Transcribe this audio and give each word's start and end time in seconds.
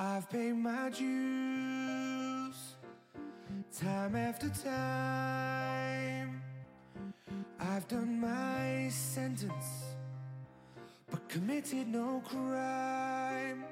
I've 0.00 0.30
paid 0.30 0.54
my 0.54 0.90
dues 0.90 2.54
time 3.76 4.14
after 4.14 4.48
time. 4.48 6.40
I've 7.58 7.88
done 7.88 8.20
my 8.20 8.88
sentence, 8.90 9.96
but 11.10 11.28
committed 11.28 11.88
no 11.88 12.22
crime. 12.24 13.64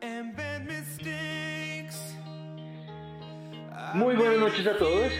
And 0.00 0.34
bad 0.34 0.64
mistakes. 0.66 2.14
Muy 3.92 4.16
buenas 4.16 4.38
noches 4.38 4.66
a 4.66 4.78
todos. 4.78 5.12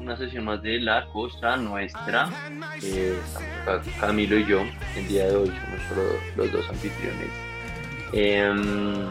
Una 0.00 0.16
sesión 0.16 0.46
más 0.46 0.62
de 0.62 0.80
La 0.80 1.06
Costa 1.12 1.58
Nuestra. 1.58 2.30
Eh, 2.82 3.20
Camilo 4.00 4.38
y 4.38 4.46
yo. 4.46 4.62
El 4.96 5.06
día 5.06 5.26
de 5.26 5.36
hoy 5.36 5.48
somos 5.48 5.82
solo 5.90 6.18
los 6.34 6.50
dos 6.50 6.66
anfitriones. 6.70 7.51
Em, 8.12 9.08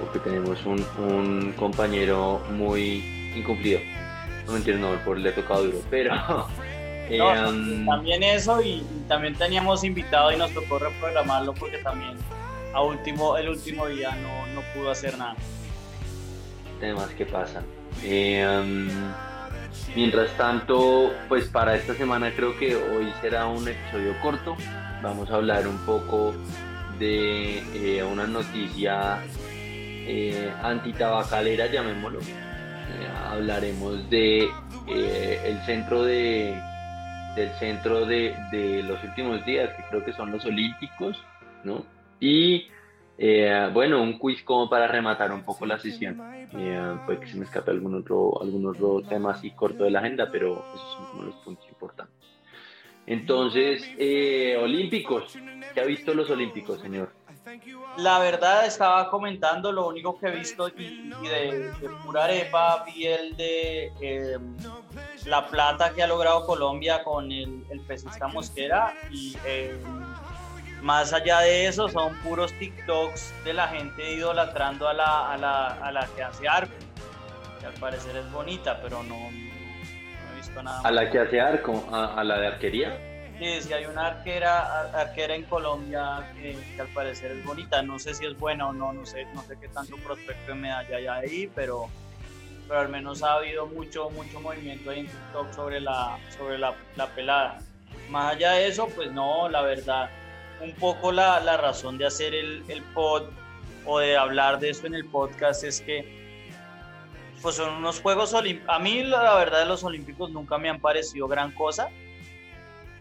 porque 0.00 0.18
tenemos 0.20 0.64
un, 0.66 0.84
un 0.98 1.52
compañero 1.52 2.40
muy 2.50 3.32
incumplido. 3.34 3.80
No 4.46 4.52
me 4.52 4.58
entiendo, 4.58 4.92
no, 4.92 4.98
por 5.04 5.18
le 5.18 5.30
ha 5.30 5.34
tocado 5.34 5.64
duro, 5.64 5.82
pero. 5.90 6.14
No, 7.08 7.32
em, 7.32 7.86
también 7.86 8.22
eso 8.24 8.60
y, 8.60 8.84
y 8.90 9.04
también 9.06 9.36
teníamos 9.36 9.84
invitado 9.84 10.32
y 10.32 10.36
nos 10.36 10.52
tocó 10.52 10.80
reprogramarlo 10.80 11.54
porque 11.54 11.78
también 11.78 12.18
a 12.72 12.82
último, 12.82 13.36
el 13.38 13.48
último 13.48 13.86
día 13.86 14.16
no, 14.16 14.46
no 14.48 14.62
pudo 14.74 14.90
hacer 14.90 15.16
nada. 15.16 15.36
temas 16.80 17.10
que 17.14 17.24
pasan. 17.26 17.64
Em, 18.02 19.14
mientras 19.94 20.36
tanto, 20.36 21.16
pues 21.28 21.48
para 21.48 21.76
esta 21.76 21.94
semana 21.94 22.32
creo 22.34 22.58
que 22.58 22.76
hoy 22.76 23.14
será 23.20 23.46
un 23.46 23.68
episodio 23.68 24.18
corto. 24.20 24.56
Vamos 25.00 25.30
a 25.30 25.36
hablar 25.36 25.66
un 25.68 25.78
poco 25.86 26.34
de 26.98 27.98
eh, 27.98 28.02
una 28.04 28.26
noticia 28.26 29.22
eh, 30.08 30.52
antitabacalera, 30.62 31.66
llamémoslo. 31.66 32.20
Eh, 32.20 33.08
hablaremos 33.28 34.08
de 34.08 34.48
eh, 34.86 35.40
el 35.44 35.58
centro 35.66 36.04
de 36.04 36.54
del 37.34 37.50
centro 37.58 38.06
de, 38.06 38.34
de 38.50 38.82
los 38.84 39.02
últimos 39.04 39.44
días, 39.44 39.68
que 39.76 39.82
creo 39.90 40.02
que 40.02 40.14
son 40.14 40.30
los 40.30 40.44
olímpicos, 40.46 41.22
¿no? 41.64 41.84
Y 42.18 42.68
bueno, 43.74 44.02
un 44.02 44.18
quiz 44.18 44.42
como 44.42 44.70
para 44.70 44.86
rematar 44.86 45.32
un 45.32 45.42
poco 45.42 45.66
la 45.66 45.78
sesión. 45.78 46.16
Puede 47.04 47.20
que 47.20 47.26
se 47.26 47.36
me 47.36 47.44
escape 47.44 47.72
algún 47.72 47.94
otro, 47.94 48.40
algún 48.40 48.66
otro 48.66 49.02
tema 49.06 49.32
así 49.32 49.50
corto 49.50 49.84
de 49.84 49.90
la 49.90 49.98
agenda, 49.98 50.30
pero 50.32 50.64
esos 50.74 50.92
son 50.96 51.06
como 51.10 51.22
los 51.24 51.34
puntos 51.36 51.68
importantes. 51.68 52.15
Entonces, 53.06 53.84
eh, 53.98 54.58
Olímpicos. 54.60 55.38
¿Qué 55.74 55.80
ha 55.80 55.84
visto 55.84 56.14
los 56.14 56.28
Olímpicos, 56.30 56.80
señor? 56.80 57.12
La 57.98 58.18
verdad 58.18 58.66
estaba 58.66 59.08
comentando, 59.08 59.70
lo 59.70 59.86
único 59.86 60.18
que 60.18 60.26
he 60.26 60.30
visto 60.32 60.68
y, 60.68 61.12
y 61.22 61.28
de, 61.28 61.70
de 61.80 61.88
pura 62.04 62.24
arepa 62.24 62.84
vi 62.84 63.06
el 63.06 63.36
de 63.36 63.92
eh, 64.00 64.38
la 65.26 65.46
plata 65.46 65.92
que 65.94 66.02
ha 66.02 66.06
logrado 66.06 66.44
Colombia 66.44 67.04
con 67.04 67.30
el, 67.30 67.64
el 67.70 67.80
pesista 67.80 68.26
Mosquera 68.26 68.94
y 69.10 69.36
eh, 69.44 69.78
más 70.82 71.12
allá 71.12 71.40
de 71.40 71.66
eso 71.66 71.88
son 71.88 72.14
puros 72.16 72.52
TikToks 72.54 73.32
de 73.44 73.54
la 73.54 73.68
gente 73.68 74.14
idolatrando 74.14 74.88
a 74.88 74.92
la, 74.94 75.32
a 75.32 75.38
la, 75.38 75.66
a 75.68 75.92
la 75.92 76.06
que 76.16 76.22
hace 76.24 76.48
arco, 76.48 76.74
que 77.60 77.66
al 77.66 77.74
parecer 77.74 78.16
es 78.16 78.30
bonita, 78.32 78.80
pero 78.82 79.02
no, 79.04 79.16
visto 80.56 80.62
nada. 80.62 80.80
A 80.82 80.90
la 80.90 81.10
que 81.10 81.18
hace 81.18 81.40
arco, 81.40 81.86
a, 81.92 82.14
a 82.20 82.24
la 82.24 82.38
de 82.38 82.46
arquería. 82.48 82.98
Sí, 83.38 83.60
sí, 83.60 83.72
hay 83.72 83.84
una 83.84 84.06
arquera, 84.06 84.80
ar- 84.80 84.96
arquera 84.96 85.34
en 85.34 85.42
Colombia 85.44 86.32
que, 86.40 86.56
que 86.74 86.80
al 86.80 86.88
parecer 86.88 87.32
es 87.32 87.44
bonita. 87.44 87.82
No 87.82 87.98
sé 87.98 88.14
si 88.14 88.24
es 88.24 88.38
buena 88.38 88.68
o 88.68 88.72
no, 88.72 88.92
no 88.92 89.04
sé, 89.04 89.26
no 89.34 89.42
sé 89.42 89.58
qué 89.60 89.68
tanto 89.68 89.96
prospecto 89.98 90.52
de 90.52 90.54
medalla 90.58 90.96
hay 90.96 91.06
ahí, 91.06 91.50
pero, 91.54 91.88
pero 92.66 92.80
al 92.80 92.88
menos 92.88 93.22
ha 93.22 93.34
habido 93.34 93.66
mucho, 93.66 94.08
mucho 94.10 94.40
movimiento 94.40 94.90
ahí 94.90 95.00
en 95.00 95.06
TikTok 95.08 95.52
sobre 95.52 95.80
la, 95.80 96.18
sobre 96.36 96.58
la, 96.58 96.74
la 96.96 97.06
pelada. 97.08 97.58
Más 98.08 98.34
allá 98.34 98.52
de 98.52 98.68
eso, 98.68 98.88
pues 98.94 99.12
no, 99.12 99.48
la 99.50 99.60
verdad, 99.62 100.08
un 100.62 100.72
poco 100.72 101.12
la, 101.12 101.38
la 101.40 101.58
razón 101.58 101.98
de 101.98 102.06
hacer 102.06 102.34
el, 102.34 102.64
el 102.68 102.82
pod 102.82 103.24
o 103.84 103.98
de 103.98 104.16
hablar 104.16 104.58
de 104.60 104.70
esto 104.70 104.86
en 104.86 104.94
el 104.94 105.04
podcast 105.04 105.62
es 105.62 105.80
que 105.82 106.25
pues 107.46 107.54
son 107.54 107.74
unos 107.74 108.00
Juegos 108.00 108.34
Olímpicos. 108.34 108.74
A 108.74 108.80
mí 108.80 109.04
la 109.04 109.36
verdad 109.36 109.68
los 109.68 109.84
Olímpicos 109.84 110.32
nunca 110.32 110.58
me 110.58 110.68
han 110.68 110.80
parecido 110.80 111.28
gran 111.28 111.52
cosa 111.52 111.88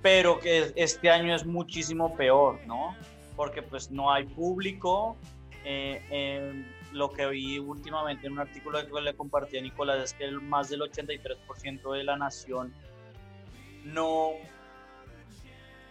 pero 0.03 0.39
que 0.39 0.71
este 0.75 1.09
año 1.09 1.33
es 1.33 1.47
muchísimo 1.47 2.15
peor, 2.15 2.59
¿no? 2.67 2.95
Porque 3.35 3.63
pues 3.63 3.89
no 3.89 4.13
hay 4.13 4.25
público. 4.25 5.17
eh, 5.63 5.99
eh, 6.11 6.63
lo 6.91 7.09
que 7.09 7.25
vi 7.25 7.57
últimamente 7.57 8.27
en 8.27 8.33
un 8.33 8.39
artículo 8.39 8.85
que 8.85 9.01
le 9.01 9.15
compartí 9.15 9.57
a 9.57 9.61
Nicolás 9.61 9.97
es 10.03 10.13
que 10.13 10.29
más 10.29 10.69
del 10.69 10.81
83% 10.81 11.91
de 11.93 12.03
la 12.03 12.15
nación 12.15 12.71
no 13.83 14.33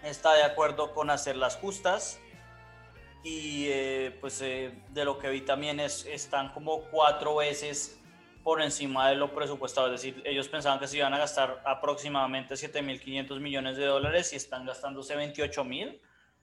está 0.04 0.32
de 0.34 0.44
acuerdo 0.44 0.94
con 0.94 1.10
hacer 1.10 1.36
las 1.36 1.56
justas 1.56 2.20
y 3.24 3.66
eh, 3.66 4.16
pues 4.20 4.40
eh, 4.42 4.70
de 4.90 5.04
lo 5.04 5.18
que 5.18 5.28
vi 5.30 5.40
también 5.40 5.80
es, 5.80 6.06
están 6.06 6.52
como 6.52 6.82
cuatro 6.84 7.34
veces 7.34 8.00
por 8.44 8.62
encima 8.62 9.08
de 9.08 9.16
lo 9.16 9.34
presupuestado, 9.34 9.86
es 9.92 10.00
decir, 10.02 10.22
ellos 10.24 10.46
pensaban 10.48 10.78
que 10.78 10.86
se 10.86 10.98
iban 10.98 11.12
a 11.14 11.18
gastar 11.18 11.62
aproximadamente 11.64 12.54
7.500 12.54 13.40
millones 13.40 13.76
de 13.76 13.86
dólares 13.86 14.32
y 14.32 14.36
están 14.36 14.64
gastándose 14.66 15.16
28.000. 15.16 16.00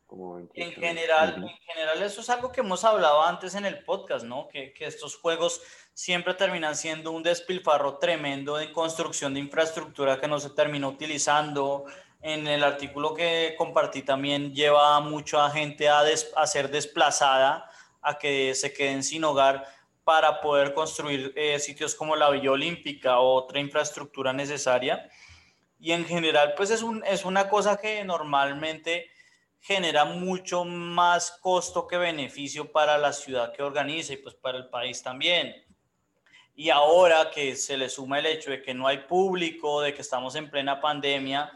Como 0.08 0.40
En 0.40 0.50
28. 0.54 0.82
general, 0.82 1.36
en 1.36 1.58
general 1.60 2.04
eso 2.04 2.20
es 2.20 2.30
algo 2.30 2.52
que 2.52 2.60
hemos 2.60 2.84
hablado 2.84 3.24
antes 3.24 3.56
en 3.56 3.66
el 3.66 3.84
podcast, 3.86 4.26
¿no? 4.26 4.50
Que, 4.50 4.74
que 4.74 4.86
estos 4.86 5.16
juegos 5.16 5.62
siempre 5.94 6.34
terminan 6.34 6.76
siendo 6.76 7.12
un 7.12 7.24
despilfarro 7.24 7.98
tremendo 7.98 8.58
de 8.58 8.74
construcción 8.74 9.34
de 9.34 9.40
infraestructura 9.40 10.20
que 10.20 10.28
no 10.28 10.38
se 10.40 10.50
termina 10.50 10.88
utilizando. 10.90 11.86
En 12.24 12.46
el 12.48 12.64
artículo 12.64 13.14
que 13.14 13.56
compartí 13.58 14.04
también 14.04 14.54
lleva 14.54 14.98
a 14.98 15.50
gente 15.50 15.88
a, 15.88 16.04
des- 16.04 16.32
a 16.36 16.46
ser 16.46 16.70
desplazada, 16.70 17.70
a 18.02 18.18
que 18.18 18.54
se 18.54 18.74
queden 18.74 19.04
sin 19.04 19.24
hogar 19.24 19.66
para 20.04 20.42
poder 20.42 20.74
construir 20.74 21.34
eh, 21.36 21.60
sitios 21.60 21.96
como 21.96 22.16
la 22.16 22.30
Villa 22.30 22.52
Olímpica 22.52 23.20
o 23.20 23.36
otra 23.36 23.60
infraestructura 23.60 24.34
necesaria. 24.34 25.10
Y 25.80 25.92
en 25.92 26.06
general, 26.06 26.54
pues 26.56 26.70
es, 26.72 26.82
un, 26.82 27.04
es 27.06 27.26
una 27.26 27.50
cosa 27.50 27.78
que 27.78 28.04
normalmente 28.04 29.10
genera 29.60 30.06
mucho 30.06 30.66
más 30.66 31.32
costo 31.40 31.88
que 31.88 31.98
beneficio 31.98 32.72
para 32.72 32.98
la 32.98 33.14
ciudad 33.14 33.54
que 33.54 33.62
organiza 33.62 34.14
y 34.14 34.18
pues 34.18 34.36
para 34.36 34.58
el 34.58 34.70
país 34.70 35.04
también. 35.04 35.56
Y 36.56 36.70
ahora 36.70 37.30
que 37.32 37.56
se 37.56 37.78
le 37.78 37.88
suma 37.88 38.20
el 38.20 38.26
hecho 38.26 38.52
de 38.52 38.62
que 38.62 38.74
no 38.74 38.88
hay 38.88 39.00
público, 39.00 39.82
de 39.82 39.94
que 39.94 40.02
estamos 40.02 40.36
en 40.36 40.50
plena 40.50 40.82
pandemia, 40.82 41.52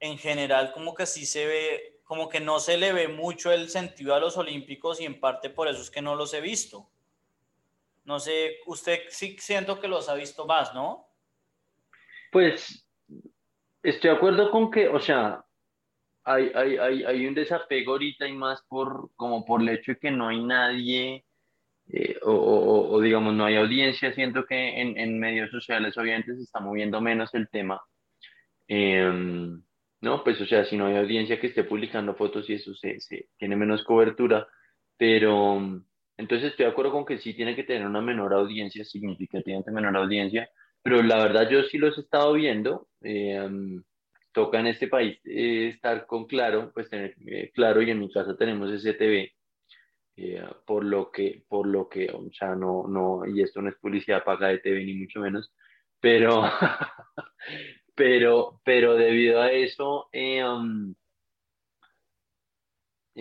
en 0.00 0.18
general 0.18 0.72
como 0.72 0.94
que 0.94 1.06
sí 1.06 1.24
se 1.24 1.46
ve, 1.46 2.00
como 2.04 2.28
que 2.28 2.40
no 2.40 2.58
se 2.58 2.76
le 2.76 2.92
ve 2.92 3.08
mucho 3.08 3.52
el 3.52 3.70
sentido 3.70 4.14
a 4.14 4.20
los 4.20 4.36
olímpicos 4.36 5.00
y 5.00 5.04
en 5.04 5.20
parte 5.20 5.50
por 5.50 5.68
eso 5.68 5.80
es 5.80 5.90
que 5.90 6.02
no 6.02 6.16
los 6.16 6.34
he 6.34 6.40
visto. 6.40 6.90
No 8.04 8.18
sé, 8.18 8.58
usted 8.66 9.00
sí 9.08 9.36
siento 9.38 9.80
que 9.80 9.88
los 9.88 10.08
ha 10.08 10.14
visto 10.14 10.46
más, 10.46 10.74
¿no? 10.74 11.06
Pues 12.32 12.86
estoy 13.82 14.10
de 14.10 14.16
acuerdo 14.16 14.50
con 14.50 14.70
que, 14.70 14.88
o 14.88 15.00
sea, 15.00 15.44
hay, 16.24 16.50
hay, 16.54 16.76
hay, 16.76 17.04
hay 17.04 17.26
un 17.26 17.34
desapego 17.34 17.92
ahorita 17.92 18.26
y 18.28 18.32
más 18.32 18.62
por, 18.68 19.10
como 19.16 19.44
por 19.44 19.62
el 19.62 19.70
hecho 19.70 19.92
de 19.92 19.98
que 19.98 20.10
no 20.10 20.28
hay 20.28 20.42
nadie, 20.42 21.24
eh, 21.92 22.18
o, 22.22 23.00
digamos, 23.00 23.34
no 23.34 23.44
hay 23.44 23.56
audiencia. 23.56 24.12
Siento 24.12 24.44
que 24.44 24.80
en, 24.80 25.18
medios 25.18 25.50
sociales 25.50 25.96
obviamente 25.98 26.36
se 26.36 26.42
está 26.42 26.60
moviendo 26.60 27.00
menos 27.00 27.34
el 27.34 27.48
tema. 27.48 27.80
Em, 28.68 29.62
no, 30.00 30.24
pues, 30.24 30.40
o 30.40 30.46
sea, 30.46 30.64
si 30.64 30.76
no 30.76 30.86
hay 30.86 30.96
audiencia 30.96 31.40
que 31.40 31.48
esté 31.48 31.64
publicando 31.64 32.14
fotos 32.14 32.48
y 32.48 32.54
eso 32.54 32.74
se, 32.74 32.98
tiene 33.36 33.56
menos 33.56 33.84
cobertura, 33.84 34.46
pero 34.96 35.82
entonces 36.20 36.50
estoy 36.50 36.66
de 36.66 36.72
acuerdo 36.72 36.92
con 36.92 37.04
que 37.04 37.18
sí 37.18 37.34
tiene 37.34 37.56
que 37.56 37.64
tener 37.64 37.86
una 37.86 38.00
menor 38.00 38.32
audiencia, 38.34 38.84
significativamente 38.84 39.70
menor 39.72 39.96
audiencia, 39.96 40.48
pero 40.82 41.02
la 41.02 41.18
verdad 41.18 41.48
yo 41.50 41.62
sí 41.64 41.78
los 41.78 41.96
he 41.98 42.02
estado 42.02 42.34
viendo. 42.34 42.88
eh, 43.02 43.48
toca 44.32 44.60
en 44.60 44.68
este 44.68 44.88
país 44.88 45.18
eh, 45.24 45.68
estar 45.68 46.06
con 46.06 46.26
claro, 46.26 46.70
pues 46.72 46.88
tener 46.88 47.14
eh, 47.26 47.50
claro, 47.54 47.82
y 47.82 47.90
en 47.90 48.00
mi 48.00 48.10
casa 48.10 48.36
tenemos 48.36 48.70
STV, 48.72 49.32
eh, 50.16 50.44
por 50.66 50.84
lo 50.84 51.10
que, 51.10 51.44
por 51.48 51.66
lo 51.66 51.88
que, 51.88 52.08
o 52.12 52.30
sea, 52.32 52.54
no, 52.54 52.86
no, 52.88 53.26
y 53.26 53.42
esto 53.42 53.62
no 53.62 53.70
es 53.70 53.76
publicidad 53.76 54.24
paga 54.24 54.48
de 54.48 54.58
TV 54.58 54.84
ni 54.84 54.94
mucho 54.94 55.20
menos, 55.20 55.52
pero, 56.00 56.42
pero, 57.94 58.60
pero 58.64 58.94
debido 58.94 59.40
a 59.40 59.52
eso, 59.52 60.08
um, 60.12 60.94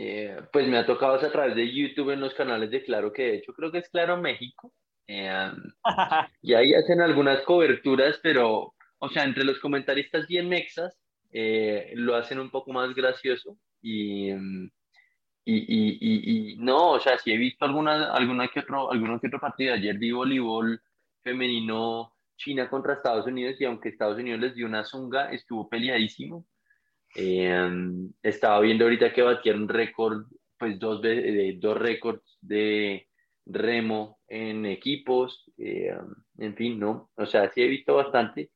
eh, 0.02 0.42
pues 0.54 0.66
me 0.66 0.78
ha 0.78 0.86
tocado 0.86 1.16
a 1.16 1.32
través 1.32 1.56
de 1.56 1.74
YouTube 1.74 2.12
en 2.12 2.22
los 2.22 2.34
canales 2.34 2.72
de 2.72 2.82
Claro, 2.84 3.12
que 3.12 3.24
de 3.24 3.36
hecho 3.36 3.54
creo 3.54 3.70
que 3.70 3.80
es 3.80 3.90
Claro 3.90 4.16
México, 4.16 4.72
eh, 5.08 5.52
y 6.42 6.54
ahí 6.54 6.74
hacen 6.74 7.02
algunas 7.02 7.42
coberturas, 7.42 8.18
pero, 8.24 8.76
o 9.00 9.10
sea, 9.10 9.26
entre 9.26 9.44
los 9.44 9.60
comentaristas 9.60 10.26
bien 10.26 10.48
mexas, 10.48 10.98
eh, 11.32 11.92
lo 11.96 12.16
hacen 12.16 12.40
un 12.40 12.50
poco 12.50 12.72
más 12.72 12.96
gracioso 12.96 13.58
y, 13.82 14.32
mm, 14.32 14.72
y, 15.44 15.56
y, 15.58 16.54
y, 16.54 16.58
no, 16.60 16.92
o 16.92 17.00
sea, 17.02 17.18
sí 17.18 17.34
he 17.34 17.38
visto 17.38 17.66
alguna, 17.66 18.14
alguna 18.14 18.48
que 18.48 18.62
otro, 18.62 18.92
alguno 18.92 19.20
que 19.20 19.28
otro 19.28 19.42
partido. 19.42 19.74
Ayer 19.74 19.98
vi 19.98 20.12
voleibol 20.12 20.82
femenino 21.24 22.14
China 22.38 22.70
contra 22.70 22.94
Estados 22.94 23.26
Unidos 23.26 23.60
y 23.60 23.66
aunque 23.66 23.90
Estados 23.90 24.18
Unidos 24.18 24.40
les 24.40 24.56
dio 24.56 24.66
una 24.66 24.86
zunga, 24.86 25.30
estuvo 25.32 25.68
peleadísimo. 25.68 26.46
Eh, 27.16 27.72
estaba 28.22 28.60
viendo 28.62 28.86
ahorita 28.86 29.14
que 29.14 29.22
batieron 29.22 29.68
récord, 29.68 30.26
pues 30.58 30.80
dos, 30.80 31.02
de, 31.02 31.58
dos 31.60 31.78
récords 31.78 32.38
de 32.42 33.08
remo 33.46 34.20
en 34.28 34.66
equipos, 34.66 35.46
eh, 35.58 35.98
en 36.38 36.56
fin, 36.56 36.80
¿no? 36.80 37.10
O 37.16 37.26
sea, 37.26 37.52
sí 37.52 37.62
he 37.62 37.68
visto 37.68 37.96
bastante. 37.96 38.52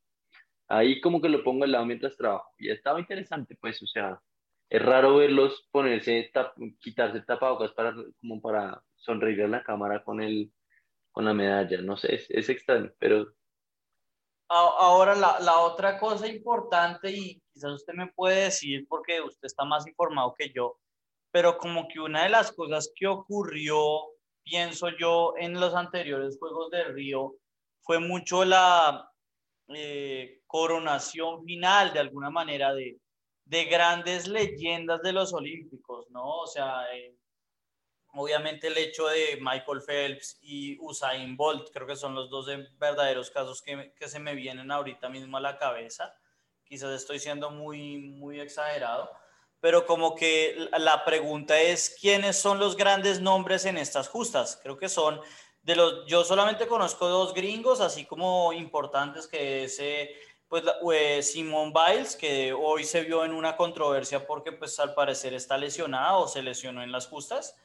Ahí 0.67 1.01
como 1.01 1.21
que 1.21 1.29
lo 1.29 1.43
pongo 1.43 1.63
al 1.65 1.71
lado 1.71 1.85
mientras 1.85 2.17
trabajo. 2.17 2.51
Y 2.57 2.69
estaba 2.69 2.99
interesante, 2.99 3.57
pues, 3.59 3.81
o 3.81 3.87
sea, 3.87 4.19
es 4.69 4.81
raro 4.81 5.17
verlos 5.17 5.67
ponerse, 5.71 6.31
quitarse 6.79 7.21
tapabocas 7.21 7.71
para, 7.73 7.93
como 8.19 8.41
para 8.41 8.81
sonreír 8.95 9.43
a 9.43 9.47
la 9.47 9.63
cámara 9.63 10.03
con, 10.03 10.21
el, 10.21 10.51
con 11.11 11.25
la 11.25 11.33
medalla. 11.33 11.81
No 11.81 11.97
sé, 11.97 12.15
es, 12.15 12.29
es 12.29 12.49
extraño, 12.49 12.91
pero... 12.99 13.33
Ahora, 14.49 15.15
la, 15.15 15.39
la, 15.39 15.59
otra 15.59 15.99
cosa 15.99 16.27
importante, 16.27 17.11
y 17.11 17.41
quizás 17.53 17.71
usted 17.71 17.93
me 17.93 18.11
puede 18.11 18.45
decir 18.45 18.85
porque 18.87 19.19
usted 19.21 19.47
está 19.47 19.65
más 19.65 19.87
informado 19.87 20.35
que 20.37 20.51
yo, 20.53 20.77
pero 21.31 21.57
como 21.57 21.87
que 21.87 21.99
una 21.99 22.23
de 22.23 22.29
las 22.29 22.51
cosas 22.51 22.91
que 22.95 23.07
ocurrió, 23.07 23.79
pienso 24.43 24.89
yo, 24.99 25.33
en 25.37 25.59
los 25.59 25.73
anteriores 25.73 26.37
Juegos 26.39 26.69
de 26.69 26.83
Río, 26.83 27.35
fue 27.81 27.99
mucho 27.99 28.45
la 28.45 29.09
eh, 29.69 30.41
coronación 30.45 31.43
final, 31.43 31.93
de 31.93 31.99
alguna 31.99 32.29
manera, 32.29 32.73
de, 32.73 32.99
de 33.45 33.65
grandes 33.65 34.27
leyendas 34.27 35.01
de 35.01 35.13
los 35.13 35.33
Olímpicos, 35.33 36.09
¿no? 36.11 36.41
O 36.41 36.47
sea, 36.47 36.83
eh, 36.95 37.15
obviamente 38.13 38.67
el 38.67 38.77
hecho 38.77 39.07
de 39.07 39.37
Michael 39.41 39.81
Phelps 39.81 40.37
y 40.41 40.77
Usain 40.79 41.35
Bolt, 41.35 41.69
creo 41.71 41.87
que 41.87 41.95
son 41.95 42.15
los 42.15 42.29
dos 42.29 42.47
verdaderos 42.77 43.29
casos 43.31 43.61
que, 43.61 43.93
que, 43.97 44.07
se 44.07 44.19
me 44.19 44.35
vienen 44.35 44.71
ahorita 44.71 45.09
mismo 45.09 45.37
a 45.37 45.41
la 45.41 45.57
cabeza. 45.57 46.15
Quizás 46.63 46.91
estoy 46.91 47.19
siendo 47.19 47.51
muy, 47.51 47.97
muy 47.97 48.39
exagerado, 48.39 49.11
pero 49.59 49.85
como 49.85 50.15
que 50.15 50.69
la 50.77 51.05
pregunta 51.05 51.59
es, 51.59 51.95
¿quiénes 51.99 52.37
son 52.37 52.59
los 52.59 52.75
grandes 52.75 53.21
nombres 53.21 53.65
en 53.65 53.77
estas 53.77 54.07
justas? 54.07 54.59
Creo 54.61 54.77
que 54.77 54.89
son 54.89 55.21
de 55.61 55.75
los, 55.75 56.05
yo 56.05 56.23
solamente 56.23 56.67
conozco 56.67 57.07
dos 57.07 57.33
gringos, 57.33 57.79
así 57.79 58.05
como 58.05 58.51
importantes 58.53 59.27
que 59.27 59.63
ese 59.63 60.15
pues, 60.49 60.63
pues 60.81 61.31
Simone 61.31 61.73
Biles, 61.73 62.15
que 62.15 62.53
hoy 62.53 62.83
se 62.83 63.01
vio 63.01 63.25
en 63.25 63.33
una 63.33 63.55
controversia 63.55 64.27
porque 64.27 64.51
pues 64.51 64.79
al 64.79 64.93
parecer 64.93 65.33
está 65.33 65.57
lesionada 65.57 66.17
o 66.17 66.27
se 66.27 66.43
lesionó 66.43 66.83
en 66.83 66.91
las 66.91 67.07
justas, 67.07 67.55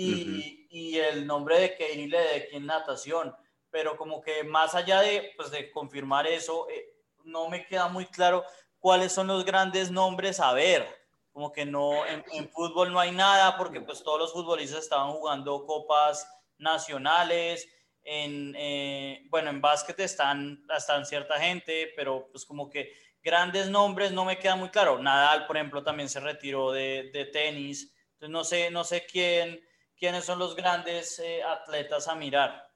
y, 0.00 0.66
y 0.70 0.98
el 0.98 1.26
nombre 1.26 1.58
de 1.58 1.70
Katie 1.72 2.08
Ledecky 2.08 2.56
en 2.56 2.66
natación, 2.66 3.34
pero 3.70 3.96
como 3.96 4.20
que 4.20 4.44
más 4.44 4.74
allá 4.74 5.00
de, 5.00 5.32
pues, 5.36 5.50
de 5.50 5.70
confirmar 5.70 6.26
eso, 6.26 6.68
eh, 6.70 6.94
no 7.24 7.48
me 7.48 7.66
queda 7.66 7.88
muy 7.88 8.06
claro 8.06 8.44
cuáles 8.78 9.12
son 9.12 9.26
los 9.26 9.44
grandes 9.44 9.90
nombres 9.90 10.40
a 10.40 10.52
ver, 10.52 10.86
como 11.32 11.52
que 11.52 11.64
no, 11.64 12.06
en, 12.06 12.24
en 12.32 12.48
fútbol 12.48 12.92
no 12.92 13.00
hay 13.00 13.12
nada 13.12 13.56
porque 13.56 13.80
pues 13.80 14.02
todos 14.02 14.18
los 14.18 14.32
futbolistas 14.32 14.80
estaban 14.80 15.12
jugando 15.12 15.64
copas 15.66 16.28
nacionales, 16.58 17.68
en, 18.02 18.54
eh, 18.56 19.26
bueno, 19.28 19.50
en 19.50 19.60
básquet 19.60 20.00
están, 20.00 20.64
están 20.74 21.04
cierta 21.04 21.38
gente, 21.38 21.92
pero 21.94 22.28
pues 22.30 22.46
como 22.46 22.70
que 22.70 22.92
grandes 23.22 23.68
nombres 23.68 24.12
no 24.12 24.24
me 24.24 24.38
queda 24.38 24.56
muy 24.56 24.70
claro. 24.70 24.98
Nadal, 24.98 25.46
por 25.46 25.56
ejemplo, 25.56 25.82
también 25.82 26.08
se 26.08 26.18
retiró 26.18 26.72
de, 26.72 27.10
de 27.12 27.26
tenis. 27.26 27.94
Entonces 28.14 28.30
no 28.30 28.44
sé, 28.44 28.70
no 28.70 28.84
sé 28.84 29.06
quién, 29.06 29.60
quiénes 29.98 30.24
son 30.24 30.38
los 30.38 30.54
grandes 30.54 31.18
eh, 31.18 31.42
atletas 31.42 32.08
a 32.08 32.14
mirar. 32.14 32.68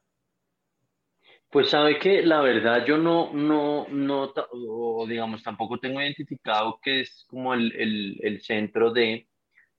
Pues 1.51 1.69
sabe 1.69 1.99
que 1.99 2.23
la 2.23 2.41
verdad 2.41 2.85
yo 2.87 2.97
no, 2.97 3.33
no, 3.33 3.87
no, 3.89 4.33
o 4.53 5.07
digamos, 5.07 5.43
tampoco 5.43 5.79
tengo 5.79 6.01
identificado 6.01 6.81
que 6.83 7.03
es 7.03 7.27
como 7.29 7.53
el, 7.53 7.73
el, 7.77 8.19
el 8.23 8.41
centro 8.41 8.91
de, 8.91 9.29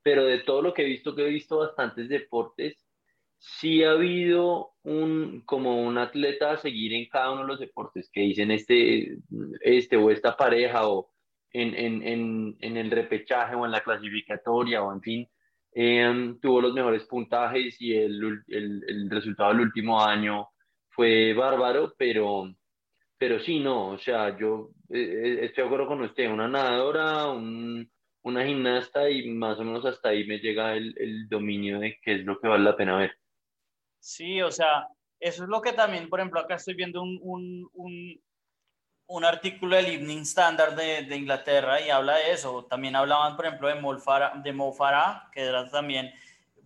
pero 0.04 0.26
de 0.26 0.40
todo 0.40 0.62
lo 0.62 0.74
que 0.74 0.84
he 0.84 0.86
visto, 0.86 1.16
que 1.16 1.26
he 1.26 1.30
visto 1.30 1.58
bastantes 1.58 2.10
deportes, 2.10 2.86
sí 3.40 3.84
ha 3.84 3.92
habido 3.92 4.74
un, 4.84 5.42
como 5.46 5.82
un 5.82 5.98
atleta 5.98 6.52
a 6.52 6.58
seguir 6.58 6.94
en 6.94 7.10
cada 7.10 7.32
uno 7.32 7.42
de 7.42 7.48
los 7.48 7.60
deportes 7.60 8.10
que 8.14 8.22
dicen 8.22 8.52
este, 8.52 9.18
este 9.62 9.98
o 9.98 10.12
esta 10.12 10.38
pareja 10.38 10.88
o 10.88 11.12
en, 11.52 11.76
en, 11.76 12.08
en, 12.08 12.58
en 12.60 12.78
el 12.78 12.92
repechaje 12.92 13.56
o 13.56 13.66
en 13.66 13.72
la 13.72 13.84
clasificatoria 13.84 14.84
o 14.84 14.94
en 14.94 15.02
fin, 15.02 15.30
em, 15.74 16.40
tuvo 16.40 16.62
los 16.62 16.74
mejores 16.74 17.04
puntajes 17.06 17.76
y 17.80 17.96
el, 17.96 18.44
el, 18.48 18.84
el, 18.88 19.10
resultado 19.10 19.50
del 19.50 19.62
último 19.62 20.04
año 20.04 20.50
fue 20.90 21.34
bárbaro, 21.34 21.94
pero, 21.98 22.54
pero 23.18 23.40
sí, 23.40 23.60
no, 23.60 23.90
o 23.90 23.98
sea, 23.98 24.38
yo 24.38 24.72
eh, 24.90 25.00
eh, 25.00 25.46
estoy 25.46 25.64
de 25.64 25.68
acuerdo 25.68 25.88
con 25.88 26.02
usted, 26.02 26.30
una 26.30 26.48
nadadora, 26.48 27.28
un, 27.28 27.90
una 28.24 28.46
gimnasta 28.46 29.10
y 29.10 29.30
más 29.30 29.60
o 29.60 29.64
menos 29.64 29.86
hasta 29.86 30.10
ahí 30.10 30.26
me 30.26 30.40
llega 30.40 30.76
el, 30.76 30.94
el 30.98 31.28
dominio 31.28 31.80
de 31.80 31.98
qué 32.02 32.16
es 32.16 32.26
lo 32.26 32.40
que 32.40 32.48
vale 32.48 32.64
la 32.64 32.78
pena 32.78 32.98
ver. 32.98 33.18
Sí, 34.00 34.42
o 34.42 34.52
sea, 34.52 34.88
eso 35.20 35.44
es 35.44 35.50
lo 35.50 35.62
que 35.62 35.72
también, 35.72 36.10
por 36.10 36.20
ejemplo, 36.20 36.42
acá 36.42 36.56
estoy 36.56 36.74
viendo 36.74 37.02
un, 37.02 37.18
un, 37.22 37.70
un, 37.74 38.22
un 39.08 39.26
artículo 39.26 39.76
del 39.76 39.88
Evening 39.88 40.22
Standard 40.22 40.76
de, 40.76 41.16
Inglaterra 41.16 41.82
y 41.82 41.90
habla 41.90 42.18
de 42.18 42.32
eso. 42.32 42.66
También 42.66 42.96
hablaban, 42.96 43.36
por 43.36 43.46
ejemplo, 43.46 43.68
de, 43.68 43.76
de 44.44 44.54
Mo 44.54 44.74
Farah, 44.74 45.30
que 45.32 45.42
era 45.42 45.70
también, 45.70 46.14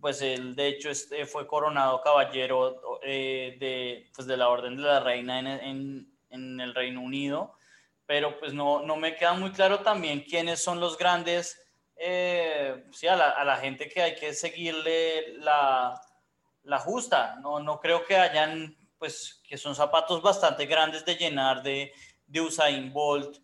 pues 0.00 0.22
él 0.22 0.54
de 0.54 0.68
hecho 0.68 0.90
este, 0.90 1.26
fue 1.26 1.46
coronado 1.46 2.00
caballero 2.00 3.00
eh, 3.02 3.56
de, 3.58 4.10
pues, 4.14 4.26
de 4.26 4.36
la 4.36 4.48
Orden 4.48 4.76
de 4.76 4.82
la 4.82 5.00
Reina 5.00 5.38
en, 5.38 5.46
en, 5.46 6.12
en, 6.30 6.60
el 6.60 6.74
Reino 6.74 7.00
Unido, 7.00 7.54
pero 8.06 8.38
pues 8.38 8.54
no, 8.54 8.80
no 8.82 8.96
me 8.96 9.16
queda 9.16 9.34
muy 9.34 9.50
claro 9.52 9.80
también 9.80 10.20
quiénes 10.20 10.62
son 10.62 10.80
los 10.80 10.96
grandes, 10.96 11.60
eh, 11.96 12.84
sí, 12.92 13.08
a 13.08 13.16
la, 13.16 13.30
a 13.30 13.44
la 13.44 13.56
gente 13.56 13.88
que 13.88 14.02
hay 14.02 14.14
que 14.14 14.32
seguirle 14.32 15.34
la 15.38 16.00
la 16.68 16.78
justa. 16.78 17.36
No, 17.42 17.60
no 17.60 17.80
creo 17.80 18.04
que 18.04 18.16
hayan, 18.16 18.76
pues, 18.98 19.40
que 19.48 19.56
son 19.56 19.74
zapatos 19.74 20.22
bastante 20.22 20.66
grandes 20.66 21.04
de 21.04 21.16
llenar 21.16 21.62
de, 21.62 21.92
de 22.28 22.40
Usain 22.40 22.92
Bolt 22.92 23.38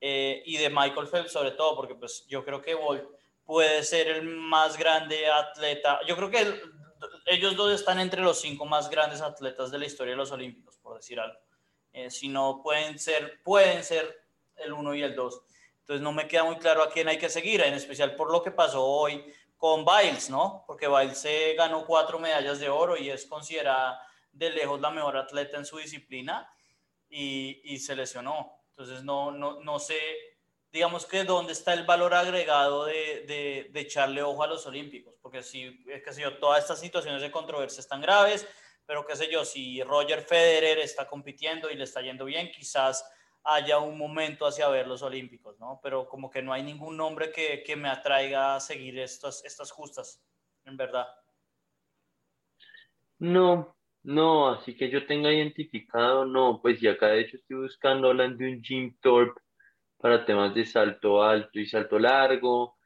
eh, 0.00 0.42
y 0.46 0.56
de 0.56 0.70
Michael 0.70 1.06
Phelps 1.06 1.32
sobre 1.32 1.52
todo, 1.52 1.76
porque 1.76 1.94
pues 1.94 2.26
yo 2.26 2.44
creo 2.44 2.60
que 2.60 2.74
Bolt 2.74 3.04
puede 3.44 3.82
ser 3.84 4.08
el 4.08 4.24
más 4.24 4.76
grande 4.76 5.28
atleta. 5.28 6.00
Yo 6.06 6.16
creo 6.16 6.30
que 6.30 6.60
ellos 7.26 7.56
dos 7.56 7.72
están 7.72 8.00
entre 8.00 8.22
los 8.22 8.40
cinco 8.40 8.64
más 8.64 8.88
grandes 8.88 9.20
atletas 9.20 9.70
de 9.70 9.78
la 9.78 9.86
historia 9.86 10.12
de 10.12 10.18
los 10.18 10.32
Olímpicos, 10.32 10.78
por 10.78 10.96
decir 10.96 11.20
algo. 11.20 11.38
Eh, 11.92 12.10
si 12.10 12.28
no, 12.28 12.60
pueden 12.62 12.98
ser, 12.98 13.42
pueden 13.42 13.84
ser 13.84 14.24
el 14.56 14.72
uno 14.72 14.94
y 14.94 15.02
el 15.02 15.14
dos. 15.14 15.42
Entonces 15.80 16.02
no 16.02 16.12
me 16.12 16.28
queda 16.28 16.44
muy 16.44 16.56
claro 16.56 16.82
a 16.82 16.90
quién 16.90 17.08
hay 17.08 17.18
que 17.18 17.28
seguir, 17.28 17.60
en 17.62 17.74
especial 17.74 18.14
por 18.14 18.30
lo 18.30 18.42
que 18.42 18.52
pasó 18.52 18.84
hoy 18.84 19.24
con 19.56 19.84
Biles, 19.84 20.30
¿no? 20.30 20.64
Porque 20.66 20.88
Biles 20.88 21.18
se 21.18 21.54
ganó 21.54 21.84
cuatro 21.84 22.18
medallas 22.18 22.60
de 22.60 22.68
oro 22.68 22.96
y 22.96 23.10
es 23.10 23.26
considerada 23.26 24.00
de 24.32 24.50
lejos 24.50 24.80
la 24.80 24.90
mejor 24.90 25.16
atleta 25.16 25.56
en 25.58 25.66
su 25.66 25.78
disciplina 25.78 26.48
y, 27.10 27.60
y 27.64 27.78
se 27.78 27.94
lesionó. 27.94 28.52
Entonces 28.70 29.04
no, 29.04 29.30
no, 29.30 29.60
no 29.60 29.78
sé, 29.78 30.00
digamos 30.72 31.04
que 31.04 31.24
dónde 31.24 31.52
está 31.52 31.74
el 31.74 31.84
valor 31.84 32.14
agregado 32.14 32.86
de, 32.86 33.24
de, 33.26 33.68
de 33.70 33.80
echarle 33.80 34.22
ojo 34.22 34.42
a 34.42 34.46
los 34.46 34.64
olímpicos, 34.66 35.14
porque 35.20 35.42
si, 35.42 35.84
qué 35.84 36.12
sé 36.12 36.22
yo, 36.22 36.38
todas 36.38 36.60
estas 36.60 36.80
situaciones 36.80 37.20
de 37.20 37.30
controversia 37.30 37.80
están 37.80 38.00
graves, 38.00 38.46
pero 38.86 39.04
qué 39.04 39.16
sé 39.16 39.30
yo, 39.30 39.44
si 39.44 39.82
Roger 39.82 40.22
Federer 40.22 40.78
está 40.78 41.06
compitiendo 41.06 41.70
y 41.70 41.76
le 41.76 41.84
está 41.84 42.00
yendo 42.00 42.24
bien, 42.24 42.50
quizás 42.50 43.04
haya 43.44 43.78
un 43.78 43.96
momento 43.96 44.46
hacia 44.46 44.68
ver 44.68 44.86
los 44.86 45.02
Olímpicos, 45.02 45.58
¿no? 45.58 45.80
Pero 45.82 46.08
como 46.08 46.30
que 46.30 46.42
no 46.42 46.52
hay 46.52 46.62
ningún 46.62 46.96
nombre 46.96 47.32
que, 47.32 47.62
que 47.62 47.76
me 47.76 47.88
atraiga 47.88 48.54
a 48.54 48.60
seguir 48.60 48.98
estas, 48.98 49.44
estas 49.44 49.70
justas, 49.70 50.22
en 50.64 50.76
verdad. 50.76 51.06
No, 53.18 53.76
no, 54.02 54.48
así 54.50 54.76
que 54.76 54.90
yo 54.90 55.06
tenga 55.06 55.32
identificado, 55.32 56.24
no, 56.24 56.60
pues 56.62 56.82
y 56.82 56.88
acá 56.88 57.08
de 57.08 57.22
hecho 57.22 57.36
estoy 57.36 57.58
buscando, 57.58 58.08
hablando 58.08 58.38
de 58.38 58.52
un 58.52 58.62
Jim 58.62 58.96
Thorpe 59.00 59.40
para 59.98 60.24
temas 60.24 60.54
de 60.54 60.64
salto 60.64 61.22
alto 61.22 61.58
y 61.60 61.66
salto 61.66 61.98
largo. 61.98 62.76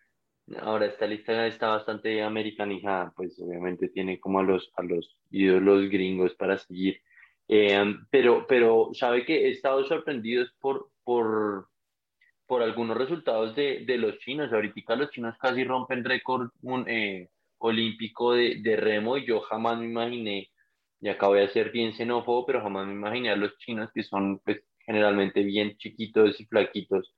Ahora 0.61 0.87
esta 0.87 1.07
lista 1.07 1.47
está 1.47 1.69
bastante 1.69 2.23
americanizada, 2.23 3.13
pues 3.17 3.39
obviamente 3.41 3.89
tiene 3.89 4.21
como 4.21 4.41
a 4.41 4.43
los, 4.43 4.71
a 4.77 4.83
los 4.83 5.17
ídolos 5.31 5.89
gringos 5.89 6.35
para 6.35 6.59
seguir. 6.59 7.01
Eh, 7.49 7.97
pero, 8.11 8.47
pero 8.47 8.91
sabe 8.95 9.25
que 9.25 9.47
he 9.47 9.51
estado 9.51 9.85
sorprendido 9.85 10.45
por, 10.61 10.91
por, 11.03 11.69
por 12.47 12.63
algunos 12.63 12.97
resultados 12.97 13.55
de, 13.55 13.85
de, 13.87 13.99
los 13.99 14.19
chinos. 14.19 14.53
Ahorita 14.53 14.97
los 14.97 15.11
chinos 15.11 15.37
casi 15.39 15.65
rompen 15.65 16.05
récord 16.05 16.51
eh, 16.87 17.29
olímpico 17.59 18.33
de, 18.33 18.57
de, 18.63 18.77
remo 18.77 19.17
y 19.17 19.27
yo 19.27 19.41
jamás 19.41 19.79
me 19.79 19.87
imaginé, 19.87 20.51
y 21.05 21.11
acabo 21.11 21.35
de 21.35 21.51
ser 21.51 21.71
bien 21.71 21.93
xenófobo, 21.93 22.47
pero 22.47 22.63
jamás 22.63 22.87
me 22.87 22.95
imaginé 22.95 23.31
a 23.31 23.37
los 23.37 23.59
chinos 23.59 23.91
que 23.93 24.03
son 24.03 24.39
pues, 24.39 24.63
generalmente 24.87 25.43
bien 25.43 25.77
chiquitos 25.77 26.41
y 26.41 26.47
flaquitos 26.47 27.13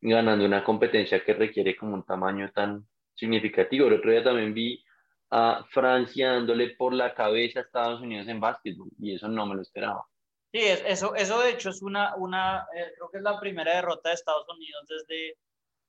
ganando 0.00 0.46
una 0.46 0.64
competencia 0.64 1.22
que 1.22 1.34
requiere 1.34 1.76
como 1.76 1.92
un 1.96 2.06
tamaño 2.06 2.50
tan 2.52 2.88
significativo. 3.14 3.88
El 3.88 3.94
otro 3.94 4.10
día 4.10 4.24
también 4.24 4.54
vi 4.54 4.82
a 5.28 5.66
Francia 5.68 6.32
dándole 6.32 6.76
por 6.76 6.94
la 6.94 7.12
cabeza 7.12 7.60
a 7.60 7.62
Estados 7.64 8.00
Unidos 8.00 8.26
en 8.26 8.40
básquetbol 8.40 8.88
y 8.98 9.14
eso 9.14 9.28
no 9.28 9.44
me 9.44 9.54
lo 9.54 9.60
esperaba. 9.60 10.02
Sí, 10.50 10.60
eso, 10.62 11.14
eso 11.14 11.38
de 11.40 11.50
hecho 11.50 11.68
es 11.68 11.82
una, 11.82 12.16
una 12.16 12.66
eh, 12.74 12.90
creo 12.96 13.10
que 13.10 13.18
es 13.18 13.22
la 13.22 13.38
primera 13.38 13.76
derrota 13.76 14.08
de 14.08 14.14
Estados 14.14 14.46
Unidos 14.48 14.82
desde, 14.88 15.36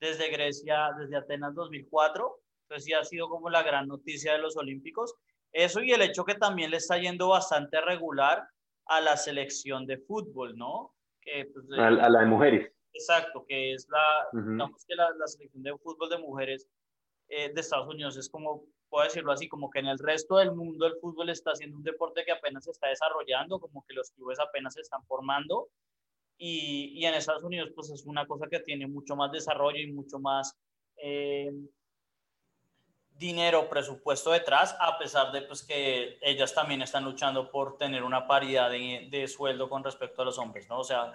desde 0.01 0.31
Grecia, 0.31 0.89
desde 0.99 1.15
Atenas 1.15 1.55
2004. 1.55 2.41
Entonces 2.63 2.83
sí 2.83 2.91
ha 2.91 3.05
sido 3.05 3.29
como 3.29 3.49
la 3.49 3.63
gran 3.63 3.87
noticia 3.87 4.33
de 4.33 4.39
los 4.39 4.57
Olímpicos. 4.57 5.15
Eso 5.57 5.81
y 5.81 5.91
el 5.91 6.03
hecho 6.03 6.23
que 6.23 6.35
también 6.35 6.69
le 6.69 6.77
está 6.77 6.99
yendo 6.99 7.29
bastante 7.29 7.81
regular 7.81 8.47
a 8.85 9.01
la 9.01 9.17
selección 9.17 9.87
de 9.87 9.97
fútbol, 9.97 10.55
¿no? 10.55 10.93
Que, 11.19 11.49
pues, 11.51 11.65
a, 11.79 11.89
la 11.89 12.19
de 12.19 12.25
mujeres. 12.27 12.71
Exacto, 12.93 13.43
que 13.47 13.73
es 13.73 13.87
la, 13.89 14.27
digamos 14.33 14.85
que 14.85 14.93
la, 14.93 15.09
la, 15.17 15.25
selección 15.25 15.63
de 15.63 15.75
fútbol 15.79 16.09
de 16.09 16.19
mujeres 16.19 16.67
eh, 17.29 17.51
de 17.51 17.59
Estados 17.59 17.87
Unidos 17.87 18.17
es 18.17 18.29
como 18.29 18.65
puedo 18.87 19.03
decirlo 19.03 19.31
así, 19.31 19.47
como 19.47 19.71
que 19.71 19.79
en 19.79 19.87
el 19.87 19.97
resto 19.97 20.37
del 20.37 20.53
mundo 20.53 20.85
el 20.85 20.99
fútbol 21.01 21.29
está 21.31 21.55
siendo 21.55 21.75
un 21.75 21.83
deporte 21.83 22.23
que 22.23 22.31
apenas 22.33 22.65
se 22.65 22.71
está 22.71 22.89
desarrollando, 22.89 23.59
como 23.59 23.83
que 23.87 23.95
los 23.95 24.11
clubes 24.11 24.39
apenas 24.39 24.75
se 24.75 24.81
están 24.81 25.03
formando. 25.07 25.69
Y, 26.37 26.91
y 26.93 27.05
en 27.07 27.15
Estados 27.15 27.43
Unidos, 27.43 27.71
pues 27.73 27.89
es 27.89 28.05
una 28.05 28.27
cosa 28.27 28.45
que 28.47 28.59
tiene 28.59 28.85
mucho 28.85 29.15
más 29.15 29.31
desarrollo 29.31 29.79
y 29.79 29.91
mucho 29.91 30.19
más 30.19 30.55
eh, 30.97 31.51
dinero, 33.17 33.69
presupuesto 33.69 34.31
detrás, 34.31 34.75
a 34.79 34.97
pesar 34.97 35.31
de 35.31 35.41
pues, 35.41 35.63
que 35.63 36.17
ellas 36.21 36.53
también 36.53 36.81
están 36.81 37.03
luchando 37.03 37.49
por 37.49 37.77
tener 37.77 38.03
una 38.03 38.27
paridad 38.27 38.69
de, 38.69 39.07
de 39.09 39.27
sueldo 39.27 39.69
con 39.69 39.83
respecto 39.83 40.21
a 40.21 40.25
los 40.25 40.37
hombres, 40.37 40.67
¿no? 40.69 40.79
O 40.79 40.83
sea, 40.83 41.11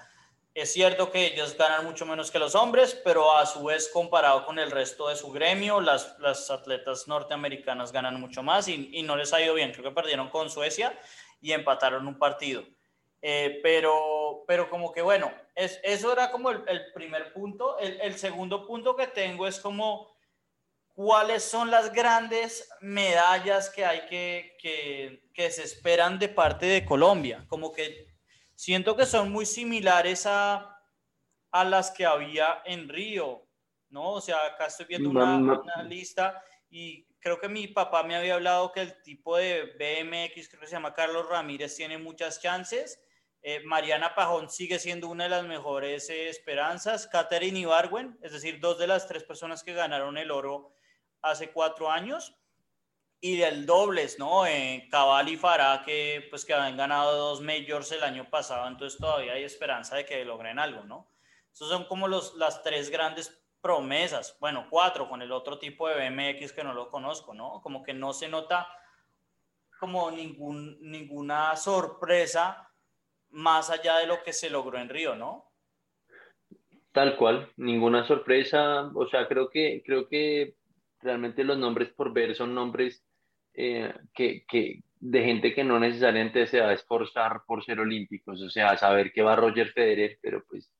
es 0.54 0.73
cierto 0.73 1.11
que 1.11 1.26
ellos 1.26 1.56
ganan 1.56 1.85
mucho 1.85 2.04
menos 2.04 2.30
que 2.30 2.38
los 2.38 2.54
hombres, 2.54 3.00
pero 3.02 3.35
a 3.35 3.47
su 3.47 3.64
vez 3.64 3.88
comparado 3.90 4.44
con 4.44 4.59
el 4.59 4.71
resto 4.71 5.09
de 5.09 5.16
su 5.16 5.32
gremio, 5.32 5.80
las, 5.80 6.18
las 6.18 6.50
atletas 6.50 7.09
norteamericanas 7.09 7.90
ganan 7.90 8.21
mucho 8.21 8.42
más 8.42 8.68
y, 8.68 8.90
y, 8.92 9.02
no 9.02 9.16
les 9.16 9.32
ha 9.32 9.40
ido 9.40 9.54
bien. 9.54 9.73
Creo 9.73 9.85
que 9.85 9.94
perdieron 9.94 10.28
con 10.28 10.50
Suecia 10.50 10.99
y 11.40 11.52
empataron 11.52 12.06
un 12.06 12.18
partido. 12.18 12.64
Eh, 13.23 13.61
pero, 13.62 14.44
pero 14.47 14.68
como 14.68 14.92
que 14.92 15.00
bueno, 15.00 15.32
es, 15.54 15.80
eso 15.85 16.12
era 16.12 16.30
como 16.30 16.50
el, 16.50 16.62
el 16.66 16.92
primer 16.92 17.32
punto. 17.32 17.78
El, 17.78 17.99
el, 18.02 18.18
segundo 18.18 18.66
punto 18.66 18.94
que 18.94 19.06
tengo 19.06 19.47
es 19.47 19.59
como 19.59 20.12
cuáles 20.94 21.42
son 21.42 21.70
las 21.70 21.92
grandes 21.92 22.68
medallas 22.80 23.70
que 23.70 23.84
hay 23.84 24.06
que, 24.06 24.56
que, 24.61 25.30
que 25.32 25.50
se 25.50 25.62
esperan 25.62 26.18
de 26.18 26.28
parte 26.28 26.66
de 26.66 26.84
Colombia. 26.84 27.44
Como 27.49 27.72
que 27.72 28.08
siento 28.54 28.96
que 28.96 29.06
son 29.06 29.32
muy 29.32 29.46
similares 29.46 30.26
a, 30.26 30.78
a 31.50 31.64
las 31.64 31.90
que 31.90 32.06
había 32.06 32.62
en 32.64 32.88
Río, 32.88 33.46
¿no? 33.90 34.12
O 34.12 34.20
sea, 34.20 34.37
acá 34.46 34.66
estoy 34.66 34.87
viendo 34.87 35.11
una, 35.11 35.37
una, 35.37 35.82
lista 35.82 36.42
y 36.70 37.04
creo 37.20 37.38
que 37.38 37.49
mi 37.49 37.68
papá 37.68 38.02
me 38.02 38.16
había 38.16 38.34
hablado 38.34 38.72
que 38.72 38.80
el 38.80 39.02
tipo 39.02 39.37
de 39.37 39.64
BMX, 39.78 40.49
creo 40.49 40.61
que 40.61 40.66
se 40.66 40.72
llama 40.72 40.94
Carlos 40.94 41.28
Ramírez, 41.28 41.76
tiene 41.76 41.99
muchas 41.99 42.40
chances. 42.40 43.02
Eh, 43.42 43.61
Mariana 43.64 44.14
Pajón 44.14 44.49
sigue 44.49 44.78
siendo 44.78 45.08
una 45.08 45.25
de 45.25 45.30
las 45.30 45.44
mejores 45.44 46.08
eh, 46.11 46.28
esperanzas. 46.28 47.06
Katherine 47.08 47.58
Ibarwen, 47.61 48.18
es 48.22 48.32
decir, 48.32 48.61
dos 48.61 48.78
de 48.78 48.87
las 48.87 49.08
tres 49.08 49.25
personas 49.25 49.64
que 49.64 49.72
ganaron 49.72 50.16
el 50.16 50.30
oro 50.30 50.72
hace 51.23 51.50
cuatro 51.50 51.91
años 51.91 52.37
y 53.21 53.37
del 53.37 53.67
dobles, 53.67 54.19
¿no? 54.19 54.47
Eh, 54.47 54.88
Cabal 54.91 55.29
y 55.29 55.37
Farah, 55.37 55.85
que 55.85 56.26
pues 56.29 56.45
que 56.45 56.52
habían 56.52 56.76
ganado 56.76 57.17
dos 57.17 57.41
majors 57.41 57.93
el 57.93 58.02
año 58.02 58.29
pasado, 58.29 58.67
entonces 58.67 58.99
todavía 58.99 59.35
hay 59.35 59.45
esperanza 59.45 59.97
de 59.97 60.05
que 60.05 60.25
logren 60.25 60.59
algo, 60.59 60.83
¿no? 60.83 61.09
Esos 61.52 61.69
son 61.69 61.85
como 61.85 62.09
los, 62.09 62.35
las 62.35 62.62
tres 62.62 62.91
grandes 62.91 63.41
promesas, 63.61 64.37
bueno, 64.41 64.67
cuatro 64.69 65.09
con 65.09 65.23
el 65.23 65.31
otro 65.31 65.59
tipo 65.59 65.88
de 65.88 66.11
BMX 66.11 66.52
que 66.52 66.64
no 66.64 66.75
lo 66.75 66.91
conozco, 66.91 67.33
¿no? 67.33 67.61
Como 67.62 67.85
que 67.85 67.95
no 67.95 68.12
se 68.12 68.29
nota 68.29 68.69
como 69.79 70.11
ningún, 70.11 70.79
ninguna 70.81 71.55
sorpresa 71.57 72.71
más 73.31 73.71
allá 73.71 73.99
de 73.99 74.07
lo 74.07 74.23
que 74.23 74.33
se 74.33 74.50
logró 74.50 74.79
en 74.79 74.88
Río, 74.88 75.14
¿no? 75.14 75.52
Tal 76.91 77.17
cual, 77.17 77.50
ninguna 77.57 78.07
sorpresa, 78.07 78.91
o 78.95 79.09
sea, 79.09 79.29
creo 79.29 79.49
que, 79.49 79.83
creo 79.87 80.09
que 80.09 80.57
realmente 81.02 81.44
los 81.44 81.59
nombres 81.59 81.90
por 81.90 82.12
ver 82.12 82.35
son 82.35 82.54
nombres 82.54 83.04
eh, 83.54 83.92
que, 84.14 84.44
que, 84.49 84.80
de 84.99 85.25
gente 85.25 85.54
que 85.54 85.64
no 85.64 85.78
necesariamente 85.78 86.47
se 86.47 86.61
va 86.61 86.68
a 86.68 86.75
esforzar 86.75 87.42
por 87.47 87.64
ser 87.64 87.80
olímpicos, 87.80 88.40
o 88.40 88.49
sea, 88.49 88.76
saber 88.76 89.12
que 89.12 89.23
va 89.23 89.37
Roger 89.37 89.68
Federer, 89.73 90.18
pero 90.23 90.44
pues, 90.49 90.73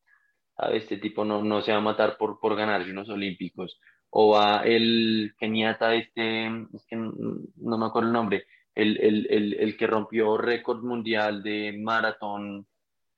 a 0.57 0.71
este 0.71 0.97
tipo 0.99 1.25
no, 1.25 1.43
no 1.43 1.61
se 1.63 1.73
va 1.73 1.79
a 1.79 1.83
matar 1.83 2.17
por, 2.17 2.39
por 2.41 2.57
ganarse 2.57 2.91
unos 2.91 3.09
olímpicos, 3.09 3.81
o 4.11 4.31
va 4.33 4.63
el 4.65 5.35
keniata 5.39 5.95
este, 5.95 6.47
es 6.47 6.87
que 6.87 6.97
no, 6.97 7.79
me 7.79 7.87
acuerdo 7.87 8.09
el 8.09 8.13
nombre, 8.13 8.47
el, 8.75 8.99
el, 9.01 9.27
el, 9.31 9.55
el 9.55 9.77
que 9.77 9.87
rompió 9.87 10.39
récord 10.39 10.83
mundial 10.83 11.43
de 11.43 11.79
maratón 11.79 12.67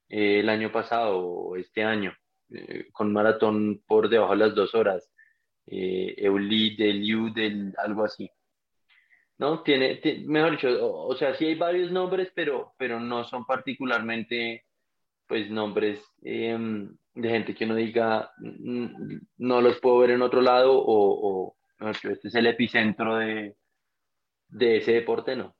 eh, 0.09 0.41
el 0.41 0.49
año 0.49 0.73
pasado 0.73 1.19
o 1.19 1.57
este 1.57 1.85
año, 1.85 2.13
eh, 2.51 2.89
con 2.93 3.13
maratón 3.13 3.83
por 3.87 4.09
debajo 4.09 4.33
de 4.33 4.39
las 4.39 4.55
dos 4.55 4.75
horas, 4.75 5.14
eh, 5.67 6.15
Eulid, 6.19 6.81
Eliud, 6.81 7.33
del, 7.33 7.75
algo 7.79 8.05
así. 8.05 8.31
¿no? 9.39 9.63
Tiene, 9.63 10.01
mejor 10.27 10.53
dicho, 10.53 10.69
o, 10.81 11.15
sea, 11.17 11.35
sí 11.35 11.47
hay 11.47 11.55
varios 11.55 11.91
nombres, 11.91 12.31
pero, 12.35 12.75
pero 12.79 13.01
no 13.01 13.25
son 13.25 13.45
particularmente, 13.45 14.65
pues, 15.27 15.51
nombres 15.51 16.01
em, 16.23 16.97
de 17.15 17.29
gente 17.29 17.55
que 17.55 17.65
uno 17.65 17.75
diga, 17.75 18.33
no 18.39 19.61
los 19.61 19.81
puedo 19.81 19.99
ver 19.99 20.11
en 20.11 20.23
otro 20.23 20.41
lado, 20.41 20.77
o, 20.77 21.57
o 21.81 21.91
este 21.91 22.29
es 22.29 22.35
el 22.35 22.47
epicentro 22.47 23.17
de, 23.17 23.57
de 24.49 24.77
ese 24.79 24.93
deporte, 24.93 25.37
¿no? 25.37 25.55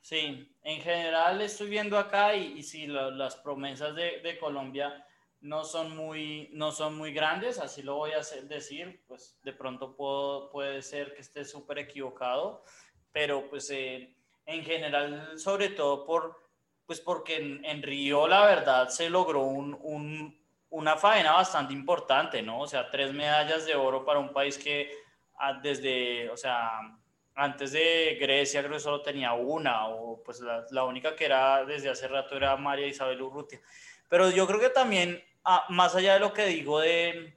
Sí, 0.00 0.52
en 0.64 0.80
general 0.80 1.40
estoy 1.40 1.70
viendo 1.70 1.96
acá 1.96 2.34
y, 2.34 2.58
y 2.58 2.62
sí, 2.64 2.88
las 2.88 3.36
promesas 3.36 3.94
de 3.94 4.36
Colombia 4.40 5.06
no 5.42 5.64
son 5.64 5.96
muy, 5.96 6.48
no 6.52 6.70
son 6.70 6.96
muy 6.96 7.12
grandes, 7.12 7.58
así 7.58 7.82
lo 7.82 7.96
voy 7.96 8.12
a 8.12 8.22
decir, 8.44 9.02
pues 9.08 9.38
de 9.42 9.52
pronto 9.52 9.94
puedo, 9.96 10.48
puede 10.50 10.82
ser 10.82 11.14
que 11.14 11.20
esté 11.20 11.44
súper 11.44 11.80
equivocado, 11.80 12.64
pero 13.10 13.50
pues 13.50 13.68
eh, 13.70 14.14
en 14.46 14.64
general, 14.64 15.38
sobre 15.38 15.70
todo 15.70 16.06
por, 16.06 16.40
pues 16.86 17.00
porque 17.00 17.36
en, 17.36 17.64
en 17.64 17.82
Río 17.82 18.28
la 18.28 18.46
verdad 18.46 18.88
se 18.88 19.10
logró 19.10 19.42
un, 19.42 19.76
un, 19.82 20.40
una 20.70 20.96
faena 20.96 21.32
bastante 21.32 21.72
importante, 21.72 22.40
¿no? 22.40 22.60
O 22.60 22.68
sea, 22.68 22.88
tres 22.88 23.12
medallas 23.12 23.66
de 23.66 23.74
oro 23.74 24.04
para 24.04 24.20
un 24.20 24.32
país 24.32 24.56
que 24.56 24.92
ah, 25.40 25.54
desde, 25.60 26.30
o 26.30 26.36
sea, 26.36 26.70
antes 27.34 27.72
de 27.72 28.16
Grecia 28.20 28.60
creo 28.60 28.74
que 28.74 28.80
solo 28.80 29.02
tenía 29.02 29.32
una, 29.32 29.88
o 29.88 30.22
pues 30.22 30.38
la, 30.40 30.64
la 30.70 30.84
única 30.84 31.16
que 31.16 31.24
era 31.24 31.64
desde 31.64 31.90
hace 31.90 32.06
rato 32.06 32.36
era 32.36 32.56
María 32.56 32.86
Isabel 32.86 33.22
Urrutia. 33.22 33.60
Pero 34.08 34.30
yo 34.30 34.46
creo 34.46 34.60
que 34.60 34.68
también 34.68 35.22
Ah, 35.44 35.66
más 35.70 35.94
allá 35.94 36.14
de 36.14 36.20
lo 36.20 36.32
que 36.32 36.46
digo 36.46 36.80
de, 36.80 37.34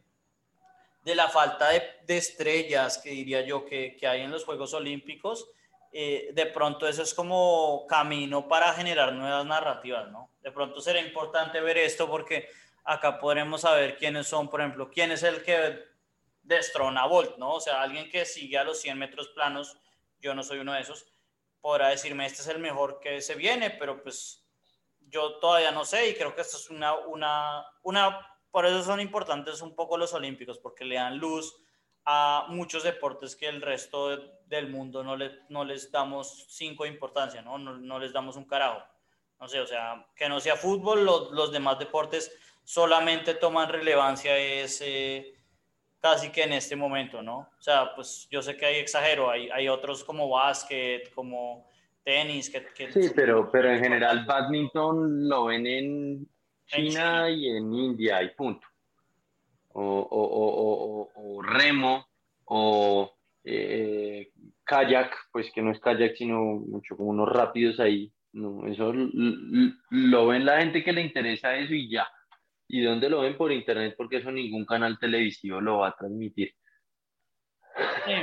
de 1.03 1.15
la 1.15 1.27
falta 1.27 1.69
de, 1.69 1.81
de, 2.05 2.17
estrellas 2.17 3.00
que 3.00 3.09
diría 3.09 3.41
yo 3.41 3.65
que, 3.65 3.95
que 3.95 4.07
hay 4.07 4.21
en 4.21 4.31
los 4.31 4.45
Juegos 4.45 4.74
Olímpicos, 4.74 5.50
eh, 5.91 6.31
de 6.33 6.45
pronto 6.47 6.88
eso 6.88 7.03
es 7.03 7.13
como 7.13 7.88
camino 7.88 8.47
para 8.47 8.74
generar 8.74 9.13
nuevas 9.13 9.45
narrativas, 9.45 10.12
¿no? 10.12 10.29
De 10.41 10.51
pronto 10.51 10.81
será 10.81 11.00
importante 11.00 11.62
ver 11.62 11.77
esto 11.77 12.09
porque 12.09 12.50
acá 12.83 13.17
podremos 13.17 13.62
saber 13.62 13.97
quiénes 13.97 14.27
son, 14.27 14.50
por 14.50 14.62
ejemplo, 14.62 14.91
quién 14.91 15.12
es 15.12 15.24
el 15.24 15.41
que 15.41 15.85
destrona 16.43 17.03
a 17.03 17.07
Bolt, 17.07 17.38
¿no? 17.38 17.53
O 17.53 17.59
sea, 17.62 17.81
alguien 17.81 18.09
que 18.09 18.25
sigue 18.25 18.57
a 18.57 18.63
los 18.63 18.79
100 18.81 19.00
metros 19.00 19.29
planos, 19.29 19.77
yo 20.19 20.35
no 20.35 20.43
soy 20.43 20.59
uno 20.59 20.74
de 20.74 20.81
esos, 20.81 21.07
podrá 21.62 21.88
decirme, 21.88 22.25
este 22.25 22.41
es 22.41 22.47
el 22.50 22.59
mejor 22.59 23.00
que 23.00 23.21
se 23.21 23.35
viene, 23.35 23.71
pero 23.71 24.03
pues 24.03 24.45
yo 25.15 25.36
todavía 25.36 25.72
no 25.72 25.86
sé 25.86 26.10
y 26.10 26.13
creo 26.13 26.36
que 26.36 26.41
esto 26.41 26.57
es 26.57 26.69
una, 26.69 26.93
una, 26.93 27.65
una, 27.84 28.19
por 28.51 28.65
eso 28.65 28.84
son 28.84 29.00
importantes 29.00 29.62
un 29.62 29.74
poco 29.74 29.98
los 29.98 30.13
olímpicos, 30.13 30.60
porque 30.60 30.84
le 30.84 30.95
dan 30.95 31.17
luz 31.17 31.55
a 32.03 32.48
muchos 32.50 32.84
deportes 32.84 33.36
que 33.36 33.48
el 33.48 33.62
resto 33.62 34.17
del 34.45 34.69
mundo 34.69 35.03
no, 35.03 35.15
le, 35.15 35.39
no 35.50 35.63
les 35.63 35.89
damos 35.89 36.48
cinco 36.50 36.86
importancia, 36.86 37.41
¿no? 37.41 37.57
¿no? 37.57 37.77
No, 37.77 37.98
les 37.98 38.12
damos 38.12 38.36
un 38.36 38.43
carajo. 38.43 38.84
No 39.39 39.48
sé, 39.48 39.62
o 39.62 39.65
sea, 39.65 40.05
que 40.15 40.27
no 40.27 40.39
sea 40.39 40.57
fútbol, 40.57 41.05
los, 41.05 41.31
los 41.31 41.51
demás 41.51 41.79
deportes 41.79 42.31
solamente 42.63 43.36
toman 43.36 43.69
relevancia 43.69 44.38
ese 44.38 45.34
casi 46.01 46.29
que 46.29 46.43
en 46.43 46.53
este 46.53 46.75
momento, 46.75 47.22
¿no? 47.22 47.50
O 47.57 47.62
sea, 47.62 47.95
pues 47.95 48.27
yo 48.29 48.41
sé 48.41 48.55
que 48.57 48.65
hay 48.65 48.75
exagero, 48.75 49.31
hay, 49.31 49.50
hay 49.50 49.69
otros 49.69 50.03
como 50.03 50.29
básquet, 50.29 51.12
como 51.13 51.67
tenis. 52.05 52.50
Que, 52.50 52.65
que 52.74 52.91
sí, 52.93 53.12
pero, 53.13 53.51
pero 53.51 53.69
en 53.71 53.79
general 53.79 54.25
badminton 54.25 55.27
lo 55.27 55.45
ven 55.45 55.67
en 55.67 56.27
China 56.67 57.29
y 57.29 57.50
en 57.50 57.74
India 57.74 58.24
y 58.24 58.29
punto. 58.29 58.65
O, 59.74 59.83
o, 59.83 61.12
o, 61.12 61.12
o 61.15 61.41
remo 61.41 62.07
o 62.45 63.12
eh, 63.43 64.31
kayak, 64.63 65.13
pues 65.31 65.51
que 65.51 65.62
no 65.62 65.71
es 65.71 65.79
kayak, 65.79 66.15
sino 66.15 66.38
mucho 66.38 66.95
como 66.95 67.09
unos 67.09 67.27
rápidos 67.27 67.79
ahí. 67.79 68.12
No, 68.33 68.67
eso 68.67 68.93
lo 69.89 70.27
ven 70.27 70.45
la 70.45 70.59
gente 70.59 70.83
que 70.83 70.93
le 70.93 71.01
interesa 71.01 71.55
eso 71.55 71.74
y 71.74 71.89
ya. 71.89 72.07
¿Y 72.67 72.81
dónde 72.81 73.09
lo 73.09 73.21
ven? 73.21 73.38
Por 73.38 73.51
internet, 73.51 73.95
porque 73.97 74.17
eso 74.17 74.31
ningún 74.31 74.65
canal 74.65 74.97
televisivo 75.00 75.62
lo 75.62 75.79
va 75.79 75.89
a 75.89 75.95
transmitir. 75.95 76.53
Sí, 78.05 78.13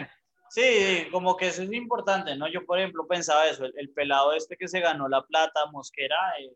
Sí, 0.53 1.09
como 1.11 1.35
que 1.35 1.47
eso 1.47 1.63
es 1.63 1.73
importante, 1.73 2.37
¿no? 2.37 2.47
Yo, 2.47 2.67
por 2.67 2.79
ejemplo, 2.79 3.07
pensaba 3.07 3.49
eso, 3.49 3.65
el, 3.65 3.89
pelado 3.89 4.35
este 4.35 4.59
que 4.59 4.69
se 4.69 4.81
ganó 4.81 5.09
la 5.09 5.25
plata, 5.25 5.65
Mosquera, 5.73 6.15
eh, 6.41 6.55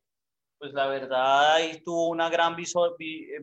pues 0.59 0.75
la 0.75 0.87
verdad 0.87 1.55
ahí 1.55 1.83
tuvo 1.83 2.11
una 2.11 2.29
gran 2.29 2.55
visor, 2.57 2.95
eh, 2.99 3.41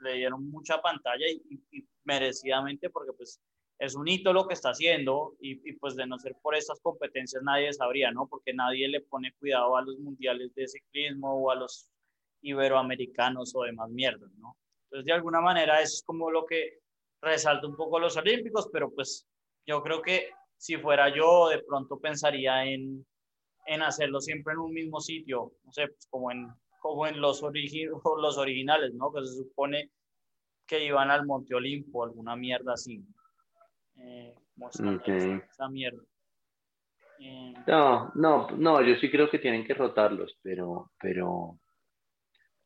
le 0.00 0.12
dieron 0.12 0.50
mucha 0.50 0.82
pantalla 0.82 1.24
y, 1.26 1.58
merecidamente 2.04 2.90
porque 2.90 3.14
pues 3.14 3.40
es 3.78 3.94
un 3.94 4.06
hito 4.08 4.34
lo 4.34 4.46
que 4.46 4.52
está 4.52 4.70
haciendo 4.70 5.36
y, 5.40 5.72
pues 5.78 5.96
de 5.96 6.06
no 6.06 6.18
ser 6.18 6.36
por 6.42 6.54
estas 6.54 6.80
competencias 6.80 7.42
nadie 7.42 7.72
sabría, 7.72 8.10
¿no? 8.10 8.26
Porque 8.28 8.52
nadie 8.52 8.88
le 8.88 9.00
pone 9.00 9.32
cuidado 9.38 9.74
a 9.74 9.82
los 9.82 9.98
mundiales 9.98 10.54
de 10.54 10.68
ciclismo 10.68 11.32
o 11.32 11.50
a 11.50 11.54
los 11.54 11.88
iberoamericanos 12.42 13.54
o 13.56 13.62
demás 13.62 13.88
mierdas, 13.88 14.30
¿no? 14.36 14.54
Entonces 14.84 15.06
de 15.06 15.12
alguna 15.14 15.40
manera 15.40 15.80
eso 15.80 15.94
es 15.94 16.02
como 16.04 16.30
lo 16.30 16.44
que 16.44 16.80
resalta 17.22 17.66
un 17.66 17.76
poco 17.76 17.98
los 17.98 18.18
olímpicos, 18.18 18.68
pero 18.70 18.90
pues 18.90 19.26
yo 19.68 19.82
creo 19.82 20.00
que 20.00 20.30
si 20.56 20.78
fuera 20.78 21.14
yo, 21.14 21.50
de 21.50 21.62
pronto 21.62 22.00
pensaría 22.00 22.64
en, 22.64 23.06
en 23.66 23.82
hacerlo 23.82 24.20
siempre 24.20 24.54
en 24.54 24.60
un 24.60 24.72
mismo 24.72 24.98
sitio, 24.98 25.52
no 25.62 25.72
sé, 25.72 25.88
pues 25.88 26.08
como 26.08 26.32
en, 26.32 26.48
como 26.80 27.06
en 27.06 27.20
los, 27.20 27.42
los 28.22 28.38
originales, 28.38 28.94
¿no? 28.94 29.12
Que 29.12 29.24
se 29.24 29.36
supone 29.36 29.90
que 30.66 30.84
iban 30.84 31.10
al 31.10 31.26
Monte 31.26 31.54
Olimpo, 31.54 32.02
alguna 32.02 32.34
mierda 32.34 32.72
así. 32.72 33.04
Eh, 33.96 34.34
esa, 34.70 35.68
mierda. 35.68 36.02
Eh, 37.20 37.54
no, 37.66 38.10
no, 38.14 38.50
no, 38.50 38.82
yo 38.82 38.96
sí 38.96 39.10
creo 39.10 39.28
que 39.28 39.38
tienen 39.38 39.66
que 39.66 39.74
rotarlos, 39.74 40.38
pero, 40.42 40.92
pero, 40.98 41.58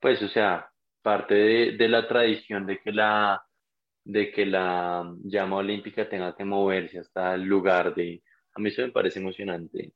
pues, 0.01 0.23
o 0.23 0.29
sea, 0.29 0.71
parte 1.03 1.35
de, 1.35 1.77
de 1.77 1.89
la 1.89 2.07
tradición 2.07 2.65
de 2.67 2.79
que 2.81 2.93
la, 2.93 3.45
de 4.05 4.33
que 4.33 4.47
la 4.47 5.15
llama 5.23 5.57
olímpica 5.57 6.09
tenga 6.09 6.35
que 6.35 6.45
moverse 6.45 6.99
hasta 6.99 7.35
el 7.35 7.43
lugar 7.43 7.95
de... 7.95 8.23
A 8.55 8.61
mí 8.61 8.69
eso 8.69 8.83
me 8.83 8.93
parece 8.93 9.19
emocionante. 9.19 9.93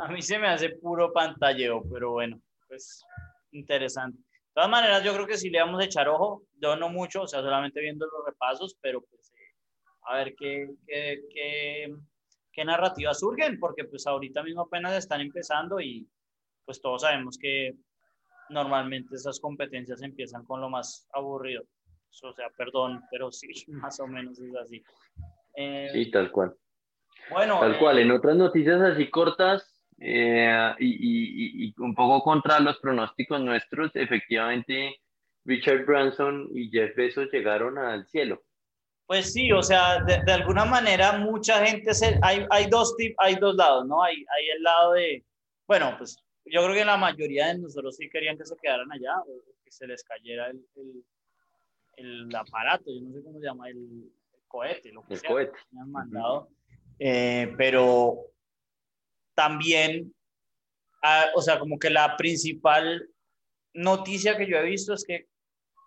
A 0.00 0.08
mí 0.08 0.22
se 0.22 0.38
me 0.38 0.48
hace 0.48 0.70
puro 0.70 1.12
pantalleo, 1.12 1.82
pero 1.92 2.12
bueno, 2.12 2.40
pues 2.66 3.04
interesante. 3.52 4.18
De 4.18 4.54
todas 4.54 4.70
maneras, 4.70 5.04
yo 5.04 5.12
creo 5.12 5.26
que 5.26 5.36
sí 5.36 5.50
le 5.50 5.60
vamos 5.60 5.80
a 5.80 5.84
echar 5.84 6.08
ojo, 6.08 6.42
yo 6.54 6.76
no 6.76 6.88
mucho, 6.88 7.22
o 7.22 7.28
sea, 7.28 7.42
solamente 7.42 7.80
viendo 7.80 8.06
los 8.06 8.24
repasos, 8.24 8.76
pero 8.80 9.02
pues 9.02 9.30
eh, 9.32 9.54
a 10.06 10.16
ver 10.16 10.34
qué, 10.36 10.68
qué, 10.86 11.20
qué, 11.32 11.94
qué 12.52 12.64
narrativas 12.64 13.20
surgen, 13.20 13.58
porque 13.60 13.84
pues 13.84 14.06
ahorita 14.06 14.42
mismo 14.42 14.62
apenas 14.62 14.96
están 14.96 15.20
empezando 15.20 15.80
y 15.80 16.08
pues 16.64 16.80
todos 16.80 17.02
sabemos 17.02 17.36
que 17.38 17.74
normalmente 18.48 19.14
esas 19.14 19.38
competencias 19.38 20.02
empiezan 20.02 20.44
con 20.44 20.60
lo 20.60 20.70
más 20.70 21.06
aburrido 21.12 21.64
o 22.22 22.32
sea, 22.32 22.48
perdón, 22.56 23.02
pero 23.10 23.30
sí, 23.30 23.48
más 23.68 24.00
o 24.00 24.06
menos 24.06 24.38
es 24.38 24.54
así. 24.56 24.82
Eh, 25.54 25.88
sí, 25.92 26.10
tal 26.10 26.30
cual. 26.30 26.54
Bueno, 27.30 27.60
tal 27.60 27.78
cual. 27.78 27.98
En 27.98 28.10
eh, 28.10 28.14
otras 28.14 28.36
noticias 28.36 28.80
así 28.80 29.10
cortas 29.10 29.84
eh, 29.98 30.74
y, 30.78 30.86
y, 30.86 31.66
y, 31.66 31.74
un 31.78 31.94
poco 31.94 32.22
contra 32.22 32.60
los 32.60 32.78
pronósticos 32.78 33.40
nuestros, 33.40 33.90
efectivamente, 33.94 35.00
Richard 35.44 35.84
Branson 35.84 36.48
y 36.54 36.70
Jeff 36.70 36.94
Bezos 36.96 37.28
llegaron 37.32 37.78
al 37.78 38.06
cielo. 38.06 38.42
Pues 39.06 39.32
sí, 39.32 39.50
o 39.52 39.62
sea, 39.62 40.04
de, 40.04 40.22
de 40.22 40.32
alguna 40.32 40.66
manera 40.66 41.12
mucha 41.12 41.64
gente 41.64 41.94
se, 41.94 42.18
hay, 42.22 42.46
hay 42.50 42.66
dos 42.66 42.94
tip, 42.96 43.14
hay 43.18 43.36
dos 43.36 43.56
lados, 43.56 43.86
¿no? 43.86 44.02
Hay, 44.02 44.16
hay 44.16 44.50
el 44.54 44.62
lado 44.62 44.92
de, 44.92 45.24
bueno, 45.66 45.94
pues 45.96 46.16
yo 46.44 46.62
creo 46.62 46.74
que 46.74 46.84
la 46.84 46.98
mayoría 46.98 47.48
de 47.48 47.58
nosotros 47.58 47.96
sí 47.96 48.08
querían 48.10 48.36
que 48.36 48.44
se 48.44 48.54
quedaran 48.62 48.92
allá 48.92 49.18
o 49.22 49.40
que 49.64 49.70
se 49.70 49.86
les 49.86 50.04
cayera 50.04 50.48
el, 50.48 50.62
el 50.76 51.04
el 51.98 52.34
aparato, 52.34 52.90
yo 52.92 53.00
no 53.00 53.12
sé 53.12 53.22
cómo 53.22 53.38
se 53.38 53.46
llama, 53.46 53.68
el, 53.68 54.10
cohete, 54.48 54.92
lo 54.92 55.04
que 55.04 55.16
sea, 55.16 55.30
cohete. 55.30 55.58
me 55.70 55.80
han 55.80 55.92
mandado. 55.92 56.48
Eh, 56.98 57.54
pero 57.56 58.32
también, 59.34 60.12
ah, 61.02 61.26
o 61.36 61.42
sea, 61.42 61.58
como 61.58 61.78
que 61.78 61.90
la 61.90 62.16
principal 62.16 63.08
noticia 63.74 64.36
que 64.36 64.48
yo 64.48 64.56
he 64.56 64.64
visto 64.64 64.94
es 64.94 65.04
que 65.04 65.28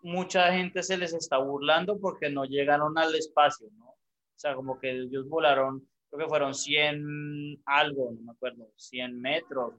mucha 0.03 0.53
gente 0.53 0.83
se 0.83 0.97
les 0.97 1.13
está 1.13 1.37
burlando 1.37 1.99
porque 1.99 2.29
no 2.29 2.45
llegaron 2.45 2.97
al 2.97 3.13
espacio, 3.15 3.67
¿no? 3.77 3.89
O 3.89 4.39
sea, 4.41 4.55
como 4.55 4.79
que 4.79 4.91
ellos 4.91 5.27
volaron, 5.27 5.87
creo 6.09 6.25
que 6.25 6.29
fueron 6.29 6.53
100 6.53 7.61
algo, 7.65 8.11
no 8.13 8.21
me 8.21 8.31
acuerdo, 8.31 8.71
100 8.75 9.19
metros. 9.19 9.73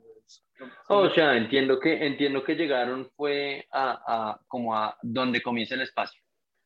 O 0.88 1.11
sea, 1.11 1.37
entiendo 1.37 1.79
que, 1.81 2.07
entiendo 2.07 2.45
que 2.45 2.55
llegaron 2.55 3.11
fue 3.16 3.66
a, 3.73 4.03
a, 4.07 4.40
como 4.47 4.75
a 4.77 4.97
donde 5.03 5.42
comienza 5.42 5.75
el 5.75 5.83
espacio. 5.83 6.23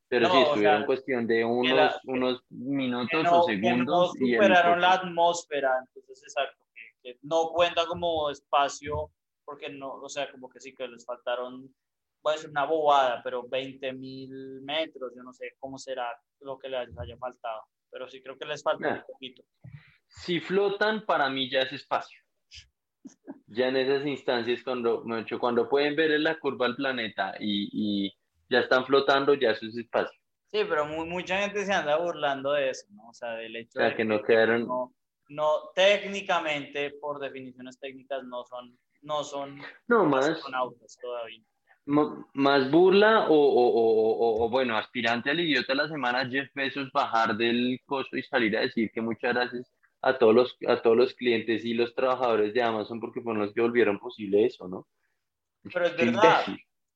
Pero 0.08 0.30
sí, 0.30 0.38
estuvieron 0.38 0.80
en 0.82 0.86
cuestión 0.86 1.26
de 1.26 1.44
unos, 1.44 2.00
unos 2.04 2.44
minutos 2.48 3.26
o 3.28 3.42
segundos. 3.42 3.86
no 3.86 4.26
superaron 4.26 4.80
la 4.80 4.92
atmósfera, 4.92 5.72
entonces 5.80 6.22
exacto, 6.22 6.64
que, 7.02 7.18
no 7.22 7.48
cuenta 7.48 7.86
como 7.86 8.30
espacio, 8.30 9.10
porque 9.44 9.68
no, 9.68 9.94
o 9.94 10.08
sea, 10.08 10.30
como 10.30 10.48
que 10.48 10.60
sí 10.60 10.74
que 10.74 10.86
les 10.86 11.04
faltaron, 11.04 11.74
puede 12.22 12.38
ser 12.38 12.50
una 12.50 12.64
bobada, 12.64 13.20
pero 13.24 13.48
20 13.48 13.92
mil 13.94 14.60
metros, 14.62 15.12
yo 15.16 15.24
no 15.24 15.32
sé 15.32 15.56
cómo 15.58 15.76
será 15.76 16.08
lo 16.40 16.56
que 16.56 16.68
les 16.68 16.96
haya 16.98 17.16
faltado, 17.16 17.62
pero 17.90 18.08
sí 18.08 18.22
creo 18.22 18.38
que 18.38 18.46
les 18.46 18.62
falta 18.62 18.88
un 18.88 19.02
poquito. 19.12 19.42
Si 20.06 20.38
flotan, 20.38 21.04
para 21.04 21.28
mí 21.28 21.50
ya 21.50 21.62
es 21.62 21.72
espacio. 21.72 22.25
Ya 23.48 23.68
en 23.68 23.76
esas 23.76 24.06
instancias, 24.06 24.62
cuando, 24.62 25.04
cuando 25.40 25.68
pueden 25.68 25.96
ver 25.96 26.10
en 26.12 26.24
la 26.24 26.38
curva 26.38 26.66
del 26.66 26.76
planeta 26.76 27.34
y, 27.38 27.68
y 27.72 28.12
ya 28.48 28.60
están 28.60 28.84
flotando, 28.84 29.34
ya 29.34 29.50
eso 29.50 29.66
es 29.66 29.76
espacio. 29.76 30.18
Sí, 30.48 30.60
pero 30.68 30.86
mucha 30.86 31.38
gente 31.38 31.64
se 31.64 31.72
anda 31.72 31.96
burlando 31.96 32.52
de 32.52 32.70
eso, 32.70 32.86
¿no? 32.90 33.08
O 33.08 33.14
sea, 33.14 33.34
del 33.34 33.56
hecho 33.56 33.80
de 33.80 33.94
que, 33.94 34.04
no 34.04 34.22
quedaron... 34.22 34.68
No, 35.28 35.70
técnicamente, 35.74 36.92
por 37.00 37.18
definiciones 37.18 37.80
técnicas, 37.80 38.22
no 38.24 38.44
son, 38.44 38.78
no 39.02 39.24
son 39.24 39.60
no, 39.88 40.04
más, 40.04 40.40
todavía. 41.00 41.42
Más 41.84 42.70
burla 42.70 43.28
o, 43.28 43.34
o, 43.34 43.68
o, 43.68 44.44
o, 44.44 44.48
bueno, 44.48 44.76
aspirante 44.76 45.30
al 45.30 45.40
idiota 45.40 45.72
de 45.72 45.82
la 45.82 45.88
semana, 45.88 46.28
Jeff 46.28 46.48
Bezos, 46.54 46.92
bajar 46.92 47.36
del 47.36 47.80
costo 47.86 48.16
y 48.16 48.22
salir 48.22 48.56
a 48.56 48.60
decir 48.60 48.90
que 48.92 49.00
muchas 49.00 49.34
gracias 49.34 49.75
a 50.06 50.18
todos 50.18 50.34
los, 50.34 50.56
a 50.68 50.80
todos 50.80 50.96
los 50.96 51.14
clientes 51.14 51.64
y 51.64 51.74
los 51.74 51.94
trabajadores 51.94 52.54
de 52.54 52.62
Amazon 52.62 53.00
porque 53.00 53.20
fueron 53.20 53.42
los 53.42 53.52
que 53.52 53.60
volvieron 53.60 53.98
posible 53.98 54.46
eso, 54.46 54.68
¿no? 54.68 54.86
Pero 55.72 55.86
es 55.86 55.96
verdad, 55.96 56.44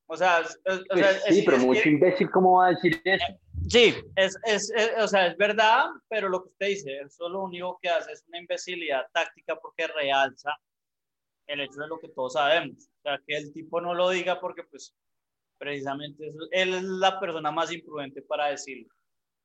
o 0.07 0.15
sea, 0.15 0.43
pues 0.63 1.23
sí, 1.27 1.43
pero 1.45 1.57
mucho 1.57 1.89
imbécil, 1.89 2.29
¿cómo 2.31 2.57
va 2.57 2.67
a 2.67 2.69
decir 2.71 3.01
eso? 3.03 3.25
Sí, 3.67 3.93
es, 4.15 4.37
es, 4.45 4.73
o 4.97 5.07
sea, 5.07 5.27
es 5.27 5.37
verdad, 5.37 5.85
pero 6.09 6.29
lo 6.29 6.43
que 6.43 6.49
usted 6.49 6.67
dice, 6.67 6.99
eso 6.99 7.27
lo 7.27 7.43
único 7.43 7.77
que 7.81 7.89
hace 7.89 8.13
es 8.13 8.23
una 8.27 8.39
imbecilidad 8.39 9.05
táctica 9.13 9.57
porque 9.57 9.87
realza 9.87 10.57
el 11.47 11.61
hecho 11.61 11.81
de 11.81 11.87
lo 11.87 11.99
que 11.99 12.09
todos 12.09 12.33
sabemos. 12.33 12.89
O 12.99 13.01
sea, 13.03 13.19
que 13.25 13.37
el 13.37 13.51
tipo 13.53 13.81
no 13.81 13.93
lo 13.93 14.09
diga 14.09 14.39
porque, 14.39 14.63
pues, 14.63 14.93
precisamente 15.57 16.33
él 16.51 16.73
es 16.73 16.83
la 16.83 17.19
persona 17.19 17.51
más 17.51 17.71
imprudente 17.71 18.21
para 18.21 18.47
decirlo. 18.47 18.93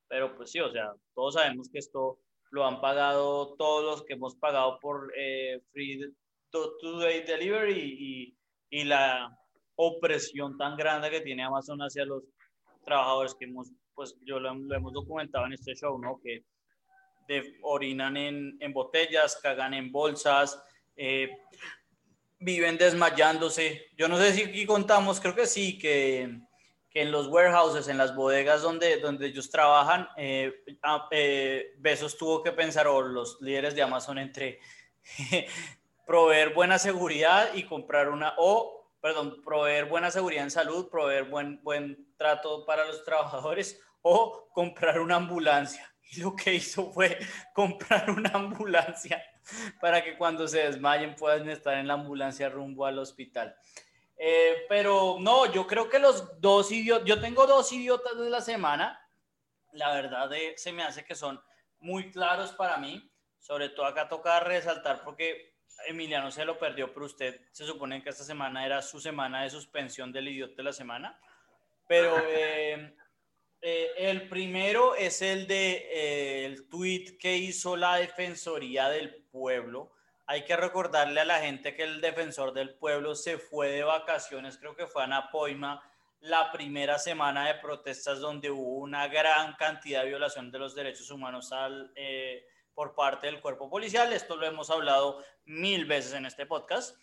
Pero, 0.08 0.36
pues 0.36 0.52
sí, 0.52 0.60
o 0.60 0.70
sea, 0.70 0.92
todos 1.14 1.34
sabemos 1.34 1.68
que 1.68 1.78
esto 1.78 2.18
lo 2.50 2.66
han 2.66 2.80
pagado 2.80 3.54
todos 3.56 3.84
los 3.84 4.04
que 4.04 4.14
hemos 4.14 4.36
pagado 4.36 4.78
por 4.80 5.12
eh, 5.16 5.60
Free 5.72 6.00
Today 6.50 7.22
Delivery 7.24 7.80
y, 7.80 8.36
y 8.70 8.84
la 8.84 9.36
opresión 9.76 10.56
tan 10.56 10.76
grande 10.76 11.10
que 11.10 11.20
tiene 11.20 11.44
Amazon 11.44 11.80
hacia 11.80 12.04
los 12.04 12.24
trabajadores 12.84 13.34
que 13.34 13.44
hemos, 13.44 13.70
pues 13.94 14.16
yo 14.24 14.40
lo, 14.40 14.50
hemos 14.50 14.92
documentado 14.92 15.46
en 15.46 15.52
este 15.52 15.74
show, 15.74 15.98
¿no? 15.98 16.20
Que 16.22 16.44
orinan 17.62 18.16
en, 18.16 18.56
en, 18.60 18.72
botellas, 18.72 19.36
cagan 19.42 19.74
en 19.74 19.90
bolsas, 19.90 20.62
eh, 20.96 21.28
viven 22.38 22.78
desmayándose. 22.78 23.86
Yo 23.96 24.08
no 24.08 24.16
sé 24.16 24.32
si 24.32 24.42
aquí 24.44 24.64
contamos, 24.64 25.20
creo 25.20 25.34
que 25.34 25.46
sí, 25.46 25.76
que 25.76 26.38
en 26.96 27.12
los 27.12 27.28
warehouses, 27.28 27.88
en 27.88 27.98
las 27.98 28.16
bodegas 28.16 28.62
donde, 28.62 28.96
donde 28.98 29.26
ellos 29.26 29.50
trabajan, 29.50 30.08
eh, 30.16 30.64
ah, 30.82 31.06
eh, 31.10 31.74
Besos 31.76 32.16
tuvo 32.16 32.42
que 32.42 32.52
pensar, 32.52 32.86
o 32.86 33.02
los 33.02 33.38
líderes 33.42 33.74
de 33.74 33.82
Amazon, 33.82 34.18
entre 34.18 34.60
proveer 36.06 36.54
buena 36.54 36.78
seguridad 36.78 37.52
y 37.52 37.64
comprar 37.64 38.08
una, 38.08 38.32
o 38.38 38.88
perdón, 39.00 39.42
proveer 39.44 39.84
buena 39.84 40.10
seguridad 40.10 40.44
en 40.44 40.50
salud, 40.50 40.88
proveer 40.88 41.24
buen, 41.24 41.62
buen 41.62 42.08
trato 42.16 42.64
para 42.64 42.86
los 42.86 43.04
trabajadores 43.04 43.78
o 44.00 44.48
comprar 44.52 44.98
una 44.98 45.16
ambulancia. 45.16 45.92
Y 46.10 46.20
lo 46.20 46.34
que 46.34 46.54
hizo 46.54 46.92
fue 46.92 47.18
comprar 47.54 48.10
una 48.10 48.30
ambulancia 48.30 49.22
para 49.82 50.02
que 50.02 50.16
cuando 50.16 50.48
se 50.48 50.60
desmayen 50.60 51.14
puedan 51.14 51.48
estar 51.50 51.76
en 51.76 51.88
la 51.88 51.94
ambulancia 51.94 52.48
rumbo 52.48 52.86
al 52.86 52.98
hospital. 52.98 53.54
Eh, 54.18 54.64
pero 54.68 55.16
no, 55.20 55.52
yo 55.52 55.66
creo 55.66 55.88
que 55.88 55.98
los 55.98 56.40
dos 56.40 56.72
idiotas, 56.72 57.06
yo 57.06 57.20
tengo 57.20 57.46
dos 57.46 57.70
idiotas 57.72 58.18
de 58.18 58.30
la 58.30 58.40
semana, 58.40 59.00
la 59.72 59.92
verdad 59.94 60.30
de, 60.30 60.54
se 60.56 60.72
me 60.72 60.82
hace 60.82 61.04
que 61.04 61.14
son 61.14 61.40
muy 61.80 62.10
claros 62.10 62.52
para 62.52 62.78
mí, 62.78 63.10
sobre 63.38 63.68
todo 63.68 63.84
acá 63.84 64.08
toca 64.08 64.40
resaltar 64.40 65.04
porque 65.04 65.56
Emiliano 65.86 66.30
se 66.30 66.46
lo 66.46 66.58
perdió, 66.58 66.92
pero 66.94 67.06
usted 67.06 67.40
se 67.52 67.66
supone 67.66 68.02
que 68.02 68.08
esta 68.08 68.24
semana 68.24 68.64
era 68.64 68.80
su 68.80 69.00
semana 69.00 69.42
de 69.42 69.50
suspensión 69.50 70.12
del 70.12 70.28
idiota 70.28 70.54
de 70.56 70.62
la 70.62 70.72
semana. 70.72 71.20
Pero 71.86 72.16
eh, 72.28 72.96
Eh, 73.68 74.10
el 74.10 74.28
primero 74.28 74.94
es 74.94 75.22
el 75.22 75.46
de 75.46 75.88
eh, 75.90 76.44
el 76.44 76.68
tweet 76.68 77.18
que 77.18 77.36
hizo 77.36 77.76
la 77.76 77.96
Defensoría 77.96 78.88
del 78.88 79.24
Pueblo. 79.24 79.92
Hay 80.26 80.44
que 80.44 80.56
recordarle 80.56 81.20
a 81.20 81.24
la 81.24 81.38
gente 81.38 81.74
que 81.74 81.84
el 81.84 82.00
defensor 82.00 82.52
del 82.52 82.74
pueblo 82.74 83.14
se 83.14 83.38
fue 83.38 83.68
de 83.68 83.84
vacaciones, 83.84 84.58
creo 84.58 84.74
que 84.74 84.86
fue 84.86 85.04
a 85.04 85.06
Napoima, 85.06 85.82
la 86.20 86.50
primera 86.50 86.98
semana 86.98 87.46
de 87.46 87.54
protestas 87.54 88.18
donde 88.18 88.50
hubo 88.50 88.78
una 88.78 89.06
gran 89.06 89.54
cantidad 89.54 90.02
de 90.02 90.08
violación 90.08 90.50
de 90.50 90.58
los 90.58 90.74
derechos 90.74 91.10
humanos 91.10 91.52
al, 91.52 91.92
eh, 91.94 92.44
por 92.74 92.94
parte 92.94 93.26
del 93.26 93.40
cuerpo 93.40 93.70
policial. 93.70 94.12
Esto 94.12 94.36
lo 94.36 94.46
hemos 94.46 94.70
hablado 94.70 95.22
mil 95.44 95.84
veces 95.84 96.14
en 96.14 96.26
este 96.26 96.46
podcast. 96.46 96.96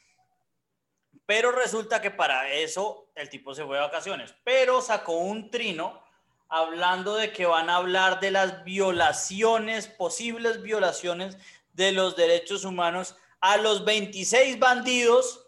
Pero 1.26 1.52
resulta 1.52 2.02
que 2.02 2.12
para 2.12 2.52
eso 2.52 3.12
el 3.16 3.30
tipo 3.30 3.54
se 3.54 3.64
fue 3.64 3.78
de 3.78 3.84
vacaciones, 3.84 4.36
pero 4.44 4.82
sacó 4.82 5.14
un 5.14 5.50
trino 5.50 6.04
hablando 6.50 7.16
de 7.16 7.32
que 7.32 7.46
van 7.46 7.70
a 7.70 7.78
hablar 7.78 8.20
de 8.20 8.32
las 8.32 8.64
violaciones, 8.64 9.88
posibles 9.88 10.62
violaciones 10.62 11.38
de 11.74 11.92
los 11.92 12.16
derechos 12.16 12.64
humanos 12.64 13.16
a 13.42 13.58
los 13.58 13.84
26 13.84 14.58
bandidos 14.60 15.46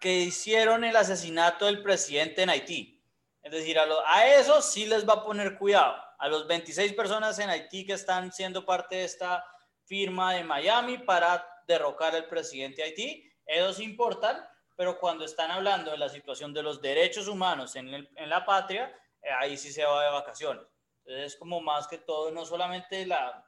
que 0.00 0.20
hicieron 0.20 0.84
el 0.84 0.96
asesinato 0.96 1.66
del 1.66 1.82
presidente 1.82 2.42
en 2.42 2.50
Haití. 2.50 3.02
Es 3.42 3.52
decir, 3.52 3.78
a, 3.78 4.26
esos 4.26 4.64
sí 4.64 4.86
les 4.86 5.08
va 5.08 5.14
a 5.14 5.24
poner 5.24 5.58
cuidado. 5.58 5.96
A 6.18 6.28
los 6.28 6.46
26 6.46 6.92
personas 6.92 7.38
en 7.38 7.50
Haití 7.50 7.86
que 7.86 7.94
están 7.94 8.32
siendo 8.32 8.64
parte 8.64 8.96
de 8.96 9.04
esta 9.04 9.44
firma 9.84 10.34
de 10.34 10.44
Miami 10.44 10.98
para 10.98 11.46
derrocar 11.66 12.14
al 12.14 12.28
presidente 12.28 12.76
de 12.76 12.88
Haití, 12.88 13.32
esos 13.46 13.80
importan, 13.80 14.46
pero 14.76 14.98
cuando 14.98 15.24
están 15.24 15.50
hablando 15.50 15.90
de 15.90 15.98
la 15.98 16.08
situación 16.08 16.54
de 16.54 16.62
los 16.62 16.80
derechos 16.80 17.28
humanos 17.28 17.74
en, 17.76 17.88
en 17.92 18.30
la 18.30 18.44
patria, 18.44 18.94
eh, 19.22 19.30
ahí 19.30 19.56
sí 19.56 19.72
se 19.72 19.84
va 19.84 20.04
de 20.04 20.10
vacaciones. 20.10 20.64
Entonces 21.04 21.32
es 21.32 21.38
como 21.38 21.60
más 21.60 21.88
que 21.88 21.98
todo, 21.98 22.30
no 22.30 22.44
solamente 22.46 23.04
la, 23.06 23.44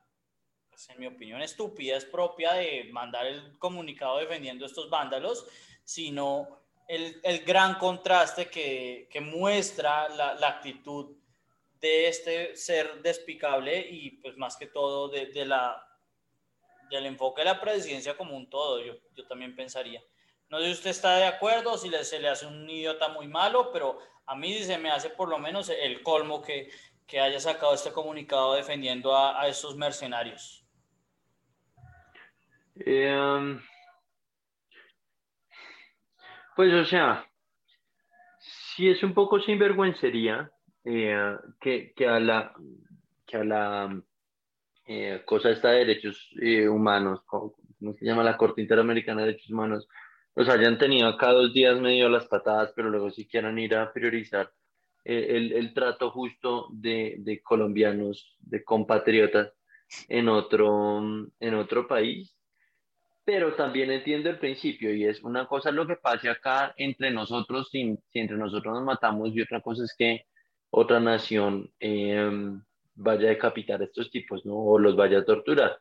pues, 0.73 0.89
en 0.89 0.99
mi 0.99 1.07
opinión, 1.07 1.43
estupidez 1.43 2.07
propia 2.07 2.55
de 2.55 2.89
mandar 2.93 3.27
el 3.27 3.59
comunicado 3.59 4.17
defendiendo 4.17 4.65
estos 4.65 4.89
vándalos, 4.89 5.47
sino 5.85 6.63
el, 6.89 7.21
el 7.23 7.45
gran 7.45 7.75
contraste 7.75 8.49
que, 8.49 9.07
que 9.11 9.21
muestra 9.21 10.09
la, 10.09 10.35
la, 10.35 10.49
actitud 10.49 11.15
de 11.79 12.09
este 12.09 12.57
ser 12.57 13.03
despicable 13.03 13.87
y 13.87 14.13
pues 14.13 14.39
más 14.39 14.57
que 14.57 14.67
todo 14.67 15.09
de, 15.09 15.27
de 15.27 15.45
la, 15.45 15.87
del 16.89 17.05
enfoque 17.05 17.43
de 17.43 17.47
la 17.47 17.61
presidencia 17.61 18.17
como 18.17 18.35
un 18.35 18.49
todo, 18.49 18.81
yo, 18.81 18.95
yo 19.15 19.27
también 19.27 19.55
pensaría. 19.55 20.03
No 20.49 20.59
sé 20.59 20.67
si 20.67 20.73
usted 20.73 20.91
está 20.91 21.17
de 21.19 21.27
acuerdo, 21.27 21.77
si 21.77 21.91
le, 21.91 22.03
se 22.05 22.19
le 22.19 22.31
hace 22.31 22.47
un 22.47 22.69
idiota 22.69 23.09
muy 23.09 23.29
malo, 23.29 23.71
pero 23.73 23.99
a 24.25 24.35
mí 24.35 24.59
se 24.63 24.79
me 24.79 24.91
hace 24.91 25.11
por 25.11 25.29
lo 25.29 25.39
menos 25.39 25.69
el 25.69 26.03
colmo 26.03 26.41
que, 26.41 26.71
que 27.07 27.21
haya 27.21 27.41
sacado 27.41 27.75
este 27.75 27.93
comunicado 27.93 28.55
defendiendo 28.55 29.15
a, 29.15 29.39
a 29.39 29.49
esos 29.49 29.77
mercenarios. 29.77 30.62
Eh, 32.77 33.59
pues, 36.57 36.73
o 36.73 36.85
sea, 36.85 37.27
sí 38.75 38.89
es 38.89 39.03
un 39.03 39.15
poco 39.15 39.41
sinvergüencería 39.41 40.51
eh, 40.85 41.37
que, 41.61 41.93
que, 41.95 42.09
a 42.09 42.19
la, 42.19 42.55
que 43.27 43.37
a 43.37 43.45
la 43.45 44.03
eh, 44.87 45.23
cosa 45.25 45.51
esta 45.51 45.71
de 45.71 45.79
derechos 45.79 46.29
eh, 46.41 46.69
humanos, 46.69 47.23
¿cómo 47.27 47.55
se 47.99 48.05
llama 48.05 48.25
la 48.25 48.37
Corte 48.37 48.61
Interamericana 48.61 49.21
de 49.21 49.29
Derechos 49.29 49.51
Humanos? 49.51 49.89
Los 50.35 50.49
hayan 50.49 50.79
tenido 50.79 51.09
acá 51.09 51.31
dos 51.31 51.53
días 51.53 51.79
medio 51.81 52.09
las 52.09 52.27
patadas, 52.27 52.73
pero 52.75 52.91
luego 52.91 53.11
si 53.11 53.27
quieran 53.27 53.59
ir 53.59 53.75
a 53.75 53.93
priorizar 53.93 54.51
el, 55.05 55.53
el, 55.53 55.75
trato 55.75 56.11
justo 56.11 56.69
de, 56.73 57.17
de, 57.19 57.43
colombianos, 57.43 58.37
de 58.41 58.65
compatriotas 58.65 59.53
en 60.09 60.29
otro, 60.29 61.03
en 61.41 61.55
otro 61.55 61.87
país. 61.87 62.35
Pero 63.25 63.55
también 63.55 63.91
entiendo 63.91 64.31
el 64.31 64.39
principio 64.39 64.93
y 64.95 65.05
es 65.05 65.23
una 65.23 65.47
cosa 65.47 65.71
lo 65.71 65.87
que 65.87 65.97
pase 65.97 66.29
acá 66.29 66.75
entre 66.77 67.11
nosotros, 67.11 67.69
si, 67.71 67.97
si 68.11 68.19
entre 68.19 68.37
nosotros 68.37 68.75
nos 68.75 68.83
matamos 68.83 69.31
y 69.33 69.41
otra 69.41 69.61
cosa 69.61 69.85
es 69.85 69.95
que 69.97 70.27
otra 70.71 70.99
nación 70.99 71.71
eh, 71.79 72.31
vaya 72.95 73.27
a 73.27 73.31
decapitar 73.31 73.81
a 73.81 73.85
estos 73.85 74.11
tipos, 74.11 74.45
¿no? 74.45 74.57
O 74.57 74.79
los 74.79 74.97
vaya 74.97 75.19
a 75.19 75.25
torturar. 75.25 75.79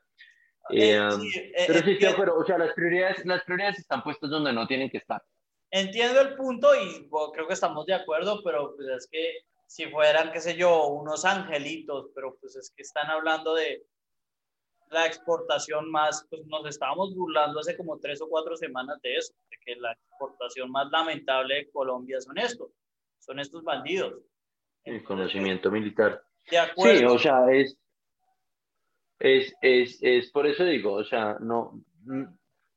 Eh, 0.69 0.99
sí, 1.19 1.39
eh, 1.39 1.63
pero 1.67 1.79
sí, 1.79 1.91
estoy 1.99 2.25
o 2.29 2.45
sea, 2.45 2.57
las 2.57 2.73
prioridades, 2.73 3.25
las 3.25 3.43
prioridades 3.43 3.79
están 3.79 4.03
puestas 4.03 4.29
donde 4.29 4.53
no 4.53 4.67
tienen 4.67 4.89
que 4.89 4.97
estar. 4.97 5.21
Entiendo 5.71 6.21
el 6.21 6.35
punto 6.35 6.75
y 6.75 7.07
bueno, 7.07 7.31
creo 7.31 7.47
que 7.47 7.53
estamos 7.53 7.85
de 7.85 7.93
acuerdo, 7.93 8.41
pero 8.43 8.75
pues 8.75 8.87
es 8.89 9.07
que 9.09 9.45
si 9.65 9.85
fueran, 9.85 10.31
qué 10.33 10.41
sé 10.41 10.55
yo, 10.55 10.87
unos 10.87 11.23
angelitos, 11.23 12.07
pero 12.13 12.37
pues 12.39 12.57
es 12.57 12.73
que 12.75 12.83
están 12.83 13.09
hablando 13.09 13.55
de 13.55 13.85
la 14.91 15.05
exportación 15.05 15.89
más, 15.89 16.27
pues 16.29 16.45
nos 16.47 16.67
estábamos 16.67 17.15
burlando 17.15 17.59
hace 17.59 17.77
como 17.77 17.97
tres 17.97 18.21
o 18.21 18.27
cuatro 18.27 18.55
semanas 18.57 19.01
de 19.01 19.15
eso, 19.15 19.33
de 19.49 19.57
que 19.65 19.75
la 19.77 19.93
exportación 19.93 20.69
más 20.69 20.91
lamentable 20.91 21.55
de 21.55 21.71
Colombia 21.71 22.19
son 22.19 22.37
estos, 22.37 22.71
son 23.19 23.39
estos 23.39 23.63
bandidos. 23.63 24.21
El 24.83 25.03
conocimiento 25.03 25.71
militar. 25.71 26.21
De 26.49 26.57
acuerdo. 26.57 26.99
Sí, 26.99 27.05
o 27.05 27.19
sea, 27.19 27.51
es, 27.51 27.77
es, 29.19 29.53
es, 29.61 29.97
es 30.01 30.31
por 30.31 30.45
eso 30.45 30.65
digo, 30.65 30.93
o 30.93 31.03
sea, 31.05 31.37
no, 31.39 31.81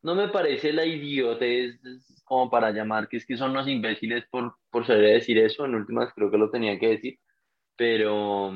no 0.03 0.15
me 0.15 0.29
parece 0.29 0.73
la 0.73 0.85
idiotez 0.85 1.81
como 2.25 2.49
para 2.49 2.71
llamar 2.71 3.09
que 3.09 3.17
es 3.17 3.27
que 3.27 3.37
son 3.37 3.51
unos 3.51 3.67
imbéciles 3.67 4.25
por, 4.31 4.55
por 4.71 4.87
saber 4.87 5.15
decir 5.15 5.39
eso, 5.39 5.65
en 5.65 5.75
últimas 5.75 6.13
creo 6.15 6.31
que 6.31 6.39
lo 6.39 6.51
tenía 6.51 6.79
que 6.79 6.91
decir, 6.91 7.19
pero, 7.77 8.53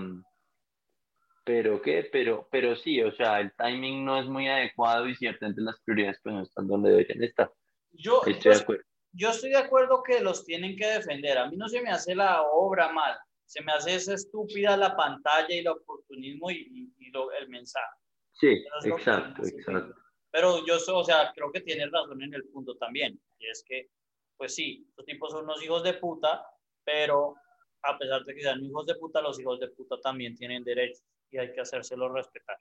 pero 1.49 1.81
qué, 1.81 2.07
pero, 2.13 2.47
pero 2.51 2.77
sí, 2.77 3.01
o 3.01 3.11
sea, 3.13 3.41
el 3.41 3.51
timing 3.57 4.05
no 4.05 4.21
es 4.21 4.27
muy 4.27 4.47
adecuado 4.47 5.09
y 5.09 5.15
ciertamente 5.15 5.63
las 5.63 5.81
prioridades 5.81 6.21
pues 6.23 6.35
no 6.35 6.43
están 6.43 6.69
donde 6.69 6.91
deberían 6.91 7.23
estar. 7.23 7.51
Yo 7.93 8.21
estoy 8.27 8.53
de 8.53 8.59
acuerdo. 8.59 8.83
Yo 9.13 9.31
estoy 9.31 9.51
de 9.51 9.57
acuerdo 9.57 10.03
que 10.03 10.21
los 10.21 10.45
tienen 10.45 10.77
que 10.77 10.87
defender, 10.87 11.39
a 11.39 11.49
mí 11.49 11.57
no 11.57 11.67
se 11.71 11.81
me 11.81 11.89
hace 11.89 12.15
la 12.15 12.43
obra 12.43 12.93
mal, 12.93 13.17
se 13.47 13.63
me 13.63 13.73
hace 13.73 13.95
esa 13.95 14.13
estúpida 14.13 14.77
la 14.77 14.95
pantalla 14.95 15.47
y 15.49 15.61
el 15.61 15.69
oportunismo 15.69 16.51
y, 16.51 16.57
y, 16.71 17.07
y 17.07 17.11
lo, 17.13 17.33
el 17.33 17.49
mensaje. 17.49 17.97
Sí, 18.35 18.63
exacto, 18.85 19.43
exacto. 19.43 19.95
Pero 20.31 20.67
yo, 20.67 20.77
o 20.95 21.05
sea, 21.05 21.33
creo 21.35 21.51
que 21.51 21.63
tiene 21.63 21.87
razón 21.87 22.23
en 22.23 22.35
el 22.35 22.45
punto 22.51 22.77
también, 22.77 23.19
y 23.39 23.49
es 23.49 23.65
que, 23.67 23.89
pues 24.37 24.55
sí, 24.55 24.87
los 24.99 25.07
tipos 25.07 25.33
son 25.33 25.45
unos 25.45 25.65
hijos 25.65 25.83
de 25.83 25.95
puta, 25.95 26.45
pero 26.85 27.37
a 27.85 27.97
pesar 27.97 28.23
de 28.27 28.35
que 28.35 28.43
sean 28.43 28.63
hijos 28.63 28.85
de 28.85 28.97
puta, 28.97 29.23
los 29.23 29.41
hijos 29.41 29.59
de 29.61 29.69
puta 29.69 29.99
también 30.03 30.37
tienen 30.37 30.63
derechos 30.63 31.03
y 31.31 31.39
hay 31.39 31.53
que 31.53 31.61
hacérselos 31.61 32.13
respetar. 32.13 32.59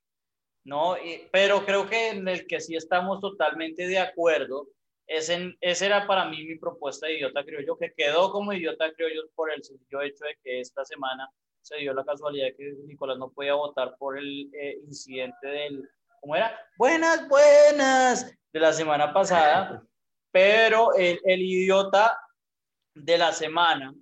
¿no? 0.63 0.97
Y, 0.97 1.27
pero 1.32 1.65
creo 1.65 1.89
que 1.89 2.10
en 2.10 2.27
el 2.27 2.45
que 2.45 2.60
sí 2.60 2.75
estamos 2.75 3.21
totalmente 3.21 3.88
de 3.88 3.99
acuerdo 3.99 4.67
es 5.08 5.30
en, 5.30 5.58
esa 5.62 5.86
era 5.86 6.06
para 6.06 6.25
mí 6.25 6.43
mi 6.43 6.58
propuesta 6.58 7.08
de 7.08 7.15
idiota 7.15 7.43
criollo, 7.43 7.77
que 7.77 7.93
quedó 7.95 8.30
como 8.32 8.51
idiota 8.51 8.91
criollo 8.93 9.21
por 9.34 9.51
el 9.51 9.63
sencillo 9.63 10.01
hecho 10.01 10.25
de 10.25 10.38
que 10.43 10.60
esta 10.60 10.84
semana 10.84 11.30
se 11.62 11.77
dio 11.77 11.93
la 11.93 12.03
casualidad 12.03 12.49
que 12.58 12.73
Nicolás 12.86 13.17
no 13.17 13.32
podía 13.32 13.53
votar 13.53 13.95
por 13.97 14.17
el 14.17 14.49
eh, 14.53 14.77
incidente 14.86 15.47
del, 15.47 15.89
¿cómo 16.19 16.36
era? 16.36 16.60
Buenas, 16.77 17.27
buenas, 17.30 18.36
de 18.51 18.60
la 18.60 18.73
semana 18.73 19.13
pasada, 19.13 19.82
pero 20.32 20.93
el, 20.95 21.19
el 21.23 21.41
idiota 21.41 22.19
de 22.93 23.17
la 23.17 23.32
semana 23.32 23.95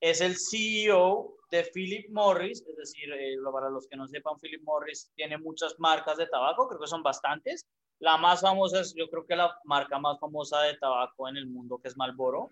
es 0.00 0.20
el 0.20 0.36
CEO 0.36 1.36
de 1.50 1.64
Philip 1.74 2.08
Morris, 2.10 2.64
es 2.68 2.76
decir, 2.76 3.12
eh, 3.12 3.36
para 3.52 3.68
los 3.70 3.86
que 3.88 3.96
no 3.96 4.06
sepan, 4.06 4.38
Philip 4.40 4.62
Morris 4.62 5.10
tiene 5.14 5.36
muchas 5.38 5.74
marcas 5.78 6.16
de 6.16 6.26
tabaco, 6.26 6.68
creo 6.68 6.80
que 6.80 6.86
son 6.86 7.02
bastantes. 7.02 7.66
La 7.98 8.16
más 8.16 8.40
famosa 8.40 8.80
es, 8.80 8.94
yo 8.94 9.08
creo 9.10 9.26
que 9.26 9.36
la 9.36 9.54
marca 9.64 9.98
más 9.98 10.18
famosa 10.18 10.62
de 10.62 10.76
tabaco 10.78 11.28
en 11.28 11.36
el 11.36 11.46
mundo, 11.46 11.78
que 11.78 11.88
es 11.88 11.96
Marlboro. 11.96 12.50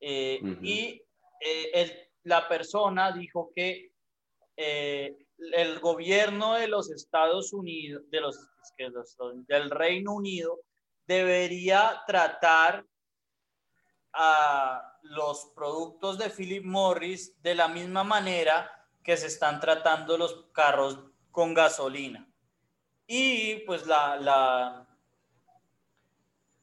Eh, 0.00 0.38
uh 0.42 0.46
-huh. 0.46 0.58
Y 0.62 1.02
eh, 1.40 1.70
el, 1.74 1.92
la 2.24 2.46
persona 2.48 3.12
dijo 3.12 3.50
que 3.54 3.90
eh, 4.56 5.16
el 5.38 5.80
gobierno 5.80 6.54
de 6.54 6.68
los 6.68 6.90
Estados 6.90 7.52
Unidos, 7.52 8.08
de 8.10 8.20
los, 8.20 8.38
que 8.76 8.88
los, 8.88 9.16
del 9.46 9.70
Reino 9.70 10.14
Unido, 10.14 10.60
debería 11.06 12.02
tratar 12.06 12.84
a 14.16 14.98
los 15.02 15.52
productos 15.54 16.18
de 16.18 16.30
Philip 16.30 16.64
Morris 16.64 17.40
de 17.42 17.54
la 17.54 17.68
misma 17.68 18.02
manera 18.02 18.88
que 19.04 19.16
se 19.16 19.26
están 19.26 19.60
tratando 19.60 20.18
los 20.18 20.46
carros 20.52 20.98
con 21.30 21.54
gasolina. 21.54 22.26
Y 23.06 23.56
pues 23.66 23.86
la, 23.86 24.16
la 24.16 24.86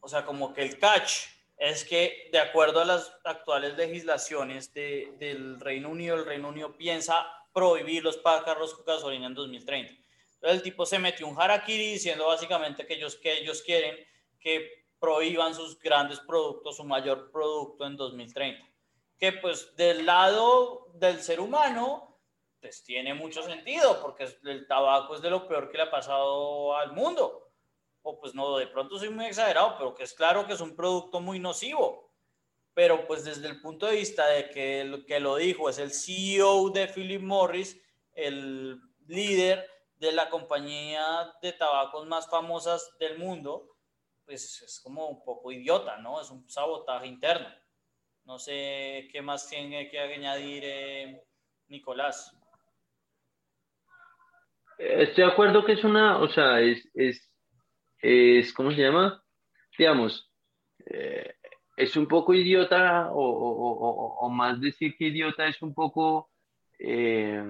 o 0.02 0.10
sea, 0.10 0.26
como 0.26 0.54
que 0.54 0.64
el 0.64 0.78
catch 0.78 1.28
es 1.58 1.86
que 1.86 2.30
de 2.32 2.40
acuerdo 2.40 2.82
a 2.82 2.86
las 2.86 3.16
actuales 3.24 3.78
legislaciones 3.78 4.74
de, 4.74 5.14
del 5.18 5.60
Reino 5.62 5.90
Unido, 5.90 6.16
el 6.18 6.26
Reino 6.26 6.50
Unido 6.50 6.76
piensa 6.76 7.26
prohibir 7.54 8.04
los 8.04 8.18
carros 8.18 8.74
con 8.74 8.84
gasolina 8.84 9.28
en 9.28 9.34
2030. 9.34 9.94
Entonces 9.94 10.58
el 10.58 10.62
tipo 10.62 10.86
se 10.86 11.00
metió 11.00 11.26
un 11.26 11.40
harakiri 11.40 11.94
diciendo 11.94 12.28
básicamente 12.28 12.86
que 12.86 12.96
ellos, 12.96 13.16
que 13.16 13.38
ellos 13.38 13.62
quieren 13.62 13.96
que 14.42 14.83
prohíban 15.04 15.54
sus 15.54 15.78
grandes 15.78 16.22
productos, 16.22 16.78
su 16.78 16.86
mayor 16.86 17.30
producto 17.30 17.86
en 17.86 17.98
2030. 17.98 18.66
Que 19.20 19.34
pues 19.34 19.76
del 19.76 20.06
lado 20.06 20.88
del 20.94 21.22
ser 21.22 21.42
humano, 21.42 22.22
pues 22.62 22.86
tiene 22.86 23.14
mucho 23.14 23.44
sentido, 23.44 24.02
porque 24.02 24.34
el 24.46 24.66
tabaco 24.66 25.14
es 25.14 25.22
de 25.22 25.30
lo 25.30 25.46
peor 25.46 25.70
que 25.70 25.76
le 25.76 25.84
ha 25.84 25.92
pasado 25.92 26.78
al 26.78 26.94
mundo. 26.94 27.52
O 28.02 28.18
pues 28.18 28.34
no, 28.34 28.56
de 28.56 28.68
pronto 28.68 28.98
soy 28.98 29.10
muy 29.10 29.26
exagerado, 29.26 29.76
pero 29.78 29.94
que 29.94 30.04
es 30.04 30.14
claro 30.14 30.48
que 30.48 30.54
es 30.54 30.62
un 30.62 30.74
producto 30.74 31.20
muy 31.20 31.38
nocivo. 31.38 32.10
Pero 32.74 33.06
pues 33.06 33.26
desde 33.26 33.50
el 33.50 33.60
punto 33.60 33.88
de 33.88 33.98
vista 33.98 34.26
de 34.28 34.52
que 34.52 34.80
el 34.80 35.06
que 35.06 35.20
lo 35.20 35.36
dijo 35.36 35.70
es 35.70 35.80
el 35.80 35.92
CEO 35.92 36.70
de 36.70 36.88
Philip 36.88 37.22
Morris, 37.22 37.78
el 38.14 38.80
líder 39.08 39.70
de 39.98 40.14
la 40.14 40.30
compañía 40.30 41.36
de 41.42 41.52
tabacos 41.52 42.08
más 42.08 42.30
famosas 42.30 42.90
del 43.00 43.18
mundo, 43.18 43.73
pues 44.26 44.62
es 44.62 44.80
como 44.82 45.08
un 45.08 45.24
poco 45.24 45.52
idiota, 45.52 45.98
¿no? 45.98 46.22
Es 46.22 46.30
un 46.30 46.50
sabotaje 46.50 47.08
interno. 47.08 47.48
No 48.26 48.40
sé 48.40 49.10
qué 49.12 49.22
más 49.22 49.50
tiene 49.50 49.90
que 49.90 50.00
añadir 50.00 50.64
eh, 50.66 51.24
Nicolás. 51.68 52.36
Estoy 54.78 55.26
de 55.26 55.32
acuerdo 55.32 55.66
que 55.66 55.74
es 55.74 55.84
una, 55.84 56.20
o 56.20 56.28
sea, 56.30 56.60
es, 56.62 56.88
es, 56.94 57.30
es 58.02 58.54
¿cómo 58.54 58.72
se 58.72 58.82
llama? 58.82 59.24
Digamos, 59.78 60.32
eh, 60.86 61.36
es 61.76 61.96
un 61.96 62.08
poco 62.08 62.34
idiota 62.34 63.12
o, 63.12 63.22
o, 63.22 64.26
o, 64.26 64.30
más 64.30 64.60
decir 64.60 64.96
que 64.98 65.06
idiota 65.06 65.48
es 65.48 65.62
un 65.62 65.74
poco, 65.74 66.30
eh, 66.80 67.44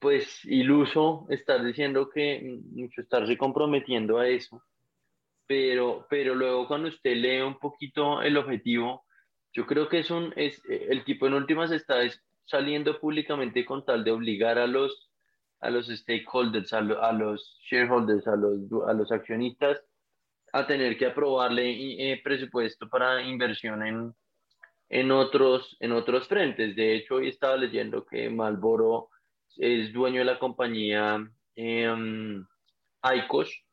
pues, 0.00 0.44
iluso 0.44 1.26
estar 1.30 1.64
diciendo 1.64 2.08
que 2.10 2.60
estarse 2.96 3.36
comprometiendo 3.38 4.18
a 4.18 4.28
eso 4.28 4.62
pero, 5.52 6.06
pero 6.08 6.34
luego 6.34 6.66
cuando 6.66 6.88
usted 6.88 7.14
lee 7.14 7.42
un 7.42 7.58
poquito 7.58 8.22
el 8.22 8.38
objetivo, 8.38 9.04
yo 9.52 9.66
creo 9.66 9.86
que 9.86 9.98
es 9.98 10.10
un, 10.10 10.32
es, 10.34 10.62
el 10.66 11.04
tipo 11.04 11.26
en 11.26 11.34
últimas 11.34 11.70
está 11.70 11.96
saliendo 12.46 12.98
públicamente 12.98 13.66
con 13.66 13.84
tal 13.84 14.02
de 14.02 14.12
obligar 14.12 14.56
a 14.56 14.66
los, 14.66 15.10
a 15.60 15.68
los 15.68 15.88
stakeholders, 15.88 16.72
a, 16.72 16.78
a 16.78 17.12
los 17.12 17.58
shareholders, 17.70 18.26
a 18.28 18.36
los, 18.36 18.60
a 18.88 18.94
los 18.94 19.12
accionistas 19.12 19.84
a 20.54 20.66
tener 20.66 20.96
que 20.96 21.04
aprobarle 21.04 22.12
eh, 22.12 22.22
presupuesto 22.24 22.88
para 22.88 23.20
inversión 23.20 23.86
en, 23.86 24.14
en, 24.88 25.10
otros, 25.10 25.76
en 25.80 25.92
otros 25.92 26.28
frentes. 26.28 26.74
De 26.74 26.94
hecho, 26.94 27.16
hoy 27.16 27.28
estaba 27.28 27.58
leyendo 27.58 28.06
que 28.06 28.30
Malboro 28.30 29.10
es 29.58 29.92
dueño 29.92 30.20
de 30.20 30.24
la 30.24 30.38
compañía 30.38 31.30
eh, 31.56 31.94
ICOS, 33.02 33.66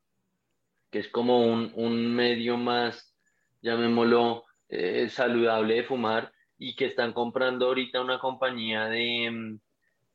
que 0.92 1.00
es 1.00 1.10
como 1.10 1.42
un, 1.42 1.72
un 1.76 2.14
medio 2.16 2.58
más, 2.58 3.16
llamémoslo, 3.62 4.46
eh, 4.70 5.10
saludable 5.10 5.76
de 5.76 5.84
fumar 5.84 6.32
y 6.58 6.76
que 6.76 6.86
están 6.86 7.14
comprando 7.14 7.68
ahorita 7.68 8.02
una 8.02 8.20
compañía 8.20 8.86
de, 8.86 9.32
mm, 9.32 9.60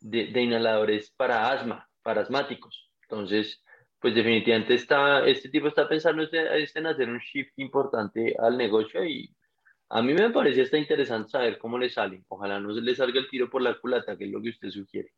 de, 0.01 0.27
de, 0.27 0.43
inhaladores 0.43 1.13
para 1.17 1.51
asma, 1.51 1.89
para 2.03 2.23
asmáticos. 2.23 2.91
Entonces, 3.03 3.63
pues 4.05 4.15
definitivamente 4.15 4.75
está, 4.75 5.27
este 5.27 5.49
tipo 5.49 5.69
está 5.69 5.89
pensando 5.89 6.23
este, 6.23 6.79
en 6.79 6.87
hacer 6.87 7.09
un 7.09 7.19
shift 7.19 7.53
importante 7.57 8.35
al 8.39 8.59
negocio 8.59 9.05
y 9.05 9.35
a 9.89 10.03
mí 10.03 10.13
me 10.13 10.31
parece 10.31 10.63
está 10.63 10.77
interesante 10.77 11.31
saber 11.31 11.59
cómo 11.59 11.79
le 11.79 11.89
sale. 11.89 12.23
Ojalá 12.29 12.61
no 12.61 12.75
se 12.75 12.81
le 12.81 12.95
salga 12.95 13.19
el 13.19 13.31
tiro 13.31 13.49
por 13.49 13.63
la 13.63 13.79
culata, 13.81 14.17
que 14.17 14.25
es 14.25 14.31
lo 14.31 14.43
que 14.43 14.51
usted 14.51 14.69
sugiere. 14.69 15.13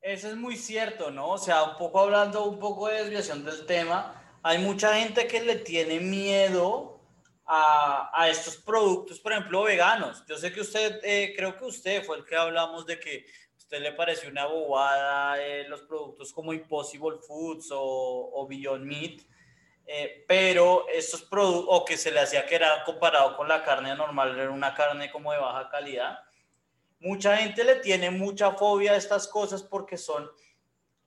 Eso 0.00 0.28
es 0.28 0.36
muy 0.36 0.56
cierto, 0.56 1.10
¿no? 1.10 1.28
O 1.30 1.38
sea, 1.38 1.64
un 1.64 1.76
poco 1.76 2.00
hablando 2.00 2.44
un 2.44 2.58
poco 2.58 2.88
de 2.88 2.98
desviación 2.98 3.44
del 3.44 3.64
tema, 3.66 4.14
hay 4.42 4.58
mucha 4.58 4.94
gente 4.94 5.26
que 5.26 5.40
le 5.40 5.56
tiene 5.56 6.00
miedo 6.00 7.00
a, 7.44 8.10
a 8.12 8.28
estos 8.28 8.56
productos, 8.56 9.18
por 9.20 9.32
ejemplo, 9.32 9.62
veganos. 9.62 10.24
Yo 10.26 10.36
sé 10.36 10.52
que 10.52 10.60
usted, 10.60 11.00
eh, 11.02 11.32
creo 11.36 11.56
que 11.56 11.64
usted 11.64 12.04
fue 12.04 12.18
el 12.18 12.24
que 12.24 12.36
hablamos 12.36 12.84
de 12.86 13.00
que 13.00 13.26
a 13.54 13.56
usted 13.56 13.80
le 13.80 13.92
pareció 13.92 14.28
una 14.28 14.46
bobada 14.46 15.42
eh, 15.42 15.66
los 15.68 15.82
productos 15.82 16.32
como 16.32 16.52
Impossible 16.52 17.18
Foods 17.26 17.70
o, 17.72 18.30
o 18.34 18.46
Beyond 18.46 18.84
Meat, 18.84 19.22
eh, 19.86 20.24
pero 20.28 20.86
estos 20.88 21.22
productos, 21.22 21.66
o 21.70 21.84
que 21.84 21.96
se 21.96 22.10
le 22.10 22.20
hacía 22.20 22.44
que 22.44 22.56
era 22.56 22.84
comparado 22.84 23.34
con 23.36 23.48
la 23.48 23.64
carne 23.64 23.94
normal, 23.96 24.38
era 24.38 24.50
una 24.50 24.74
carne 24.74 25.10
como 25.10 25.32
de 25.32 25.38
baja 25.38 25.70
calidad. 25.70 26.18
Mucha 27.00 27.36
gente 27.38 27.64
le 27.64 27.76
tiene 27.76 28.10
mucha 28.10 28.52
fobia 28.52 28.92
a 28.92 28.96
estas 28.96 29.26
cosas 29.26 29.62
porque 29.62 29.96
son 29.96 30.30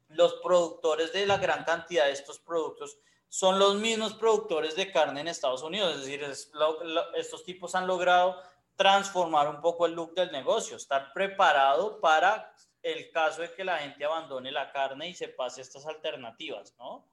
los 0.07 0.35
productores 0.41 1.13
de 1.13 1.25
la 1.27 1.37
gran 1.37 1.63
cantidad 1.63 2.05
de 2.05 2.13
estos 2.13 2.39
productos 2.39 2.97
son 3.31 3.57
los 3.59 3.75
mismos 3.75 4.13
productores 4.15 4.75
de 4.75 4.91
carne 4.91 5.21
en 5.21 5.29
Estados 5.29 5.63
Unidos. 5.63 5.95
Es 5.95 6.01
decir, 6.01 6.21
estos 7.15 7.45
tipos 7.45 7.73
han 7.75 7.87
logrado 7.87 8.35
transformar 8.75 9.47
un 9.47 9.61
poco 9.61 9.85
el 9.85 9.93
look 9.93 10.13
del 10.13 10.33
negocio, 10.33 10.75
estar 10.75 11.13
preparado 11.13 12.01
para 12.01 12.53
el 12.83 13.09
caso 13.09 13.41
de 13.41 13.53
que 13.53 13.63
la 13.63 13.77
gente 13.77 14.03
abandone 14.03 14.51
la 14.51 14.69
carne 14.73 15.07
y 15.07 15.13
se 15.13 15.29
pase 15.29 15.61
a 15.61 15.63
estas 15.63 15.87
alternativas, 15.87 16.75
¿no? 16.77 17.07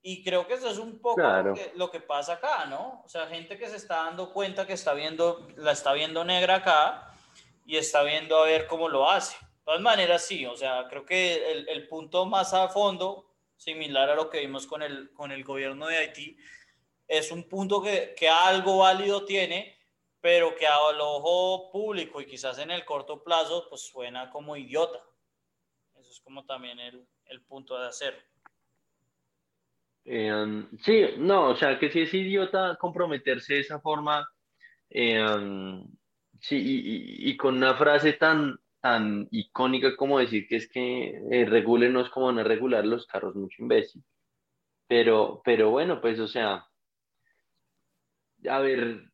Y 0.00 0.24
creo 0.24 0.46
que 0.46 0.54
eso 0.54 0.70
es 0.70 0.78
un 0.78 0.98
poco 1.02 1.20
lo, 1.74 1.90
que, 1.90 2.00
pasa 2.00 2.34
acá, 2.34 2.64
¿no? 2.64 3.02
O 3.04 3.08
sea, 3.10 3.26
gente 3.26 3.58
que 3.58 3.68
se 3.68 3.76
está 3.76 3.96
dando 4.04 4.32
cuenta 4.32 4.66
que 4.66 4.72
está 4.72 4.94
viendo, 4.94 5.46
la 5.56 5.72
está 5.72 5.92
viendo 5.92 6.24
negra 6.24 6.56
acá 6.56 7.14
y 7.66 7.76
está 7.76 8.02
viendo 8.04 8.38
a 8.38 8.46
ver 8.46 8.66
cómo 8.66 8.88
lo 8.88 9.10
hace. 9.10 9.36
De 9.36 9.64
todas 9.66 9.82
maneras, 9.82 10.24
sí, 10.24 10.46
o 10.46 10.56
sea, 10.56 10.86
creo 10.88 11.04
que 11.04 11.52
el, 11.52 11.68
el 11.68 11.88
punto 11.88 12.24
más 12.24 12.54
a 12.54 12.68
fondo 12.70 13.31
similar 13.62 14.10
a 14.10 14.14
lo 14.14 14.28
que 14.28 14.40
vimos 14.40 14.66
con 14.66 14.82
el, 14.82 15.12
con 15.12 15.32
el 15.32 15.44
gobierno 15.44 15.86
de 15.86 15.98
Haití, 15.98 16.36
es 17.06 17.30
un 17.30 17.48
punto 17.48 17.82
que, 17.82 18.14
que 18.16 18.28
algo 18.28 18.78
válido 18.78 19.24
tiene, 19.24 19.78
pero 20.20 20.54
que 20.54 20.66
al 20.66 21.00
ojo 21.00 21.70
público 21.70 22.20
y 22.20 22.26
quizás 22.26 22.58
en 22.58 22.70
el 22.70 22.84
corto 22.84 23.22
plazo, 23.22 23.66
pues 23.68 23.82
suena 23.82 24.30
como 24.30 24.56
idiota. 24.56 25.00
Eso 25.94 26.10
es 26.10 26.20
como 26.20 26.44
también 26.44 26.78
el, 26.78 27.06
el 27.26 27.42
punto 27.42 27.78
de 27.78 27.88
hacer. 27.88 28.24
Eh, 30.04 30.64
sí, 30.82 31.06
no, 31.18 31.50
o 31.50 31.56
sea, 31.56 31.78
que 31.78 31.90
si 31.90 32.00
es 32.00 32.14
idiota 32.14 32.76
comprometerse 32.80 33.54
de 33.54 33.60
esa 33.60 33.80
forma, 33.80 34.28
eh, 34.90 35.24
sí, 36.40 36.56
y, 36.56 37.30
y, 37.30 37.36
con 37.36 37.56
una 37.56 37.74
frase 37.74 38.14
tan, 38.14 38.58
tan 38.82 39.28
icónica 39.30 39.96
como 39.96 40.18
decir 40.18 40.46
que 40.48 40.56
es 40.56 40.68
que 40.68 41.14
eh, 41.30 41.46
regulen 41.46 41.92
no 41.92 42.00
es 42.00 42.10
como 42.10 42.32
no 42.32 42.42
regular 42.42 42.84
los 42.84 43.06
carros, 43.06 43.36
mucho 43.36 43.62
imbécil. 43.62 44.02
Pero, 44.88 45.40
pero 45.44 45.70
bueno, 45.70 46.00
pues, 46.00 46.18
o 46.18 46.26
sea, 46.26 46.66
a 48.48 48.58
ver, 48.58 49.04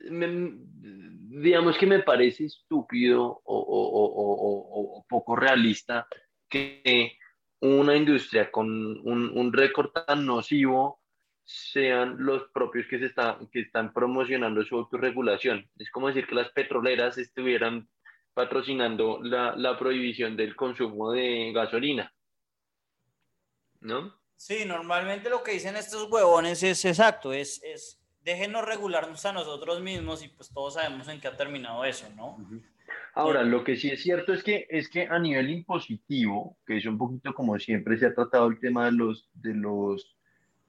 digamos 0.00 1.78
que 1.78 1.86
me 1.86 2.00
parece 2.00 2.46
estúpido 2.46 3.40
o, 3.44 5.04
poco 5.08 5.36
realista 5.36 6.06
que 6.48 7.16
una 7.60 7.96
industria 7.96 8.50
con 8.50 8.66
un, 8.68 9.30
un 9.38 9.52
récord 9.52 9.90
tan 9.90 10.26
nocivo 10.26 11.00
sean 11.44 12.16
los 12.18 12.48
propios 12.52 12.86
que, 12.88 12.98
se 12.98 13.06
está, 13.06 13.38
que 13.52 13.60
están 13.60 13.92
promocionando 13.92 14.64
su 14.64 14.76
autorregulación. 14.76 15.68
Es 15.78 15.90
como 15.90 16.08
decir 16.08 16.26
que 16.26 16.34
las 16.34 16.50
petroleras 16.50 17.18
estuvieran 17.18 17.88
patrocinando 18.34 19.20
la, 19.22 19.54
la 19.56 19.78
prohibición 19.78 20.36
del 20.36 20.56
consumo 20.56 21.12
de 21.12 21.52
gasolina. 21.52 22.12
¿No? 23.80 24.14
Sí, 24.36 24.64
normalmente 24.64 25.28
lo 25.28 25.42
que 25.42 25.52
dicen 25.52 25.76
estos 25.76 26.10
huevones 26.10 26.62
es 26.62 26.84
exacto, 26.84 27.32
es, 27.32 27.62
es 27.62 28.00
déjenos 28.22 28.64
regularnos 28.64 29.24
a 29.26 29.32
nosotros 29.32 29.80
mismos 29.82 30.24
y 30.24 30.28
pues 30.28 30.52
todos 30.52 30.74
sabemos 30.74 31.08
en 31.08 31.20
qué 31.20 31.28
ha 31.28 31.36
terminado 31.36 31.84
eso, 31.84 32.08
¿no? 32.16 32.38
Ahora, 33.14 33.42
lo 33.42 33.64
que 33.64 33.76
sí 33.76 33.90
es 33.90 34.02
cierto 34.02 34.32
es 34.32 34.42
que, 34.42 34.66
es 34.70 34.88
que 34.88 35.06
a 35.06 35.18
nivel 35.18 35.50
impositivo, 35.50 36.56
que 36.66 36.78
es 36.78 36.86
un 36.86 36.96
poquito 36.96 37.34
como 37.34 37.58
siempre 37.58 37.98
se 37.98 38.06
ha 38.06 38.14
tratado 38.14 38.46
el 38.48 38.60
tema 38.60 38.86
de 38.86 38.92
los, 38.92 39.28
de 39.34 39.54
los, 39.54 40.16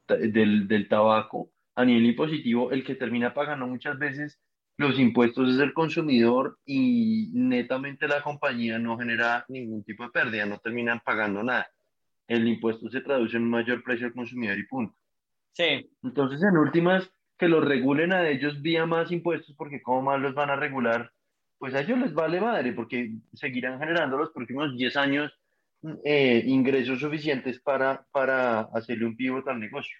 del, 0.07 0.67
del 0.67 0.87
tabaco, 0.87 1.51
a 1.75 1.85
nivel 1.85 2.05
impositivo, 2.07 2.71
el 2.71 2.83
que 2.83 2.95
termina 2.95 3.33
pagando 3.33 3.67
muchas 3.67 3.97
veces 3.97 4.39
los 4.77 4.97
impuestos 4.99 5.53
es 5.53 5.59
el 5.59 5.73
consumidor 5.73 6.57
y 6.65 7.29
netamente 7.33 8.07
la 8.07 8.21
compañía 8.21 8.79
no 8.79 8.97
genera 8.97 9.45
ningún 9.47 9.83
tipo 9.83 10.03
de 10.03 10.09
pérdida, 10.09 10.45
no 10.45 10.57
terminan 10.57 11.01
pagando 11.05 11.43
nada. 11.43 11.69
El 12.27 12.47
impuesto 12.47 12.89
se 12.89 13.01
traduce 13.01 13.37
en 13.37 13.43
un 13.43 13.49
mayor 13.49 13.83
precio 13.83 14.07
al 14.07 14.13
consumidor 14.13 14.57
y 14.57 14.65
punto. 14.65 14.95
Sí. 15.51 15.89
Entonces, 16.01 16.41
en 16.41 16.57
últimas, 16.57 17.11
que 17.37 17.47
los 17.47 17.65
regulen 17.65 18.13
a 18.13 18.29
ellos 18.29 18.61
vía 18.61 18.85
más 18.85 19.11
impuestos, 19.11 19.55
porque 19.55 19.81
cómo 19.81 20.03
más 20.03 20.21
los 20.21 20.33
van 20.33 20.49
a 20.49 20.55
regular, 20.55 21.11
pues 21.57 21.73
a 21.73 21.81
ellos 21.81 21.99
les 21.99 22.13
vale 22.13 22.39
madre, 22.39 22.71
porque 22.73 23.13
seguirán 23.33 23.79
generando 23.79 24.17
los 24.17 24.31
próximos 24.31 24.75
10 24.75 24.95
años 24.97 25.31
eh, 26.03 26.43
ingresos 26.45 26.99
suficientes 26.99 27.59
para, 27.59 28.05
para 28.11 28.61
hacerle 28.73 29.05
un 29.05 29.15
pivot 29.15 29.47
al 29.47 29.59
negocio. 29.59 29.97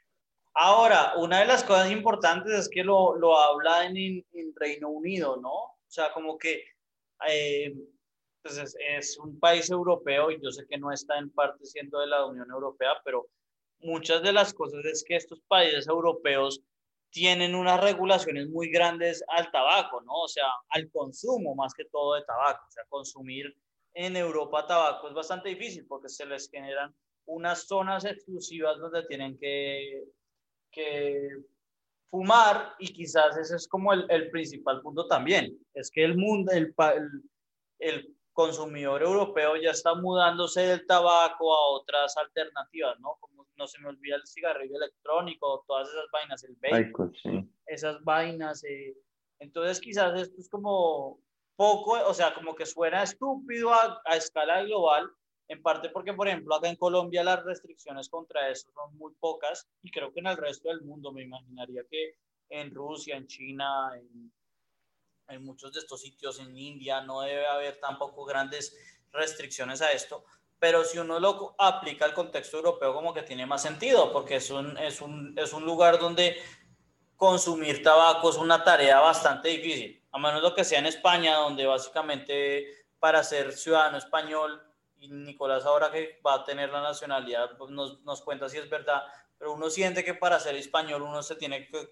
Ahora, 0.53 1.13
una 1.17 1.39
de 1.39 1.45
las 1.45 1.63
cosas 1.63 1.91
importantes 1.91 2.51
es 2.53 2.69
que 2.69 2.83
lo, 2.83 3.15
lo 3.15 3.37
habla 3.37 3.85
en, 3.85 3.97
en, 3.97 4.53
Reino 4.55 4.89
Unido, 4.89 5.37
¿no? 5.37 5.53
O 5.53 5.87
sea, 5.87 6.11
como 6.13 6.37
que 6.37 6.63
eh, 7.27 7.73
pues 8.41 8.57
es, 8.57 8.75
es, 8.97 9.17
un 9.17 9.39
país 9.39 9.69
europeo 9.69 10.31
y 10.31 10.41
yo 10.41 10.51
sé 10.51 10.65
que 10.67 10.77
no 10.77 10.91
está 10.91 11.17
en 11.17 11.31
parte 11.31 11.65
siendo 11.65 11.99
de 11.99 12.07
la 12.07 12.25
Unión 12.25 12.49
Europea, 12.51 12.91
pero 13.05 13.27
muchas 13.79 14.21
de 14.23 14.33
las 14.33 14.53
cosas 14.53 14.83
es 14.85 15.03
que 15.07 15.15
estos 15.15 15.39
países 15.47 15.87
europeos 15.87 16.61
tienen 17.11 17.55
unas 17.55 17.79
regulaciones 17.81 18.47
muy 18.49 18.69
grandes 18.69 19.23
al 19.27 19.51
tabaco, 19.51 20.01
¿no? 20.01 20.13
O 20.13 20.27
sea, 20.27 20.47
al 20.69 20.89
consumo 20.91 21.55
más 21.55 21.73
que 21.73 21.85
todo 21.85 22.15
de 22.15 22.23
tabaco. 22.23 22.65
O 22.67 22.71
sea, 22.71 22.83
consumir 22.89 23.53
en 23.93 24.15
Europa 24.15 24.65
tabaco 24.65 25.09
es 25.09 25.13
bastante 25.13 25.49
difícil 25.49 25.85
porque 25.87 26.09
se 26.09 26.25
les 26.25 26.49
generan 26.49 26.95
unas 27.25 27.67
zonas 27.67 28.05
exclusivas 28.05 28.79
donde 28.79 29.05
tienen 29.05 29.37
que, 29.37 30.05
que 30.71 31.29
fumar 32.10 32.75
y 32.79 32.91
quizás 32.93 33.38
ese 33.38 33.55
es 33.55 33.67
como 33.67 33.93
el, 33.93 34.05
el 34.10 34.29
principal 34.29 34.81
punto 34.81 35.07
también. 35.07 35.57
Es 35.73 35.89
que 35.91 36.03
el 36.03 36.17
mundo, 36.17 36.51
el, 36.51 36.73
el, 36.77 37.23
el 37.79 38.15
consumidor 38.34 39.01
europeo 39.03 39.55
ya 39.57 39.71
está 39.71 39.93
mudándose 39.95 40.62
del 40.62 40.86
tabaco 40.86 41.53
a 41.53 41.67
otras 41.69 42.15
alternativas, 42.17 42.99
¿no? 42.99 43.17
Como 43.19 43.47
no 43.62 43.67
se 43.67 43.79
me 43.79 43.89
olvida 43.89 44.15
el 44.15 44.25
cigarrillo 44.25 44.75
electrónico, 44.75 45.63
todas 45.67 45.88
esas 45.89 46.05
vainas, 46.12 46.43
el 46.43 46.55
vape, 46.55 46.91
esas 47.67 48.03
vainas. 48.03 48.63
Eh, 48.63 48.95
entonces 49.39 49.79
quizás 49.79 50.19
esto 50.19 50.39
es 50.39 50.49
como 50.49 51.19
poco, 51.55 51.91
o 52.07 52.13
sea, 52.13 52.34
como 52.34 52.55
que 52.55 52.65
suena 52.65 53.03
estúpido 53.03 53.71
a, 53.71 54.01
a, 54.05 54.15
escala 54.15 54.63
global, 54.63 55.12
en 55.51 55.61
parte 55.61 55.89
porque, 55.89 56.13
por 56.13 56.27
ejemplo, 56.27 56.55
acá 56.55 56.69
en 56.69 56.75
Colombia 56.75 57.23
las 57.23 57.43
restricciones 57.43 58.09
contra 58.09 58.49
eso 58.49 58.71
son 58.73 58.97
muy 58.97 59.13
pocas 59.19 59.67
y 59.81 59.91
creo 59.91 60.13
que 60.13 60.19
en 60.19 60.27
el 60.27 60.37
resto 60.37 60.69
del 60.69 60.81
mundo 60.81 61.11
me 61.11 61.23
imaginaría 61.23 61.83
que 61.89 62.15
en 62.49 62.73
Rusia, 62.73 63.15
en 63.15 63.27
China, 63.27 63.91
en 63.95 64.31
en 65.31 65.45
muchos 65.45 65.71
de 65.71 65.79
estos 65.79 66.01
sitios, 66.01 66.39
en 66.39 66.57
India, 66.57 67.01
no 67.01 67.21
debe 67.21 67.47
haber 67.47 67.79
tampoco 67.79 68.25
grandes 68.25 68.75
restricciones 69.11 69.81
a 69.81 69.91
esto, 69.91 70.23
pero 70.59 70.83
si 70.83 70.99
uno 70.99 71.19
lo 71.19 71.55
aplica 71.57 72.05
al 72.05 72.13
contexto 72.13 72.57
europeo 72.57 72.93
como 72.93 73.13
que 73.13 73.23
tiene 73.23 73.45
más 73.45 73.61
sentido, 73.61 74.11
porque 74.11 74.35
es 74.35 74.49
un, 74.51 74.77
es 74.77 75.01
un, 75.01 75.37
es 75.37 75.53
un 75.53 75.65
lugar 75.65 75.99
donde 75.99 76.37
consumir 77.15 77.83
tabaco 77.83 78.29
es 78.29 78.37
una 78.37 78.63
tarea 78.63 78.99
bastante 78.99 79.49
difícil, 79.49 80.03
a 80.11 80.19
menos 80.19 80.41
lo 80.41 80.53
que 80.53 80.63
sea 80.63 80.79
en 80.79 80.85
España, 80.85 81.35
donde 81.35 81.65
básicamente 81.65 82.85
para 82.99 83.23
ser 83.23 83.53
ciudadano 83.53 83.97
español, 83.97 84.61
y 85.01 85.09
Nicolás 85.09 85.65
ahora 85.65 85.91
que 85.91 86.19
va 86.25 86.35
a 86.35 86.45
tener 86.45 86.69
la 86.69 86.81
nacionalidad, 86.81 87.57
pues 87.57 87.71
nos, 87.71 88.01
nos 88.03 88.21
cuenta 88.21 88.47
si 88.47 88.59
es 88.59 88.69
verdad, 88.69 89.01
pero 89.37 89.53
uno 89.53 89.69
siente 89.71 90.03
que 90.03 90.13
para 90.13 90.39
ser 90.39 90.55
español 90.55 91.01
uno 91.01 91.23
se 91.23 91.35
tiene 91.35 91.67
que 91.67 91.89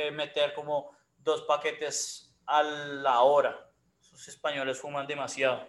eh, 0.00 0.10
meter 0.10 0.54
como 0.54 0.90
dos 1.18 1.42
paquetes 1.42 2.34
a 2.46 2.62
la 2.62 3.20
hora. 3.20 3.70
Esos 4.00 4.28
españoles 4.28 4.80
fuman 4.80 5.06
demasiado. 5.06 5.68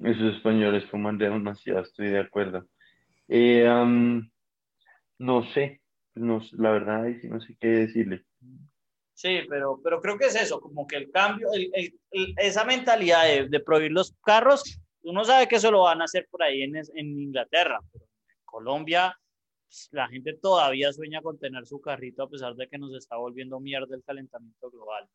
Esos 0.00 0.36
españoles 0.36 0.84
fuman 0.90 1.18
demasiado, 1.18 1.82
estoy 1.82 2.08
de 2.08 2.20
acuerdo. 2.20 2.66
Eh, 3.28 3.68
no 5.18 5.52
sé, 5.52 5.82
no, 6.14 6.40
la 6.52 6.70
verdad 6.70 7.04
no 7.24 7.40
sé 7.40 7.56
qué 7.60 7.68
decirle. 7.68 8.24
Sí, 9.12 9.40
pero, 9.48 9.80
pero 9.84 10.00
creo 10.00 10.16
que 10.16 10.26
es 10.26 10.34
eso, 10.34 10.60
como 10.60 10.86
que 10.86 10.96
el 10.96 11.10
cambio, 11.10 11.48
esa 12.10 12.64
mentalidad 12.64 13.24
de, 13.24 13.48
de, 13.48 13.60
prohibir 13.60 13.92
los 13.92 14.12
carros, 14.24 14.80
uno 15.04 15.24
sabe 15.24 15.48
que 15.48 15.56
eso 15.56 15.70
lo 15.70 15.82
van 15.82 16.00
a 16.00 16.04
hacer 16.04 16.26
por 16.30 16.42
ahí 16.42 16.62
en, 16.62 16.76
Inglaterra, 16.96 17.80
pero 17.92 18.04
en 18.04 18.44
Colombia 18.44 19.18
pues, 19.66 19.88
la 19.92 20.08
gente 20.08 20.34
todavía 20.34 20.92
sueña 20.92 21.20
con 21.20 21.38
tener 21.38 21.66
su 21.66 21.80
carrito 21.80 22.22
a 22.22 22.30
pesar 22.30 22.54
de 22.54 22.68
que 22.68 22.78
nos 22.78 22.94
está 22.94 23.16
volviendo 23.16 23.60
mierda 23.60 23.94
el 23.94 24.04
calentamiento 24.04 24.70
global. 24.70 25.08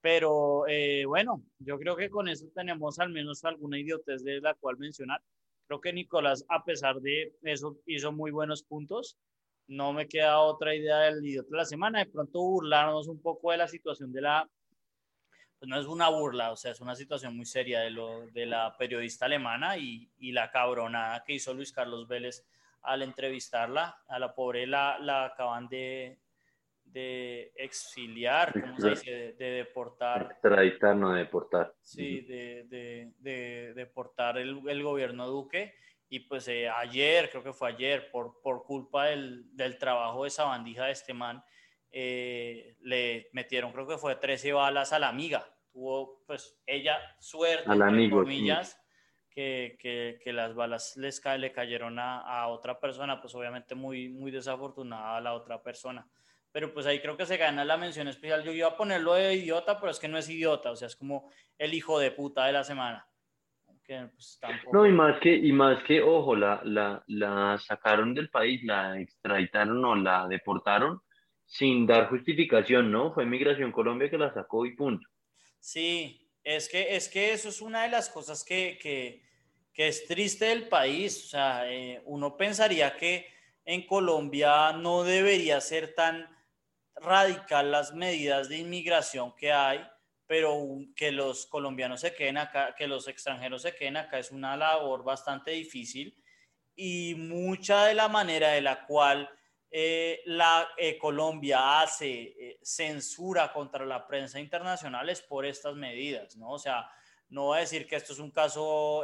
Pero 0.00 0.66
eh, 0.68 1.04
bueno, 1.06 1.44
yo 1.58 1.78
creo 1.78 1.96
que 1.96 2.10
con 2.10 2.28
eso 2.28 2.46
tenemos 2.54 2.98
al 2.98 3.10
menos 3.10 3.44
alguna 3.44 3.78
idiotez 3.78 4.24
de 4.24 4.40
la 4.40 4.54
cual 4.54 4.76
mencionar. 4.76 5.22
Creo 5.66 5.80
que 5.80 5.92
Nicolás, 5.92 6.44
a 6.48 6.64
pesar 6.64 7.00
de 7.00 7.34
eso, 7.42 7.78
hizo 7.86 8.12
muy 8.12 8.30
buenos 8.32 8.64
puntos. 8.64 9.16
No 9.68 9.92
me 9.92 10.08
queda 10.08 10.40
otra 10.40 10.74
idea 10.74 10.98
del 10.98 11.24
idiota 11.24 11.48
de 11.50 11.56
la 11.56 11.64
semana. 11.64 12.00
De 12.00 12.10
pronto 12.10 12.40
burlarnos 12.40 13.06
un 13.08 13.22
poco 13.22 13.52
de 13.52 13.58
la 13.58 13.68
situación 13.68 14.12
de 14.12 14.22
la... 14.22 14.50
Pues 15.62 15.70
no 15.70 15.78
es 15.78 15.86
una 15.86 16.08
burla, 16.08 16.50
o 16.50 16.56
sea, 16.56 16.72
es 16.72 16.80
una 16.80 16.96
situación 16.96 17.36
muy 17.36 17.46
seria 17.46 17.82
de, 17.82 17.90
lo, 17.90 18.26
de 18.32 18.46
la 18.46 18.76
periodista 18.76 19.26
alemana 19.26 19.76
y, 19.76 20.10
y 20.18 20.32
la 20.32 20.50
cabronada 20.50 21.22
que 21.22 21.34
hizo 21.34 21.54
Luis 21.54 21.70
Carlos 21.70 22.08
Vélez 22.08 22.44
al 22.80 23.02
entrevistarla. 23.02 24.02
A 24.08 24.18
la 24.18 24.34
pobre 24.34 24.66
la, 24.66 24.98
la 24.98 25.26
acaban 25.26 25.68
de, 25.68 26.18
de 26.82 27.52
exiliar, 27.54 28.60
¿cómo 28.60 28.76
se 28.76 28.90
dice? 28.90 29.34
De, 29.34 29.50
deportar. 29.52 30.32
Extraditar, 30.32 30.96
no 30.96 31.12
deportar. 31.12 31.72
Sí, 31.80 32.22
de, 32.22 32.64
de, 32.64 33.12
de 33.20 33.72
deportar 33.74 34.38
el, 34.38 34.68
el, 34.68 34.82
gobierno 34.82 35.28
Duque. 35.28 35.76
Y 36.08 36.18
pues 36.18 36.48
eh, 36.48 36.68
ayer, 36.68 37.30
creo 37.30 37.44
que 37.44 37.52
fue 37.52 37.68
ayer, 37.68 38.10
por, 38.10 38.40
por 38.42 38.64
culpa 38.64 39.04
del, 39.04 39.44
del, 39.54 39.78
trabajo 39.78 40.24
de 40.24 40.28
esa 40.28 40.42
bandija 40.42 40.86
de 40.86 40.92
este 40.92 41.14
man, 41.14 41.40
eh, 41.92 42.74
le 42.80 43.28
metieron, 43.32 43.70
creo 43.70 43.86
que 43.86 43.98
fue 43.98 44.16
13 44.16 44.54
balas 44.54 44.92
a 44.92 44.98
la 44.98 45.08
amiga. 45.08 45.46
Tuvo, 45.72 46.22
pues, 46.26 46.58
ella 46.66 46.98
suerte, 47.18 47.70
Al 47.70 47.82
amigo, 47.82 48.18
comillas, 48.22 48.78
que, 49.30 49.76
que, 49.80 50.20
que, 50.22 50.32
las 50.32 50.54
balas 50.54 50.96
les 50.96 51.20
ca 51.20 51.38
le 51.38 51.52
cayeron 51.52 51.98
a, 51.98 52.20
a, 52.20 52.48
otra 52.48 52.78
persona, 52.78 53.20
pues 53.20 53.34
obviamente 53.34 53.74
muy, 53.74 54.10
muy 54.10 54.30
desafortunada 54.30 55.16
a 55.16 55.20
la 55.20 55.34
otra 55.34 55.62
persona 55.62 56.06
pero 56.52 56.72
pues 56.72 56.86
ahí 56.86 57.00
creo 57.00 57.16
que 57.16 57.26
se 57.26 57.38
gana 57.38 57.64
la 57.64 57.78
mención 57.78 58.06
especial. 58.08 58.44
Yo 58.44 58.52
iba 58.52 58.68
a 58.68 58.76
ponerlo 58.76 59.14
de 59.14 59.34
idiota, 59.34 59.80
pero 59.80 59.90
es 59.90 59.98
que 59.98 60.08
no 60.08 60.18
es 60.18 60.28
idiota, 60.28 60.70
o 60.70 60.76
sea, 60.76 60.86
es 60.86 60.96
como 60.96 61.30
el 61.58 61.72
hijo 61.72 61.98
de 61.98 62.10
puta 62.10 62.44
de 62.44 62.52
la 62.52 62.62
semana. 62.62 63.06
Que, 63.82 64.06
pues, 64.12 64.38
tampoco... 64.40 64.76
No, 64.76 64.86
y 64.86 64.92
más 64.92 65.18
que, 65.20 65.34
y 65.34 65.50
más 65.50 65.82
que, 65.84 66.02
ojo, 66.02 66.36
la, 66.36 66.60
la, 66.64 67.02
la 67.08 67.58
sacaron 67.58 68.14
del 68.14 68.28
país, 68.28 68.62
la 68.64 69.00
extraditaron 69.00 69.82
o 69.84 69.96
la 69.96 70.28
deportaron 70.28 71.00
sin 71.46 71.86
dar 71.86 72.08
justificación, 72.08 72.92
¿no? 72.92 73.12
Fue 73.12 73.26
Migración 73.26 73.72
Colombia 73.72 74.08
que 74.08 74.18
la 74.18 74.32
sacó 74.32 74.64
y 74.66 74.76
punto. 74.76 75.06
Sí, 75.62 76.28
es 76.42 76.68
que, 76.68 76.96
es 76.96 77.08
que 77.08 77.32
eso 77.32 77.48
es 77.48 77.62
una 77.62 77.84
de 77.84 77.88
las 77.88 78.08
cosas 78.08 78.42
que, 78.42 78.78
que, 78.82 79.86
es 79.86 80.06
triste 80.08 80.46
del 80.46 80.68
país. 80.68 81.26
O 81.26 81.28
sea, 81.28 81.70
eh, 81.72 82.02
uno 82.04 82.36
pensaría 82.36 82.96
que 82.96 83.28
en 83.64 83.86
Colombia 83.86 84.72
no 84.72 85.04
debería 85.04 85.60
ser 85.60 85.94
tan 85.94 86.28
radical 86.96 87.70
las 87.70 87.94
medidas 87.94 88.48
de 88.48 88.58
inmigración 88.58 89.36
que 89.36 89.52
hay, 89.52 89.80
pero 90.26 90.66
que 90.96 91.12
los 91.12 91.46
colombianos 91.46 92.00
se 92.00 92.12
queden 92.12 92.38
acá, 92.38 92.74
que 92.76 92.88
los 92.88 93.06
extranjeros 93.06 93.62
se 93.62 93.74
queden 93.76 93.98
acá 93.98 94.18
es 94.18 94.32
una 94.32 94.56
labor 94.56 95.04
bastante 95.04 95.52
difícil 95.52 96.20
y 96.74 97.14
mucha 97.16 97.84
de 97.84 97.94
la 97.94 98.08
manera 98.08 98.48
de 98.48 98.62
la 98.62 98.84
cual 98.84 99.30
eh, 99.74 100.20
la 100.26 100.68
eh, 100.76 100.98
Colombia 100.98 101.80
hace 101.80 102.10
eh, 102.10 102.58
censura 102.60 103.50
contra 103.54 103.86
la 103.86 104.06
prensa 104.06 104.38
internacional 104.38 105.08
es 105.08 105.22
por 105.22 105.46
estas 105.46 105.74
medidas, 105.74 106.36
¿no? 106.36 106.50
O 106.50 106.58
sea, 106.58 106.90
no 107.30 107.44
voy 107.44 107.56
a 107.56 107.60
decir 107.60 107.86
que 107.86 107.96
esto 107.96 108.12
es 108.12 108.18
un 108.18 108.30
caso 108.30 109.02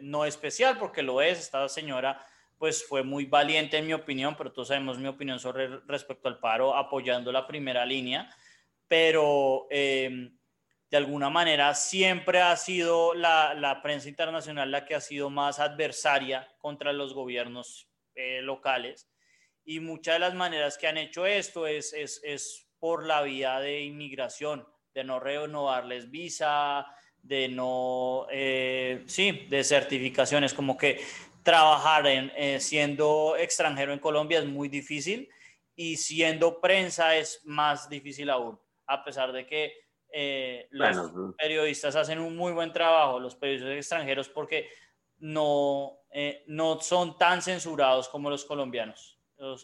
no 0.00 0.24
especial, 0.24 0.76
porque 0.76 1.02
lo 1.02 1.22
es, 1.22 1.38
esta 1.38 1.68
señora 1.68 2.26
pues 2.58 2.84
fue 2.84 3.04
muy 3.04 3.26
valiente 3.26 3.78
en 3.78 3.86
mi 3.86 3.92
opinión, 3.92 4.34
pero 4.36 4.50
todos 4.50 4.68
sabemos 4.68 4.98
mi 4.98 5.06
opinión 5.06 5.38
sobre 5.38 5.68
respecto 5.86 6.26
al 6.26 6.40
paro, 6.40 6.74
apoyando 6.74 7.30
la 7.30 7.46
primera 7.46 7.86
línea, 7.86 8.28
pero 8.88 9.68
de 9.70 10.96
alguna 10.96 11.30
manera 11.30 11.72
siempre 11.74 12.40
ha 12.40 12.56
sido 12.56 13.14
la, 13.14 13.78
prensa 13.84 14.08
internacional 14.08 14.72
la 14.72 14.84
que 14.84 14.96
ha 14.96 15.00
sido 15.00 15.30
más 15.30 15.60
adversaria 15.60 16.48
contra 16.58 16.92
los 16.92 17.14
gobiernos 17.14 17.88
locales 18.42 19.13
y 19.64 19.80
muchas 19.80 20.16
de 20.16 20.18
las 20.20 20.34
maneras 20.34 20.78
que 20.78 20.86
han 20.86 20.98
hecho 20.98 21.26
esto 21.26 21.66
es, 21.66 21.92
es, 21.92 22.20
es 22.24 22.66
por 22.78 23.06
la 23.06 23.22
vía 23.22 23.60
de 23.60 23.82
inmigración, 23.82 24.66
de 24.92 25.04
no 25.04 25.20
renovarles 25.20 26.10
visa, 26.10 26.86
de 27.22 27.48
no, 27.48 28.26
eh, 28.30 29.02
sí, 29.06 29.46
de 29.48 29.64
certificaciones, 29.64 30.52
como 30.52 30.76
que 30.76 31.00
trabajar 31.42 32.06
en, 32.06 32.32
eh, 32.36 32.60
siendo 32.60 33.36
extranjero 33.38 33.92
en 33.92 33.98
Colombia 33.98 34.38
es 34.38 34.46
muy 34.46 34.68
difícil 34.68 35.28
y 35.76 35.96
siendo 35.96 36.60
prensa 36.60 37.16
es 37.16 37.40
más 37.44 37.88
difícil 37.88 38.30
aún, 38.30 38.58
a 38.86 39.04
pesar 39.04 39.32
de 39.32 39.46
que 39.46 39.72
eh, 40.16 40.68
los 40.70 41.10
bueno, 41.12 41.34
periodistas 41.36 41.96
hacen 41.96 42.20
un 42.20 42.36
muy 42.36 42.52
buen 42.52 42.72
trabajo, 42.72 43.18
los 43.18 43.34
periodistas 43.34 43.76
extranjeros, 43.76 44.28
porque 44.28 44.68
no, 45.18 45.98
eh, 46.10 46.44
no 46.46 46.80
son 46.80 47.18
tan 47.18 47.42
censurados 47.42 48.08
como 48.08 48.30
los 48.30 48.44
colombianos. 48.44 49.13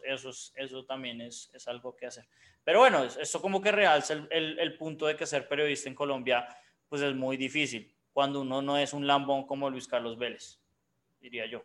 Eso, 0.04 0.30
eso, 0.56 0.84
también 0.84 1.20
es, 1.20 1.50
es, 1.54 1.68
algo 1.68 1.96
que 1.96 2.06
hacer. 2.06 2.26
Pero 2.64 2.80
bueno, 2.80 3.04
esto 3.04 3.40
como 3.40 3.62
que 3.62 3.70
realza 3.70 4.14
el, 4.14 4.28
el, 4.30 4.58
el 4.58 4.76
punto 4.76 5.06
de 5.06 5.16
que 5.16 5.26
ser 5.26 5.46
periodista 5.48 5.88
en 5.88 5.94
Colombia 5.94 6.46
pues 6.88 7.02
es 7.02 7.14
muy 7.14 7.36
difícil 7.36 7.94
cuando 8.12 8.40
uno 8.42 8.60
no 8.60 8.76
es 8.76 8.92
un 8.92 9.06
lambón 9.06 9.46
como 9.46 9.70
Luis 9.70 9.86
Carlos 9.86 10.18
Vélez, 10.18 10.60
diría 11.20 11.46
yo. 11.46 11.64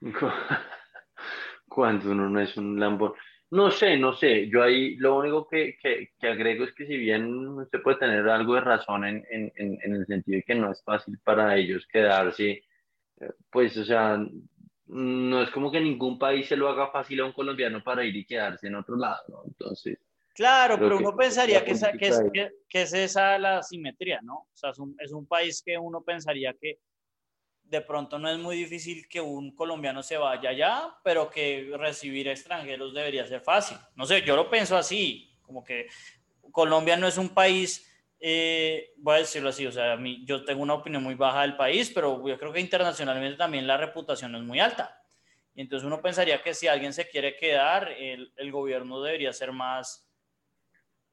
Cuando 1.68 2.12
uno 2.12 2.28
no 2.28 2.40
es 2.40 2.56
un 2.56 2.80
lambón. 2.80 3.12
No 3.50 3.70
sé, 3.70 3.96
no 3.96 4.14
sé. 4.14 4.48
Yo 4.48 4.62
ahí 4.62 4.96
lo 4.96 5.18
único 5.18 5.46
que, 5.48 5.76
que, 5.80 6.10
que, 6.18 6.28
agrego 6.28 6.64
es 6.64 6.72
que 6.72 6.86
si 6.86 6.96
bien 6.96 7.48
usted 7.48 7.82
puede 7.82 7.98
tener 7.98 8.28
algo 8.28 8.54
de 8.54 8.60
razón 8.60 9.04
en, 9.04 9.24
en, 9.30 9.52
en, 9.56 9.94
el 9.94 10.06
sentido 10.06 10.36
de 10.36 10.42
que 10.42 10.54
no 10.54 10.70
es 10.72 10.82
fácil 10.84 11.18
para 11.22 11.56
ellos 11.56 11.86
quedarse, 11.92 12.64
eh, 13.20 13.32
pues, 13.50 13.76
o 13.76 13.84
sea, 13.84 14.18
no 14.92 15.42
es 15.42 15.50
como 15.50 15.70
que 15.70 15.80
ningún 15.80 16.18
país 16.18 16.48
se 16.48 16.56
lo 16.56 16.68
haga 16.68 16.90
fácil 16.90 17.20
a 17.20 17.26
un 17.26 17.32
colombiano 17.32 17.82
para 17.82 18.04
ir 18.04 18.16
y 18.16 18.24
quedarse 18.24 18.66
en 18.66 18.74
otro 18.74 18.96
lado, 18.96 19.22
¿no? 19.28 19.42
Entonces. 19.46 19.98
Claro, 20.34 20.78
pero 20.78 20.96
uno 20.96 21.16
pensaría 21.16 21.64
que, 21.64 21.72
esa, 21.72 21.92
que, 21.92 22.08
es, 22.08 22.22
que, 22.68 22.82
es, 22.82 22.92
esa 22.92 23.38
la 23.38 23.62
simetría, 23.62 24.20
¿no? 24.22 24.34
O 24.34 24.50
sea, 24.54 24.70
es 24.70 24.78
un, 24.78 24.96
es 24.98 25.12
un 25.12 25.26
país 25.26 25.62
que 25.64 25.76
uno 25.76 26.02
pensaría 26.02 26.54
que 26.54 26.78
de 27.62 27.80
pronto 27.82 28.18
no 28.18 28.28
es 28.28 28.38
muy 28.38 28.56
difícil 28.56 29.06
que 29.08 29.20
un 29.20 29.54
colombiano 29.54 30.02
se 30.02 30.16
vaya 30.16 30.50
allá, 30.50 30.96
pero 31.04 31.30
que 31.30 31.72
recibir 31.78 32.26
extranjeros 32.28 32.92
debería 32.94 33.26
ser 33.26 33.42
fácil. 33.42 33.76
No 33.94 34.06
sé, 34.06 34.22
yo 34.22 34.34
lo 34.34 34.50
pienso 34.50 34.76
así, 34.76 35.38
como 35.42 35.62
que 35.62 35.86
Colombia 36.50 36.96
no 36.96 37.06
es 37.06 37.16
un 37.16 37.28
país, 37.28 37.89
eh, 38.20 38.92
voy 38.98 39.16
a 39.16 39.18
decirlo 39.18 39.48
así, 39.48 39.66
o 39.66 39.72
sea, 39.72 39.92
a 39.92 39.96
mí, 39.96 40.22
yo 40.26 40.44
tengo 40.44 40.62
una 40.62 40.74
opinión 40.74 41.02
muy 41.02 41.14
baja 41.14 41.42
del 41.42 41.56
país, 41.56 41.90
pero 41.94 42.26
yo 42.26 42.38
creo 42.38 42.52
que 42.52 42.60
internacionalmente 42.60 43.38
también 43.38 43.66
la 43.66 43.76
reputación 43.76 44.34
es 44.36 44.42
muy 44.42 44.60
alta. 44.60 45.02
Y 45.54 45.62
entonces 45.62 45.86
uno 45.86 46.00
pensaría 46.00 46.42
que 46.42 46.54
si 46.54 46.68
alguien 46.68 46.92
se 46.92 47.08
quiere 47.08 47.36
quedar, 47.36 47.90
el, 47.92 48.32
el 48.36 48.52
gobierno 48.52 49.02
debería 49.02 49.32
ser 49.32 49.52
más, 49.52 50.08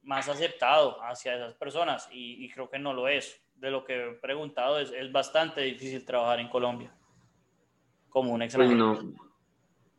más 0.01 0.27
aceptado 0.29 1.01
hacia 1.03 1.35
esas 1.35 1.53
personas 1.55 2.09
y, 2.11 2.45
y 2.45 2.49
creo 2.49 2.69
que 2.69 2.77
no 2.77 2.93
lo 2.93 3.07
es 3.07 3.41
de 3.55 3.71
lo 3.71 3.83
que 3.83 4.09
he 4.09 4.13
preguntado, 4.13 4.79
es, 4.79 4.91
es 4.91 5.11
bastante 5.11 5.61
difícil 5.61 6.05
trabajar 6.05 6.39
en 6.39 6.49
Colombia 6.49 6.93
como 8.09 8.31
un 8.31 8.39
pues 8.39 8.53
extranjero. 8.53 9.01
no, 9.03 9.13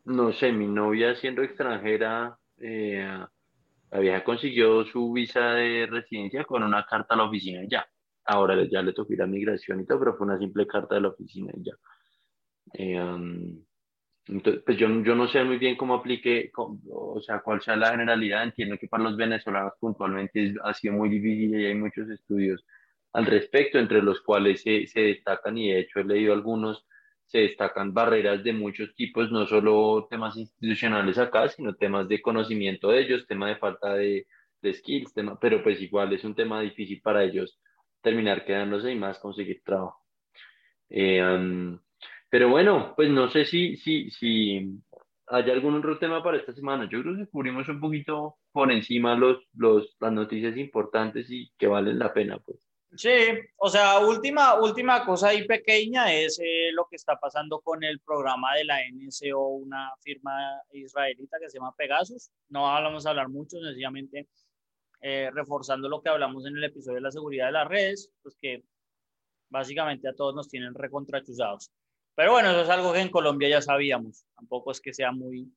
no 0.05 0.33
sé, 0.33 0.51
mi 0.51 0.67
novia 0.67 1.15
siendo 1.15 1.41
extranjera, 1.43 2.37
eh, 2.57 3.25
la 3.91 3.99
vieja 3.99 4.23
consiguió 4.23 4.85
su 4.85 5.11
visa 5.11 5.53
de 5.53 5.87
residencia 5.87 6.43
con 6.45 6.63
una 6.63 6.85
carta 6.85 7.13
a 7.13 7.17
la 7.17 7.23
oficina 7.23 7.63
y 7.63 7.69
ya. 7.69 7.87
Ahora 8.25 8.63
ya 8.69 8.81
le 8.81 8.93
tocó 8.93 9.13
ir 9.13 9.21
a 9.21 9.27
migración 9.27 9.81
y 9.81 9.85
todo, 9.85 9.99
pero 9.99 10.15
fue 10.15 10.27
una 10.27 10.37
simple 10.37 10.67
carta 10.67 10.95
de 10.95 11.01
la 11.01 11.07
oficina 11.09 11.51
y 11.55 11.63
ya. 11.63 11.73
Eh, 12.73 13.01
um, 13.01 13.65
entonces, 14.27 14.61
pues 14.63 14.77
yo, 14.77 14.87
yo, 15.03 15.15
no 15.15 15.27
sé 15.27 15.43
muy 15.43 15.57
bien 15.57 15.75
cómo 15.75 15.95
aplique, 15.95 16.51
o 16.55 17.19
sea, 17.19 17.39
cuál 17.41 17.61
sea 17.61 17.75
la 17.75 17.89
generalidad. 17.89 18.43
Entiendo 18.43 18.77
que 18.77 18.87
para 18.87 19.03
los 19.03 19.17
venezolanos 19.17 19.73
puntualmente 19.79 20.53
ha 20.63 20.73
sido 20.75 20.93
muy 20.93 21.09
difícil 21.09 21.59
y 21.59 21.65
hay 21.65 21.73
muchos 21.73 22.07
estudios 22.09 22.63
al 23.13 23.25
respecto, 23.25 23.79
entre 23.79 24.03
los 24.03 24.21
cuales 24.21 24.61
se, 24.61 24.85
se, 24.87 25.01
destacan, 25.01 25.57
y 25.57 25.71
de 25.71 25.79
hecho 25.79 25.99
he 25.99 26.03
leído 26.03 26.33
algunos, 26.33 26.85
se 27.29 27.39
destacan 27.39 27.93
barreras 27.93 28.43
de 28.43 28.53
muchos 28.53 28.95
tipos, 28.95 29.31
no 29.31 29.45
solo 29.45 30.07
temas 30.09 30.35
institucionales 30.35 31.17
acá, 31.19 31.47
sino 31.47 31.75
temas 31.75 32.07
de 32.07 32.21
conocimiento 32.21 32.89
de 32.89 33.01
ellos, 33.01 33.27
tema 33.27 33.47
de 33.47 33.55
falta 33.57 33.93
de, 33.93 34.25
de 34.61 34.73
skills, 34.73 35.13
tema, 35.13 35.39
pero 35.39 35.63
pues 35.63 35.79
igual 35.81 36.11
es 36.13 36.23
un 36.23 36.33
tema 36.33 36.59
difícil 36.61 37.01
para 37.01 37.23
ellos 37.23 37.59
terminar 38.01 38.45
quedándose 38.45 38.91
y 38.91 38.95
más 38.95 39.19
conseguir 39.19 39.61
trabajo. 39.63 40.03
Eh, 40.89 41.21
pero 42.29 42.49
bueno, 42.49 42.93
pues 42.95 43.09
no 43.09 43.29
sé 43.29 43.45
si, 43.45 43.77
si, 43.77 44.09
si 44.09 44.81
hay 45.27 45.49
algún 45.51 45.75
otro 45.75 45.99
tema 45.99 46.23
para 46.23 46.37
esta 46.37 46.53
semana. 46.53 46.89
Yo 46.89 47.01
creo 47.01 47.15
que 47.15 47.27
cubrimos 47.27 47.69
un 47.69 47.79
poquito 47.79 48.37
por 48.51 48.71
encima 48.71 49.15
los, 49.15 49.37
los, 49.53 49.95
las 49.99 50.11
noticias 50.11 50.57
importantes 50.57 51.29
y 51.29 51.51
que 51.57 51.67
valen 51.67 51.99
la 51.99 52.13
pena, 52.13 52.39
pues. 52.39 52.68
Sí, 52.95 53.09
o 53.57 53.69
sea, 53.69 53.99
última, 53.99 54.59
última 54.59 55.05
cosa 55.05 55.29
ahí 55.29 55.45
pequeña 55.45 56.11
es 56.11 56.39
eh, 56.39 56.71
lo 56.73 56.87
que 56.89 56.95
está 56.95 57.19
pasando 57.19 57.61
con 57.61 57.83
el 57.83 57.99
programa 57.99 58.55
de 58.55 58.65
la 58.65 58.79
NSO, 58.91 59.39
una 59.39 59.91
firma 60.01 60.33
israelita 60.71 61.37
que 61.39 61.49
se 61.49 61.59
llama 61.59 61.75
Pegasus. 61.75 62.31
No 62.49 62.63
vamos 62.63 63.05
a 63.05 63.11
hablar 63.11 63.29
mucho, 63.29 63.59
sencillamente 63.61 64.27
eh, 65.01 65.29
reforzando 65.33 65.87
lo 65.87 66.01
que 66.01 66.09
hablamos 66.09 66.45
en 66.47 66.57
el 66.57 66.63
episodio 66.63 66.95
de 66.95 67.01
la 67.01 67.11
seguridad 67.11 67.45
de 67.45 67.51
las 67.53 67.67
redes, 67.67 68.11
pues 68.23 68.35
que 68.35 68.63
básicamente 69.49 70.09
a 70.09 70.13
todos 70.13 70.33
nos 70.35 70.49
tienen 70.49 70.73
recontrachuzados. 70.73 71.71
Pero 72.15 72.33
bueno, 72.33 72.51
eso 72.51 72.61
es 72.63 72.69
algo 72.69 72.91
que 72.91 72.99
en 73.01 73.09
Colombia 73.09 73.49
ya 73.49 73.61
sabíamos. 73.61 74.25
Tampoco 74.35 74.71
es 74.71 74.81
que 74.81 74.93
sea 74.93 75.11
muy 75.11 75.47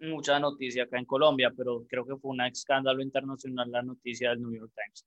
mucha 0.00 0.38
noticia 0.40 0.84
acá 0.84 0.98
en 0.98 1.04
Colombia, 1.04 1.52
pero 1.56 1.84
creo 1.88 2.06
que 2.06 2.16
fue 2.16 2.30
un 2.30 2.40
escándalo 2.42 3.02
internacional 3.02 3.70
la 3.70 3.82
noticia 3.82 4.30
del 4.30 4.40
New 4.42 4.52
York 4.52 4.72
Times. 4.74 5.04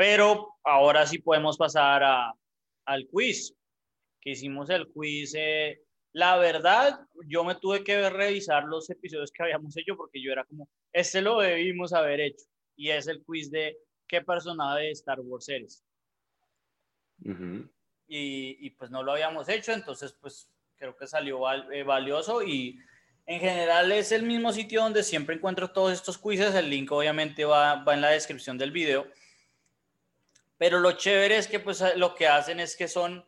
Pero 0.00 0.56
ahora 0.64 1.06
sí 1.06 1.18
podemos 1.18 1.58
pasar 1.58 2.02
a, 2.02 2.32
al 2.86 3.06
quiz, 3.08 3.54
que 4.18 4.30
hicimos 4.30 4.70
el 4.70 4.88
quiz. 4.88 5.34
Eh, 5.36 5.78
la 6.12 6.38
verdad, 6.38 7.00
yo 7.26 7.44
me 7.44 7.56
tuve 7.56 7.84
que 7.84 8.08
revisar 8.08 8.64
los 8.64 8.88
episodios 8.88 9.30
que 9.30 9.42
habíamos 9.42 9.76
hecho 9.76 9.98
porque 9.98 10.22
yo 10.22 10.32
era 10.32 10.46
como, 10.46 10.70
este 10.90 11.20
lo 11.20 11.40
debimos 11.40 11.92
haber 11.92 12.18
hecho. 12.20 12.46
Y 12.76 12.88
es 12.88 13.08
el 13.08 13.22
quiz 13.22 13.50
de 13.50 13.76
qué 14.08 14.22
personaje 14.22 14.84
de 14.84 14.90
Star 14.92 15.20
Wars 15.20 15.50
eres. 15.50 15.84
y, 17.22 18.56
y, 18.66 18.70
pues 18.70 18.90
no 18.90 19.02
lo 19.02 19.12
habíamos 19.12 19.50
hecho, 19.50 19.72
entonces 19.72 20.16
pues 20.18 20.48
creo 20.76 20.96
que 20.96 21.06
salió 21.06 21.42
eh, 21.70 21.82
valioso 21.82 22.42
y 22.42 22.78
en 23.26 23.38
general 23.38 23.92
es 23.92 24.12
el 24.12 24.22
mismo 24.22 24.50
sitio 24.50 24.80
donde 24.80 25.02
siempre 25.02 25.34
encuentro 25.34 25.70
todos 25.70 25.92
estos 25.92 26.16
quizzes. 26.16 26.54
El 26.54 26.70
link 26.70 26.90
obviamente 26.90 27.44
va, 27.44 27.84
va 27.84 27.92
en 27.92 28.00
la 28.00 28.08
descripción 28.08 28.56
del 28.56 28.70
video. 28.70 29.06
Pero 30.60 30.78
lo 30.78 30.92
chévere 30.92 31.38
es 31.38 31.48
que 31.48 31.58
pues 31.58 31.82
lo 31.96 32.14
que 32.14 32.26
hacen 32.26 32.60
es 32.60 32.76
que 32.76 32.86
son, 32.86 33.26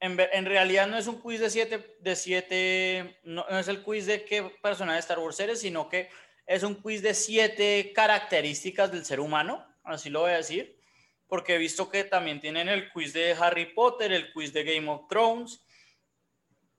en, 0.00 0.18
en 0.18 0.46
realidad 0.46 0.86
no 0.86 0.96
es 0.96 1.08
un 1.08 1.20
quiz 1.20 1.38
de 1.38 1.50
siete, 1.50 1.98
de 2.00 2.16
siete 2.16 3.20
no, 3.22 3.46
es 3.50 3.68
el 3.68 3.82
quiz 3.82 4.06
de 4.06 4.24
qué 4.24 4.44
personaje 4.62 4.94
de 4.94 5.00
Star 5.00 5.18
Wars 5.18 5.38
eres, 5.40 5.60
sino 5.60 5.90
que 5.90 6.08
es 6.46 6.62
un 6.62 6.76
quiz 6.76 7.02
de 7.02 7.12
siete 7.12 7.92
características 7.94 8.90
del 8.90 9.04
ser 9.04 9.20
humano, 9.20 9.62
así 9.84 10.08
lo 10.08 10.20
voy 10.20 10.30
a 10.30 10.36
decir, 10.38 10.80
porque 11.26 11.56
he 11.56 11.58
visto 11.58 11.90
que 11.90 12.04
también 12.04 12.40
tienen 12.40 12.66
el 12.70 12.90
quiz 12.90 13.12
de 13.12 13.36
Harry 13.38 13.74
Potter, 13.74 14.10
el 14.10 14.32
quiz 14.32 14.54
de 14.54 14.64
Game 14.64 14.88
of 14.88 15.06
Thrones, 15.06 15.62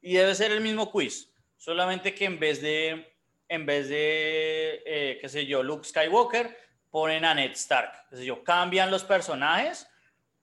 y 0.01 0.15
debe 0.15 0.33
ser 0.33 0.51
el 0.51 0.61
mismo 0.61 0.91
quiz, 0.91 1.31
solamente 1.57 2.15
que 2.15 2.25
en 2.25 2.39
vez 2.39 2.59
de, 2.59 3.15
en 3.47 3.67
vez 3.67 3.87
de, 3.87 4.81
eh, 4.83 5.19
qué 5.21 5.29
sé 5.29 5.45
yo, 5.45 5.61
Luke 5.61 5.87
Skywalker, 5.87 6.57
ponen 6.89 7.23
a 7.23 7.35
Ned 7.35 7.51
Stark, 7.51 7.93
yo, 8.13 8.43
cambian 8.43 8.89
los 8.89 9.03
personajes 9.03 9.87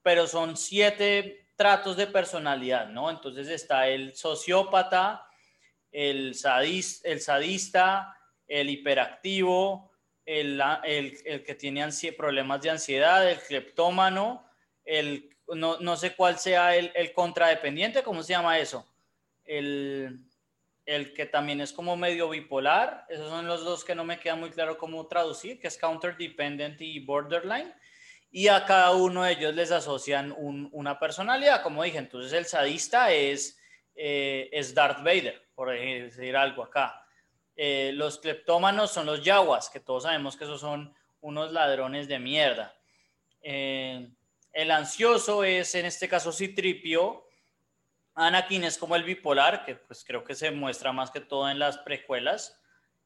pero 0.01 0.27
son 0.27 0.57
siete 0.57 1.47
tratos 1.55 1.97
de 1.97 2.07
personalidad, 2.07 2.87
¿no? 2.87 3.09
Entonces 3.09 3.49
está 3.49 3.87
el 3.87 4.15
sociópata, 4.15 5.25
el, 5.91 6.35
el 7.03 7.21
sadista, 7.21 8.17
el 8.47 8.69
hiperactivo, 8.69 9.91
el, 10.25 10.61
el, 10.83 11.43
que 11.43 11.55
tiene 11.55 11.87
problemas 12.17 12.61
de 12.61 12.69
ansiedad, 12.69 13.29
el 13.29 13.39
cleptómano, 13.39 14.45
el, 14.85 15.35
no, 15.47 15.79
no 15.79 15.97
sé 15.97 16.15
cuál 16.15 16.37
sea 16.37 16.75
el, 16.75 17.13
contradependiente, 17.13 18.03
¿cómo 18.03 18.23
se 18.23 18.33
llama 18.33 18.59
eso? 18.59 18.87
El, 19.43 20.19
el 20.85 21.13
que 21.13 21.25
también 21.25 21.61
es 21.61 21.73
como 21.73 21.97
medio 21.97 22.29
bipolar, 22.29 23.05
esos 23.09 23.29
son 23.29 23.47
los 23.47 23.65
dos 23.65 23.83
que 23.83 23.95
no 23.95 24.03
me 24.05 24.19
queda 24.19 24.35
muy 24.35 24.51
claro 24.51 24.77
cómo 24.77 25.07
traducir, 25.07 25.59
que 25.59 25.67
es 25.67 25.77
counter-dependent 25.77 26.79
y 26.81 26.99
borderline 26.99 27.73
y 28.31 28.47
a 28.47 28.65
cada 28.65 28.91
uno 28.91 29.23
de 29.23 29.31
ellos 29.31 29.55
les 29.55 29.71
asocian 29.71 30.35
una 30.37 30.99
personalidad, 30.99 31.63
como 31.63 31.83
dije, 31.83 31.97
entonces 31.97 32.31
el 32.33 32.45
sadista 32.45 33.11
es, 33.11 33.59
eh, 33.95 34.49
es 34.51 34.73
Darth 34.75 34.99
Vader, 34.99 35.49
por 35.55 35.71
decir 35.71 36.37
algo 36.37 36.63
acá. 36.63 37.03
Eh, 37.55 37.91
los 37.93 38.19
cleptómanos 38.19 38.91
son 38.91 39.07
los 39.07 39.23
yaguas, 39.23 39.69
que 39.69 39.79
todos 39.79 40.03
sabemos 40.03 40.37
que 40.37 40.43
esos 40.43 40.61
son 40.61 40.93
unos 41.21 41.51
ladrones 41.51 42.07
de 42.07 42.19
mierda. 42.19 42.77
Eh, 43.41 44.09
el 44.53 44.71
ansioso 44.71 45.43
es 45.43 45.73
en 45.75 45.85
este 45.85 46.07
caso 46.07 46.31
Citripio. 46.31 47.25
Anakin 48.13 48.63
es 48.63 48.77
como 48.77 48.95
el 48.95 49.03
bipolar, 49.03 49.65
que 49.65 49.75
pues 49.75 50.03
creo 50.05 50.23
que 50.23 50.35
se 50.35 50.51
muestra 50.51 50.91
más 50.91 51.09
que 51.09 51.19
todo 51.19 51.49
en 51.49 51.57
las 51.57 51.79
precuelas. 51.79 52.61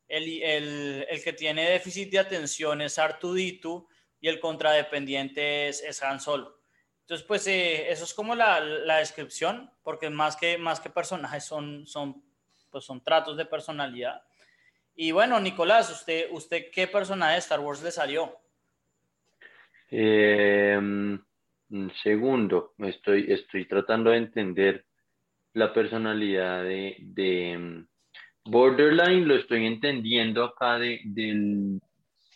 El, 0.07 0.43
el, 0.43 1.07
el 1.09 1.23
que 1.23 1.33
tiene 1.33 1.69
déficit 1.69 2.11
de 2.11 2.19
atención 2.19 2.81
es 2.81 2.99
Artuditu 2.99 3.87
y 4.23 4.29
el 4.29 4.39
contradependiente 4.39 5.67
es, 5.67 5.83
es 5.83 6.01
Han 6.01 6.21
Solo. 6.21 6.57
Entonces, 7.01 7.27
pues 7.27 7.45
eh, 7.47 7.91
eso 7.91 8.05
es 8.05 8.13
como 8.13 8.35
la, 8.35 8.61
descripción, 8.99 9.69
porque 9.83 10.09
más 10.09 10.37
que, 10.37 10.57
más 10.57 10.79
que 10.79 10.89
personajes 10.89 11.43
son, 11.43 11.85
son, 11.85 12.23
pues 12.71 12.85
son 12.85 13.03
tratos 13.03 13.35
de 13.35 13.45
personalidad. 13.45 14.23
Y 14.95 15.11
bueno, 15.11 15.41
Nicolás, 15.41 15.91
¿usted, 15.91 16.27
usted 16.31 16.71
qué 16.71 16.87
personaje 16.87 17.33
de 17.33 17.39
Star 17.39 17.59
Wars 17.59 17.83
le 17.83 17.91
salió? 17.91 18.33
Eh, 19.91 20.79
segundo, 22.01 22.75
estoy, 22.77 23.25
estoy 23.27 23.65
tratando 23.65 24.11
de 24.11 24.17
entender 24.19 24.85
la 25.51 25.73
personalidad 25.73 26.63
de, 26.63 26.95
de 26.99 27.57
mm, 27.57 27.87
Borderline, 28.45 29.27
lo 29.27 29.35
estoy 29.35 29.65
entendiendo 29.65 30.45
acá 30.45 30.79
de, 30.79 31.01
del 31.03 31.81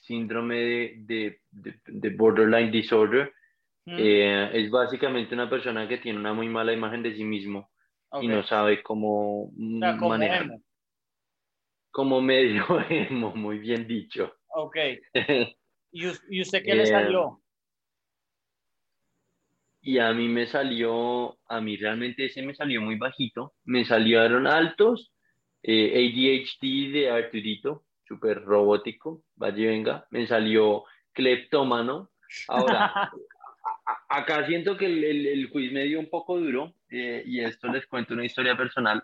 síndrome 0.08 0.56
de, 0.56 1.42
de, 1.52 2.10
borderline 2.12 2.72
disorder. 2.72 3.34
Mm. 3.86 3.96
Eh, 3.98 4.50
es 4.54 4.72
básicamente 4.72 5.36
una 5.36 5.50
persona 5.50 5.88
que 5.88 5.98
tiene 5.98 6.20
una 6.20 6.34
muy 6.34 6.48
mala 6.48 6.74
imagen 6.74 7.04
de 7.04 7.16
sí 7.16 7.24
mismo 7.24 7.70
y 8.22 8.28
no 8.28 8.44
sabe 8.44 8.82
cómo 8.82 9.52
manejar. 9.56 10.60
Como 11.92 12.22
medio 12.22 12.66
emo, 12.90 13.36
muy 13.36 13.60
bien 13.60 13.88
dicho. 13.88 14.34
Ok. 14.50 14.78
¿Y, 15.92 16.42
usted 16.42 16.64
qué 16.64 16.76
le 16.76 16.84
eh, 16.84 16.88
salió? 16.88 17.42
Y 19.82 20.00
a 20.00 20.14
mí 20.14 20.28
me 20.28 20.48
salió, 20.48 21.38
a 21.48 21.62
mí 21.62 21.78
realmente 21.78 22.26
ese 22.26 22.42
me 22.42 22.54
salió 22.54 22.82
muy 22.82 22.98
bajito. 22.98 23.54
Me 23.64 23.86
salieron 23.86 24.46
altos 24.46 25.14
eh, 25.64 25.94
ADHD 25.96 26.92
de 26.92 27.10
Arturito, 27.10 27.86
súper 28.08 28.44
robótico, 28.44 29.24
vaya 29.36 29.58
y 29.58 29.66
venga. 29.66 30.08
Me 30.12 30.26
salió 30.28 30.84
cleptómano. 31.14 32.12
Ahora, 32.48 33.12
acá 34.10 34.46
siento 34.48 34.78
que 34.78 34.86
el, 34.86 35.04
el, 35.04 35.50
quiz 35.50 35.72
me 35.72 35.84
dio 35.84 36.00
un 36.00 36.10
poco 36.10 36.40
duro 36.40 36.74
eh, 36.90 37.24
y 37.26 37.42
esto 37.42 37.68
les 37.68 37.86
cuento 37.88 38.14
una 38.14 38.26
historia 38.26 38.56
personal. 38.56 39.04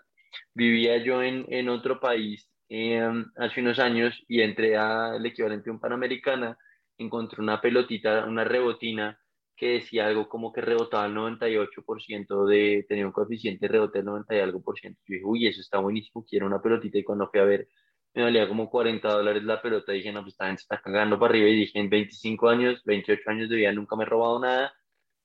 Vivía 0.54 0.96
yo 0.98 1.22
en, 1.22 1.46
en 1.48 1.68
otro 1.68 2.00
país 2.00 2.50
em, 2.68 3.24
hace 3.36 3.60
unos 3.60 3.78
años 3.78 4.14
y 4.28 4.40
entré 4.40 4.76
al 4.76 5.24
equivalente 5.24 5.70
a 5.70 5.72
un 5.72 5.80
Panamericana, 5.80 6.58
encontré 6.98 7.42
una 7.42 7.60
pelotita, 7.60 8.24
una 8.24 8.44
rebotina 8.44 9.18
que 9.56 9.74
decía 9.74 10.06
algo 10.06 10.28
como 10.28 10.52
que 10.52 10.60
rebotaba 10.60 11.06
el 11.06 11.14
98% 11.14 12.46
de, 12.46 12.84
tenía 12.88 13.06
un 13.06 13.12
coeficiente 13.12 13.66
de 13.66 13.72
rebote 13.72 13.98
del 13.98 14.06
90 14.06 14.34
y 14.34 14.40
algo 14.40 14.62
por 14.62 14.78
ciento. 14.78 15.00
Yo 15.06 15.14
dije, 15.14 15.24
uy, 15.24 15.46
eso 15.46 15.60
está 15.60 15.78
buenísimo, 15.78 16.24
quiero 16.28 16.46
una 16.46 16.60
pelotita. 16.60 16.98
Y 16.98 17.04
cuando 17.04 17.28
fui 17.30 17.40
a 17.40 17.44
ver, 17.44 17.68
me 18.14 18.22
valía 18.22 18.48
como 18.48 18.70
40 18.70 19.08
dólares 19.08 19.42
la 19.42 19.60
pelota. 19.60 19.92
Dije, 19.92 20.12
no, 20.12 20.22
pues 20.22 20.34
esta 20.34 20.46
gente 20.46 20.62
está 20.62 20.80
cagando 20.80 21.18
para 21.18 21.30
arriba. 21.30 21.48
Y 21.48 21.56
dije, 21.56 21.78
en 21.78 21.90
25 21.90 22.48
años, 22.48 22.82
28 22.84 23.22
años 23.30 23.48
de 23.48 23.56
vida, 23.56 23.72
nunca 23.72 23.96
me 23.96 24.04
he 24.04 24.06
robado 24.06 24.38
nada. 24.38 24.72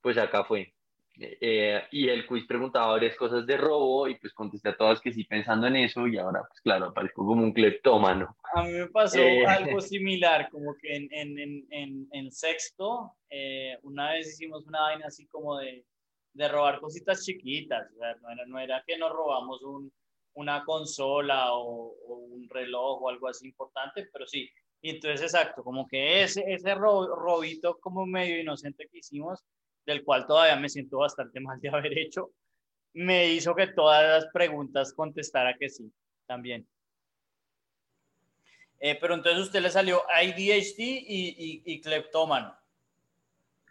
Pues 0.01 0.17
acá 0.17 0.43
fue. 0.43 0.73
Eh, 1.21 1.81
y 1.91 2.07
el 2.07 2.25
quiz 2.25 2.45
preguntaba 2.47 2.93
varias 2.93 3.15
cosas 3.17 3.45
de 3.45 3.57
robo 3.57 4.07
y 4.07 4.15
pues 4.15 4.33
contesté 4.33 4.69
a 4.69 4.77
todas 4.77 5.01
que 5.01 5.11
sí 5.11 5.25
pensando 5.25 5.67
en 5.67 5.75
eso 5.75 6.07
y 6.07 6.17
ahora 6.17 6.43
pues 6.47 6.61
claro, 6.61 6.85
aparezco 6.85 7.25
como 7.25 7.43
un 7.43 7.51
cleptómano. 7.51 8.37
A 8.53 8.63
mí 8.63 8.71
me 8.71 8.87
pasó 8.87 9.19
eh, 9.19 9.45
algo 9.45 9.81
similar, 9.81 10.49
como 10.49 10.75
que 10.77 10.95
en, 10.95 11.09
en, 11.11 11.67
en, 11.71 12.07
en 12.09 12.31
sexto, 12.31 13.15
eh, 13.29 13.77
una 13.83 14.13
vez 14.13 14.29
hicimos 14.29 14.65
una 14.65 14.81
vaina 14.81 15.07
así 15.07 15.27
como 15.27 15.57
de, 15.57 15.83
de 16.33 16.47
robar 16.47 16.79
cositas 16.79 17.25
chiquitas, 17.25 17.91
no, 17.97 18.31
era, 18.31 18.45
no, 18.45 18.59
era, 18.59 18.83
que 18.87 18.97
nos 18.97 19.11
robamos 19.11 19.61
un, 19.61 19.91
una 20.39 20.63
consola 20.63 21.53
o, 21.53 21.93
o, 22.07 22.15
un 22.15 22.49
reloj 22.49 23.01
o 23.01 23.09
algo 23.09 23.27
así 23.27 23.47
importante, 23.47 24.07
pero 24.11 24.25
sí. 24.25 24.49
Y 24.81 24.91
entonces, 24.91 25.21
exacto, 25.21 25.63
como 25.63 25.85
que 25.87 26.23
ese, 26.23 26.43
ese 26.47 26.73
robito 26.73 27.77
como 27.79 28.05
medio 28.05 28.39
inocente 28.39 28.87
que 28.89 28.99
hicimos, 28.99 29.43
del 29.85 30.03
cual 30.03 30.25
todavía 30.25 30.55
me 30.55 30.69
siento 30.69 30.99
bastante 30.99 31.39
mal 31.41 31.59
de 31.59 31.69
haber 31.69 31.97
hecho, 31.97 32.31
me 32.93 33.27
hizo 33.27 33.53
que 33.53 33.67
todas 33.67 34.23
las 34.23 34.31
preguntas 34.31 34.93
contestara 34.93 35.55
que 35.57 35.69
sí, 35.69 35.91
también. 36.25 36.65
Eh, 38.79 38.97
pero 38.99 39.15
entonces 39.15 39.43
usted 39.43 39.61
le 39.61 39.69
salió 39.69 40.01
ADHD 40.09 40.79
y, 40.79 41.35
y, 41.37 41.63
y 41.65 41.81
cleptómano. 41.81 42.55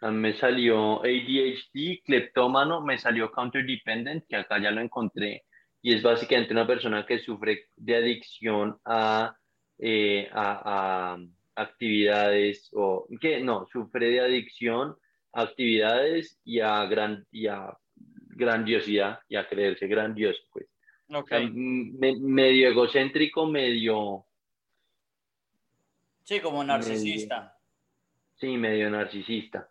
Me 0.01 0.33
salió 0.33 1.01
ADHD, 1.01 2.03
cleptómano, 2.05 2.79
me 2.79 2.97
salió 2.99 3.31
counter 3.31 3.65
dependent, 3.65 4.25
que 4.27 4.35
acá 4.37 4.61
ya 4.61 4.71
lo 4.71 4.79
encontré, 4.79 5.43
y 5.81 5.93
es 5.93 6.03
básicamente 6.03 6.53
una 6.53 6.67
persona 6.67 7.05
que 7.05 7.19
sufre 7.19 7.67
de 7.75 7.95
adicción 7.95 8.77
a, 8.85 9.35
eh, 9.77 10.29
a, 10.31 11.13
a 11.13 11.17
actividades, 11.55 12.69
o 12.73 13.07
que 13.19 13.41
no, 13.41 13.67
sufre 13.71 14.09
de 14.09 14.19
adicción 14.21 14.95
actividades 15.31 16.39
y 16.43 16.59
a, 16.59 16.85
gran, 16.85 17.25
y 17.31 17.47
a 17.47 17.77
grandiosidad 18.39 19.19
y 19.27 19.35
a 19.35 19.47
creerse 19.47 19.87
grandioso, 19.87 20.41
pues. 20.51 20.67
medio 22.19 22.69
egocéntrico, 22.69 23.45
medio... 23.45 24.25
Sí, 26.23 26.39
como 26.39 26.63
narcisista. 26.63 27.57
sí, 28.35 28.55
medio 28.57 28.89
narcisista. 28.89 29.69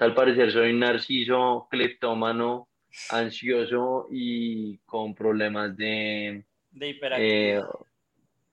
al 0.00 0.14
parecer 0.14 0.52
soy 0.52 0.72
narciso, 0.72 1.68
cleptómano, 1.70 2.68
ansioso 3.10 4.06
y 4.10 4.78
con 4.78 5.14
problemas 5.14 5.76
de... 5.76 6.44
De 6.70 6.88
hiperactividad. 6.88 7.60
Eh, 7.60 7.62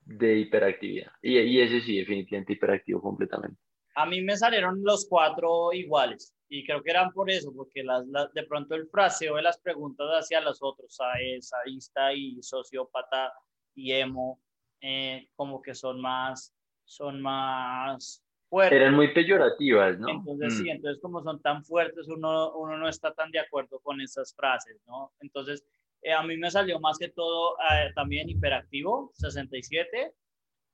de 0.06 0.38
hiperactividad. 0.40 1.12
Y, 1.22 1.38
y 1.38 1.62
ese 1.62 1.82
sí, 1.82 1.98
definitivamente 1.98 2.54
hiperactivo 2.54 3.02
completamente. 3.02 3.60
A 3.96 4.06
mí 4.06 4.22
me 4.22 4.38
salieron 4.38 4.84
los 4.84 5.08
cuatro 5.10 5.74
iguales 5.74 6.34
y 6.50 6.66
creo 6.66 6.82
que 6.82 6.92
eran 6.92 7.12
por 7.12 7.30
eso, 7.30 7.52
porque 7.54 7.84
las, 7.84 8.06
de 8.34 8.44
pronto 8.44 8.76
el 8.76 8.88
fraseo 8.88 9.36
de 9.36 9.42
las 9.42 9.60
preguntas 9.60 10.08
hacia 10.12 10.40
los 10.42 10.60
otros, 10.62 10.98
a 11.02 11.14
sadista 11.42 12.14
y 12.14 12.42
sociópata 12.42 13.34
y 13.76 13.92
emo, 13.92 14.40
eh, 14.82 15.28
como 15.36 15.62
que 15.62 15.76
son 15.76 16.00
más, 16.00 16.54
son 16.86 17.22
más 17.22 18.24
fuertes. 18.50 18.80
Eran 18.80 18.96
muy 18.96 19.14
peyorativas, 19.14 20.00
¿no? 20.00 20.10
Entonces, 20.10 20.58
sí, 20.58 20.64
mm. 20.64 20.70
entonces 20.70 21.02
como 21.02 21.22
son 21.22 21.42
tan 21.42 21.64
fuertes, 21.64 22.08
uno, 22.08 22.54
uno 22.58 22.78
no 22.78 22.88
está 22.88 23.14
tan 23.14 23.32
de 23.32 23.40
acuerdo 23.40 23.80
con 23.80 24.02
esas 24.02 24.34
frases, 24.36 24.82
¿no? 24.88 25.12
Entonces, 25.20 25.64
eh, 26.02 26.14
a 26.14 26.24
mí 26.24 26.38
me 26.38 26.52
salió 26.52 26.80
más 26.80 26.98
que 26.98 27.10
todo 27.10 27.56
eh, 27.72 27.92
también 27.96 28.30
hiperactivo, 28.30 29.12
67, 29.16 30.14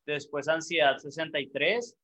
después 0.06 0.48
ansiedad, 0.48 0.98
63, 0.98 1.96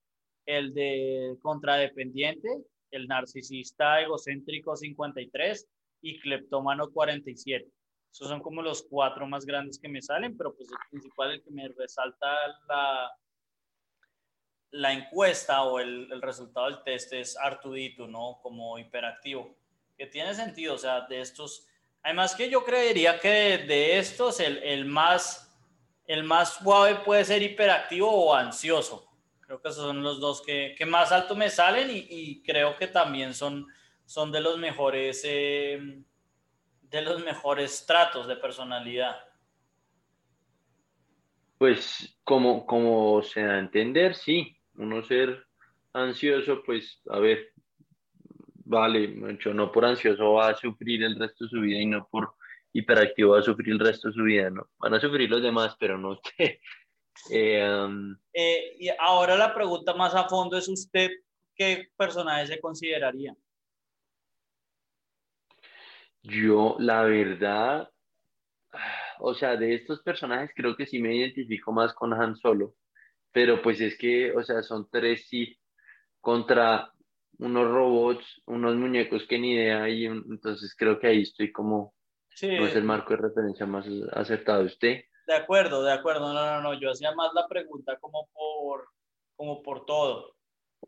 el 0.45 0.73
de 0.73 1.37
contradependiente, 1.41 2.49
el 2.91 3.07
narcisista 3.07 4.01
egocéntrico 4.01 4.75
53 4.75 5.67
y 6.01 6.19
cleptómano 6.19 6.89
47. 6.91 7.69
Esos 8.11 8.27
son 8.27 8.41
como 8.41 8.61
los 8.61 8.83
cuatro 8.83 9.27
más 9.27 9.45
grandes 9.45 9.79
que 9.79 9.89
me 9.89 10.01
salen, 10.01 10.35
pero 10.35 10.55
pues 10.55 10.69
el 10.71 10.77
principal, 10.89 11.31
el 11.31 11.43
que 11.43 11.51
me 11.51 11.67
resalta 11.67 12.27
la, 12.67 13.11
la 14.71 14.93
encuesta 14.93 15.63
o 15.63 15.79
el, 15.79 16.11
el 16.11 16.21
resultado 16.21 16.67
del 16.67 16.83
test 16.83 17.13
es 17.13 17.37
Artudito, 17.37 18.07
¿no? 18.07 18.39
Como 18.41 18.77
hiperactivo, 18.77 19.55
que 19.97 20.05
tiene 20.05 20.33
sentido, 20.33 20.75
o 20.75 20.77
sea, 20.77 21.01
de 21.01 21.21
estos, 21.21 21.67
además 22.03 22.35
que 22.35 22.49
yo 22.49 22.63
creería 22.63 23.19
que 23.19 23.57
de, 23.59 23.97
estos 23.97 24.39
el, 24.39 24.57
el, 24.59 24.85
más, 24.85 25.57
el 26.05 26.23
más 26.23 26.55
suave 26.55 26.95
puede 27.03 27.25
ser 27.25 27.41
hiperactivo 27.41 28.09
o 28.09 28.33
ansioso 28.33 29.09
Creo 29.49 29.59
que 29.63 29.69
esos 29.69 29.83
son 29.83 30.03
los 30.03 30.19
dos 30.19 30.43
que, 30.43 30.75
que 30.77 30.85
más 30.85 31.11
alto 31.11 31.35
me 31.35 31.49
salen 31.49 31.89
y, 31.89 32.05
y, 32.07 32.43
creo 32.43 32.77
que 32.77 32.85
también 32.85 33.33
son, 33.33 33.65
son 34.05 34.31
de 34.31 34.41
los 34.41 34.59
mejores 34.59 35.23
eh, 35.25 36.03
de 36.83 37.01
los 37.01 37.25
mejores 37.25 37.83
tratos 37.87 38.27
de 38.27 38.35
personalidad. 38.35 39.15
Pues 41.57 42.15
como, 42.23 42.63
como 42.67 43.23
se 43.23 43.41
da 43.41 43.55
a 43.55 43.59
entender, 43.59 44.13
sí, 44.13 44.55
uno 44.79 45.03
ser 45.03 45.45
ansioso, 45.93 46.63
pues 46.63 47.01
a 47.09 47.19
ver, 47.19 47.51
vale, 48.65 49.09
mucho, 49.09 49.53
no 49.53 49.71
por 49.71 49.85
ansioso 49.85 50.33
va 50.33 50.49
a 50.49 50.55
sufrir 50.55 51.03
el 51.03 51.19
resto 51.19 51.45
de 51.45 51.49
su 51.49 51.61
vida 51.61 51.79
y 51.79 51.85
no 51.85 52.07
por 52.09 52.33
hiperactivo 52.73 53.33
va 53.33 53.39
a 53.39 53.43
sufrir 53.43 53.73
el 53.73 53.79
resto 53.79 54.07
de 54.07 54.13
su 54.13 54.23
vida, 54.23 54.49
no. 54.49 54.69
Van 54.77 54.93
a 54.93 54.99
sufrir 54.99 55.29
los 55.29 55.41
demás, 55.41 55.75
pero 55.79 55.97
no 55.97 56.11
usted. 56.11 56.57
Eh, 57.29 57.61
um, 57.69 58.15
eh, 58.31 58.77
y 58.79 58.87
ahora 58.97 59.35
la 59.35 59.53
pregunta 59.53 59.93
más 59.93 60.15
a 60.15 60.29
fondo 60.29 60.57
es 60.57 60.69
usted, 60.69 61.09
¿qué 61.53 61.89
personaje 61.97 62.47
se 62.47 62.61
consideraría? 62.61 63.35
Yo, 66.23 66.77
la 66.79 67.03
verdad, 67.03 67.91
o 69.19 69.33
sea, 69.33 69.57
de 69.57 69.75
estos 69.75 70.01
personajes 70.01 70.51
creo 70.55 70.77
que 70.77 70.85
sí 70.85 70.99
me 70.99 71.13
identifico 71.13 71.73
más 71.73 71.93
con 71.93 72.13
Han 72.13 72.37
Solo, 72.37 72.75
pero 73.31 73.61
pues 73.61 73.79
es 73.81 73.97
que, 73.97 74.31
o 74.31 74.43
sea, 74.43 74.61
son 74.63 74.89
tres 74.89 75.27
sí 75.27 75.57
contra 76.21 76.91
unos 77.39 77.67
robots, 77.71 78.41
unos 78.45 78.75
muñecos 78.75 79.25
que 79.27 79.39
ni 79.39 79.53
idea, 79.53 79.87
y 79.89 80.05
entonces 80.05 80.75
creo 80.77 80.99
que 80.99 81.07
ahí 81.07 81.21
estoy 81.21 81.51
como, 81.51 81.93
no 82.41 82.67
es 82.67 82.75
el 82.75 82.83
marco 82.83 83.11
de 83.11 83.21
referencia 83.21 83.65
más 83.65 83.85
acertado. 84.13 84.63
¿Usted? 84.63 85.01
De 85.27 85.35
acuerdo, 85.35 85.83
de 85.83 85.93
acuerdo. 85.93 86.33
No, 86.33 86.45
no, 86.45 86.61
no. 86.61 86.79
Yo 86.79 86.91
hacía 86.91 87.13
más 87.13 87.31
la 87.33 87.47
pregunta 87.47 87.97
como 87.99 88.27
por, 88.33 88.87
como 89.35 89.61
por 89.61 89.85
todo. 89.85 90.35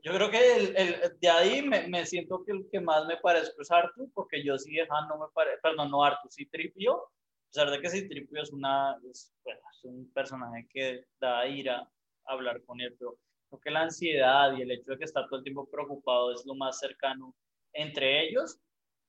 Yo 0.04 0.14
creo 0.14 0.32
que 0.32 0.56
el, 0.56 0.78
el, 0.78 1.20
de 1.20 1.30
ahí 1.30 1.62
me, 1.62 1.88
me, 1.88 2.06
siento 2.06 2.44
que 2.46 2.54
el 2.54 2.68
que 2.72 2.80
más 2.80 3.06
me 3.06 3.18
parezco 3.18 3.62
es 3.62 3.70
Arthur, 3.70 4.10
porque 4.14 4.44
yo 4.44 4.58
sí, 4.58 4.80
Han 4.80 5.08
no 5.10 5.18
me 5.18 5.26
parece, 5.34 5.58
perdón, 5.62 5.92
no 5.92 6.04
Arthur, 6.04 6.32
sí 6.32 6.46
Tripio, 6.46 6.96
a 6.96 7.48
pesar 7.52 7.70
de 7.70 7.82
que 7.82 7.90
sí 7.90 8.08
Tripio 8.08 8.42
es, 8.42 8.52
una, 8.52 8.98
es, 9.10 9.34
bueno, 9.44 9.60
es 9.70 9.84
un 9.84 10.12
personaje 10.14 10.66
que 10.72 11.06
da 11.20 11.46
ira 11.46 11.88
hablar 12.26 12.62
con 12.64 12.80
él, 12.82 12.96
pero 12.98 13.18
creo 13.50 13.60
que 13.60 13.72
la 13.72 13.82
ansiedad 13.84 14.56
y 14.56 14.62
el 14.62 14.72
hecho 14.72 14.92
de 14.92 14.98
que 14.98 15.06
está 15.06 15.26
todo 15.28 15.38
el 15.38 15.44
tiempo 15.44 15.68
preocupado 15.70 16.32
es 16.32 16.46
lo 16.46 16.56
más 16.56 16.80
cercano 16.80 17.34
entre 17.74 18.28
ellos, 18.28 18.60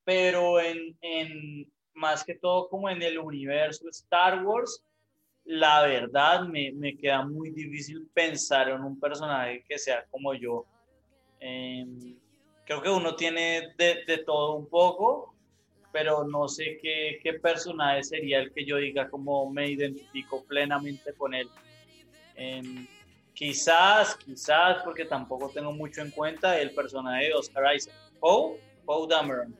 pero 0.04 0.60
en, 0.60 0.96
en 1.00 1.72
más 1.94 2.24
que 2.24 2.34
todo 2.34 2.68
como 2.68 2.88
en 2.88 3.02
el 3.02 3.18
universo 3.18 3.88
Star 3.88 4.44
Wars, 4.44 4.84
la 5.44 5.82
verdad 5.82 6.46
me, 6.46 6.72
me, 6.72 6.96
queda 6.96 7.24
muy 7.24 7.50
difícil 7.50 8.08
pensar 8.14 8.68
en 8.68 8.82
un 8.82 8.98
personaje 8.98 9.64
que 9.68 9.78
sea 9.78 10.04
como 10.10 10.34
yo. 10.34 10.64
Eh, 11.40 11.84
creo 12.64 12.82
que 12.82 12.90
uno 12.90 13.16
tiene 13.16 13.74
de, 13.76 14.04
de, 14.06 14.18
todo 14.18 14.54
un 14.54 14.68
poco, 14.68 15.34
pero 15.92 16.24
no 16.24 16.48
sé 16.48 16.78
qué, 16.80 17.18
qué, 17.22 17.34
personaje 17.34 18.04
sería 18.04 18.38
el 18.38 18.52
que 18.52 18.64
yo 18.64 18.76
diga 18.76 19.10
como 19.10 19.50
me 19.50 19.68
identifico 19.68 20.44
plenamente 20.44 21.12
con 21.14 21.34
él. 21.34 21.48
Eh, 22.36 22.62
quizás, 23.34 24.16
quizás, 24.16 24.82
porque 24.84 25.04
tampoco 25.04 25.50
tengo 25.50 25.72
mucho 25.72 26.00
en 26.00 26.10
cuenta 26.10 26.58
el 26.58 26.74
personaje 26.74 27.26
de 27.26 27.34
Oscar 27.34 27.74
Isaac. 27.74 27.94
O 28.20 28.56
Poe 28.84 29.08
Dameron 29.08 29.56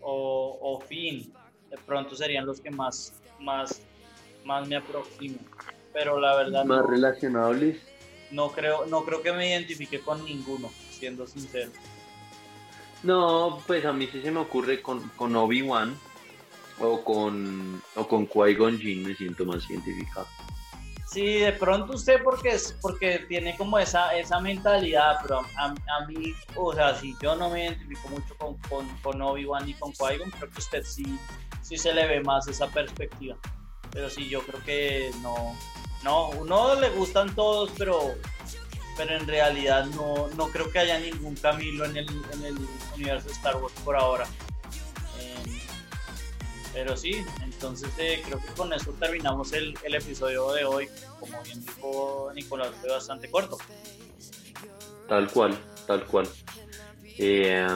o, 0.00 0.58
o 0.60 0.80
Finn, 0.80 1.32
de 1.70 1.76
pronto 1.78 2.14
serían 2.14 2.46
los 2.46 2.60
que 2.60 2.70
más, 2.70 3.20
más 3.40 3.80
más 4.46 4.66
me 4.66 4.76
aproximo. 4.76 5.38
Pero 5.92 6.18
la 6.20 6.36
verdad. 6.36 6.64
Más 6.64 6.86
relacionables. 6.86 7.78
No 8.30 8.50
creo, 8.50 8.86
no 8.86 9.04
creo 9.04 9.22
que 9.22 9.32
me 9.32 9.50
identifique 9.50 10.00
con 10.00 10.24
ninguno, 10.24 10.70
siendo 10.90 11.26
sincero. 11.26 11.70
No, 13.02 13.62
pues 13.66 13.84
a 13.84 13.92
mí 13.92 14.08
sí 14.10 14.20
se 14.22 14.30
me 14.30 14.40
ocurre 14.40 14.82
con, 14.82 15.08
con 15.10 15.36
Obi-Wan 15.36 15.96
o 16.80 17.04
con, 17.04 17.82
o 17.94 18.08
con 18.08 18.28
Qui-Gon 18.28 18.78
Jinn 18.78 19.04
me 19.04 19.14
siento 19.14 19.44
más 19.44 19.68
identificado. 19.70 20.26
Sí, 21.06 21.34
de 21.34 21.52
pronto 21.52 21.94
usted 21.94 22.20
porque 22.24 22.48
es 22.48 22.76
porque 22.82 23.20
tiene 23.28 23.56
como 23.56 23.78
esa, 23.78 24.14
esa 24.16 24.40
mentalidad, 24.40 25.18
pero 25.22 25.40
a, 25.56 25.66
a 25.66 26.06
mí, 26.08 26.34
o 26.56 26.74
sea, 26.74 26.96
si 26.96 27.14
yo 27.22 27.36
no 27.36 27.48
me 27.48 27.64
identifico 27.64 28.08
mucho 28.08 28.36
con, 28.36 28.56
con, 28.68 28.88
con 28.98 29.22
Obi-Wan 29.22 29.68
y 29.68 29.74
con 29.74 29.92
Qui-Gon, 29.92 30.30
creo 30.32 30.50
que 30.50 30.58
usted 30.58 30.82
sí, 30.82 31.18
sí 31.62 31.78
se 31.78 31.94
le 31.94 32.06
ve 32.08 32.20
más 32.22 32.48
esa 32.48 32.66
perspectiva. 32.68 33.36
Pero 33.92 34.10
sí, 34.10 34.28
yo 34.28 34.42
creo 34.42 34.62
que 34.64 35.12
no, 35.22 35.56
no, 36.02 36.30
uno 36.30 36.74
le 36.74 36.90
gustan 36.90 37.32
todos, 37.36 37.70
pero, 37.78 38.16
pero 38.96 39.16
en 39.16 39.28
realidad 39.28 39.86
no, 39.86 40.28
no 40.36 40.48
creo 40.48 40.70
que 40.72 40.80
haya 40.80 40.98
ningún 40.98 41.36
Camilo 41.36 41.84
en 41.84 41.98
el, 41.98 42.08
en 42.32 42.44
el 42.46 42.58
universo 42.96 43.28
de 43.28 43.32
Star 43.32 43.56
Wars 43.56 43.74
por 43.84 43.96
ahora. 43.96 44.26
Eh, 45.20 45.62
pero 46.72 46.96
sí, 46.96 47.24
entonces 47.56 47.90
eh, 47.96 48.22
creo 48.24 48.38
que 48.38 48.48
con 48.48 48.70
eso 48.74 48.92
terminamos 49.00 49.52
el, 49.54 49.74
el, 49.82 49.94
episodio 49.94 50.52
de 50.52 50.64
hoy. 50.66 50.88
Como 51.18 51.42
bien 51.42 51.64
dijo 51.64 52.30
Nicolás, 52.34 52.68
fue 52.80 52.90
bastante 52.90 53.30
corto. 53.30 53.56
Tal 55.08 55.30
cual, 55.30 55.58
tal 55.86 56.04
cual. 56.04 56.28
Eh, 57.18 57.66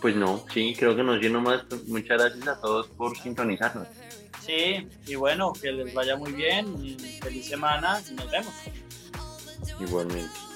pues 0.00 0.14
no, 0.14 0.44
sí, 0.54 0.74
creo 0.78 0.94
que 0.94 1.02
nos 1.02 1.20
lleno 1.20 1.40
más. 1.40 1.64
Muchas 1.88 2.18
gracias 2.18 2.46
a 2.46 2.60
todos 2.60 2.86
por 2.88 3.16
sintonizarnos. 3.18 3.88
Sí, 4.46 4.88
y 5.06 5.14
bueno, 5.16 5.52
que 5.52 5.72
les 5.72 5.92
vaya 5.92 6.16
muy 6.16 6.32
bien, 6.32 6.96
feliz 7.20 7.48
semana 7.48 8.00
y 8.08 8.14
nos 8.14 8.30
vemos. 8.30 8.54
Igualmente. 9.80 10.49